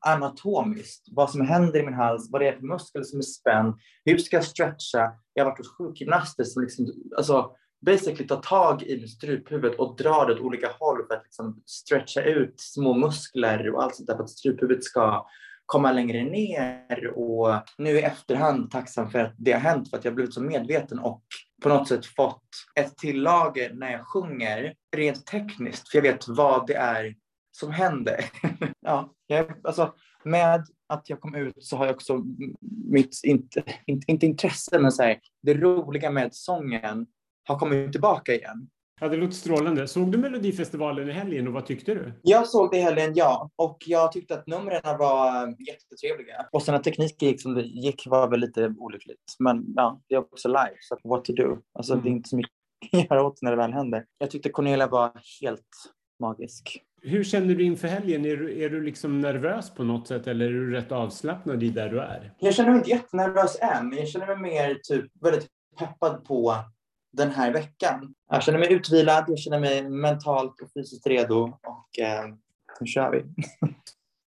anatomiskt, 0.06 1.06
vad 1.10 1.30
som 1.30 1.40
händer 1.40 1.80
i 1.80 1.82
min 1.82 1.94
hals, 1.94 2.28
vad 2.30 2.40
det 2.40 2.48
är 2.48 2.56
för 2.56 2.66
muskel 2.66 3.04
som 3.04 3.18
är 3.18 3.22
spänd, 3.22 3.74
hur 4.04 4.18
ska 4.18 4.36
jag 4.36 4.44
stretcha? 4.44 5.12
Jag 5.32 5.44
har 5.44 5.50
varit 5.50 5.58
hos 5.58 5.76
sjukgymnaster 5.76 6.44
som 6.44 6.62
liksom, 6.62 6.86
alltså, 7.16 7.50
basically 7.86 8.26
tar 8.26 8.40
tag 8.40 8.82
i 8.82 9.08
struphuvudet 9.08 9.78
och 9.78 9.96
drar 9.96 10.26
det 10.26 10.32
åt 10.32 10.40
olika 10.40 10.70
håll 10.80 11.06
för 11.06 11.14
att 11.14 11.24
liksom 11.24 11.62
stretcha 11.66 12.22
ut 12.22 12.54
små 12.56 12.94
muskler 12.94 13.74
och 13.74 13.82
allt 13.82 13.96
sånt 13.96 14.06
där 14.06 14.16
för 14.16 14.22
att 14.22 14.30
struphuvudet 14.30 14.84
ska 14.84 15.26
komma 15.66 15.92
längre 15.92 16.24
ner. 16.24 17.12
Och 17.14 17.48
nu 17.78 17.90
i 17.90 18.02
efterhand 18.02 18.70
tacksam 18.70 19.10
för 19.10 19.18
att 19.18 19.34
det 19.38 19.52
har 19.52 19.60
hänt 19.60 19.90
för 19.90 19.96
att 19.96 20.04
jag 20.04 20.14
blivit 20.14 20.34
så 20.34 20.40
medveten 20.40 20.98
och 20.98 21.22
på 21.62 21.68
något 21.68 21.88
sätt 21.88 22.06
fått 22.06 22.48
ett 22.74 22.96
tillager 22.96 23.74
när 23.74 23.92
jag 23.92 24.06
sjunger 24.06 24.74
rent 24.96 25.26
tekniskt. 25.26 25.88
För 25.88 25.98
jag 25.98 26.02
vet 26.02 26.28
vad 26.28 26.66
det 26.66 26.74
är 26.74 27.14
som 27.56 27.72
händer. 27.72 28.24
ja, 28.80 29.14
jag, 29.26 29.52
alltså, 29.64 29.94
med 30.24 30.66
att 30.88 31.10
jag 31.10 31.20
kom 31.20 31.34
ut 31.34 31.64
så 31.64 31.76
har 31.76 31.86
jag 31.86 31.94
också 31.94 32.24
mitt, 32.90 33.20
inte, 33.24 33.62
inte, 33.86 34.12
inte 34.12 34.26
intresse, 34.26 34.78
men 34.78 34.92
så 34.92 35.02
här, 35.02 35.20
det 35.42 35.54
roliga 35.54 36.10
med 36.10 36.34
sången 36.34 37.06
har 37.44 37.58
kommit 37.58 37.92
tillbaka 37.92 38.34
igen. 38.34 38.68
Ja, 39.00 39.08
det 39.08 39.16
låter 39.16 39.34
strålande. 39.34 39.88
Såg 39.88 40.12
du 40.12 40.18
Melodifestivalen 40.18 41.08
i 41.08 41.12
helgen 41.12 41.46
och 41.46 41.52
vad 41.52 41.66
tyckte 41.66 41.94
du? 41.94 42.12
Jag 42.22 42.46
såg 42.46 42.70
det 42.70 42.76
i 42.76 42.80
helgen, 42.80 43.12
ja. 43.14 43.50
Och 43.56 43.78
jag 43.86 44.12
tyckte 44.12 44.34
att 44.34 44.46
numren 44.46 44.98
var 44.98 45.46
jättetrevliga. 45.68 46.46
Och 46.52 46.62
sen 46.62 46.74
att 46.74 46.84
tekniken 46.84 47.28
gick 47.28 47.42
som 47.42 47.54
det 47.54 47.62
gick 47.62 48.06
var 48.06 48.28
väl 48.28 48.40
lite 48.40 48.74
olyckligt. 48.78 49.36
Men 49.38 49.64
ja, 49.76 50.00
det 50.08 50.14
är 50.14 50.18
också 50.18 50.48
live, 50.48 50.76
så 50.80 51.08
what 51.08 51.24
to 51.24 51.32
do. 51.32 51.58
Alltså 51.72 51.92
mm. 51.92 52.04
det 52.04 52.10
är 52.10 52.12
inte 52.12 52.28
så 52.28 52.36
mycket 52.36 52.52
att 52.92 53.10
göra 53.10 53.26
åt 53.26 53.42
när 53.42 53.50
det 53.50 53.56
väl 53.56 53.72
händer. 53.72 54.04
Jag 54.18 54.30
tyckte 54.30 54.50
Cornelia 54.50 54.86
var 54.86 55.12
helt 55.40 55.68
magisk. 56.20 56.82
Hur 57.06 57.24
känner 57.24 57.54
du 57.54 57.64
inför 57.64 57.88
helgen? 57.88 58.24
Är 58.24 58.36
du, 58.36 58.62
är 58.62 58.70
du 58.70 58.82
liksom 58.82 59.20
nervös 59.20 59.70
på 59.70 59.84
något 59.84 60.08
sätt 60.08 60.26
eller 60.26 60.46
är 60.46 60.50
du 60.50 60.70
rätt 60.70 60.92
avslappnad 60.92 61.62
i 61.62 61.70
där 61.70 61.88
du 61.88 62.00
är? 62.00 62.32
Jag 62.38 62.54
känner 62.54 62.70
mig 62.70 62.78
inte 62.78 62.90
jättenervös 62.90 63.58
än. 63.60 63.88
men 63.88 63.98
Jag 63.98 64.08
känner 64.08 64.26
mig 64.26 64.36
mer 64.36 64.74
typ 64.74 65.10
väldigt 65.20 65.46
peppad 65.78 66.24
på 66.24 66.56
den 67.12 67.30
här 67.30 67.52
veckan. 67.52 68.14
Jag 68.30 68.42
känner 68.42 68.58
mig 68.58 68.72
utvilad, 68.72 69.24
jag 69.28 69.38
känner 69.38 69.60
mig 69.60 69.90
mentalt 69.90 70.60
och 70.60 70.68
fysiskt 70.74 71.06
redo 71.06 71.58
och 71.62 71.98
eh, 71.98 72.24
nu 72.80 72.86
kör 72.86 73.10
vi. 73.10 73.22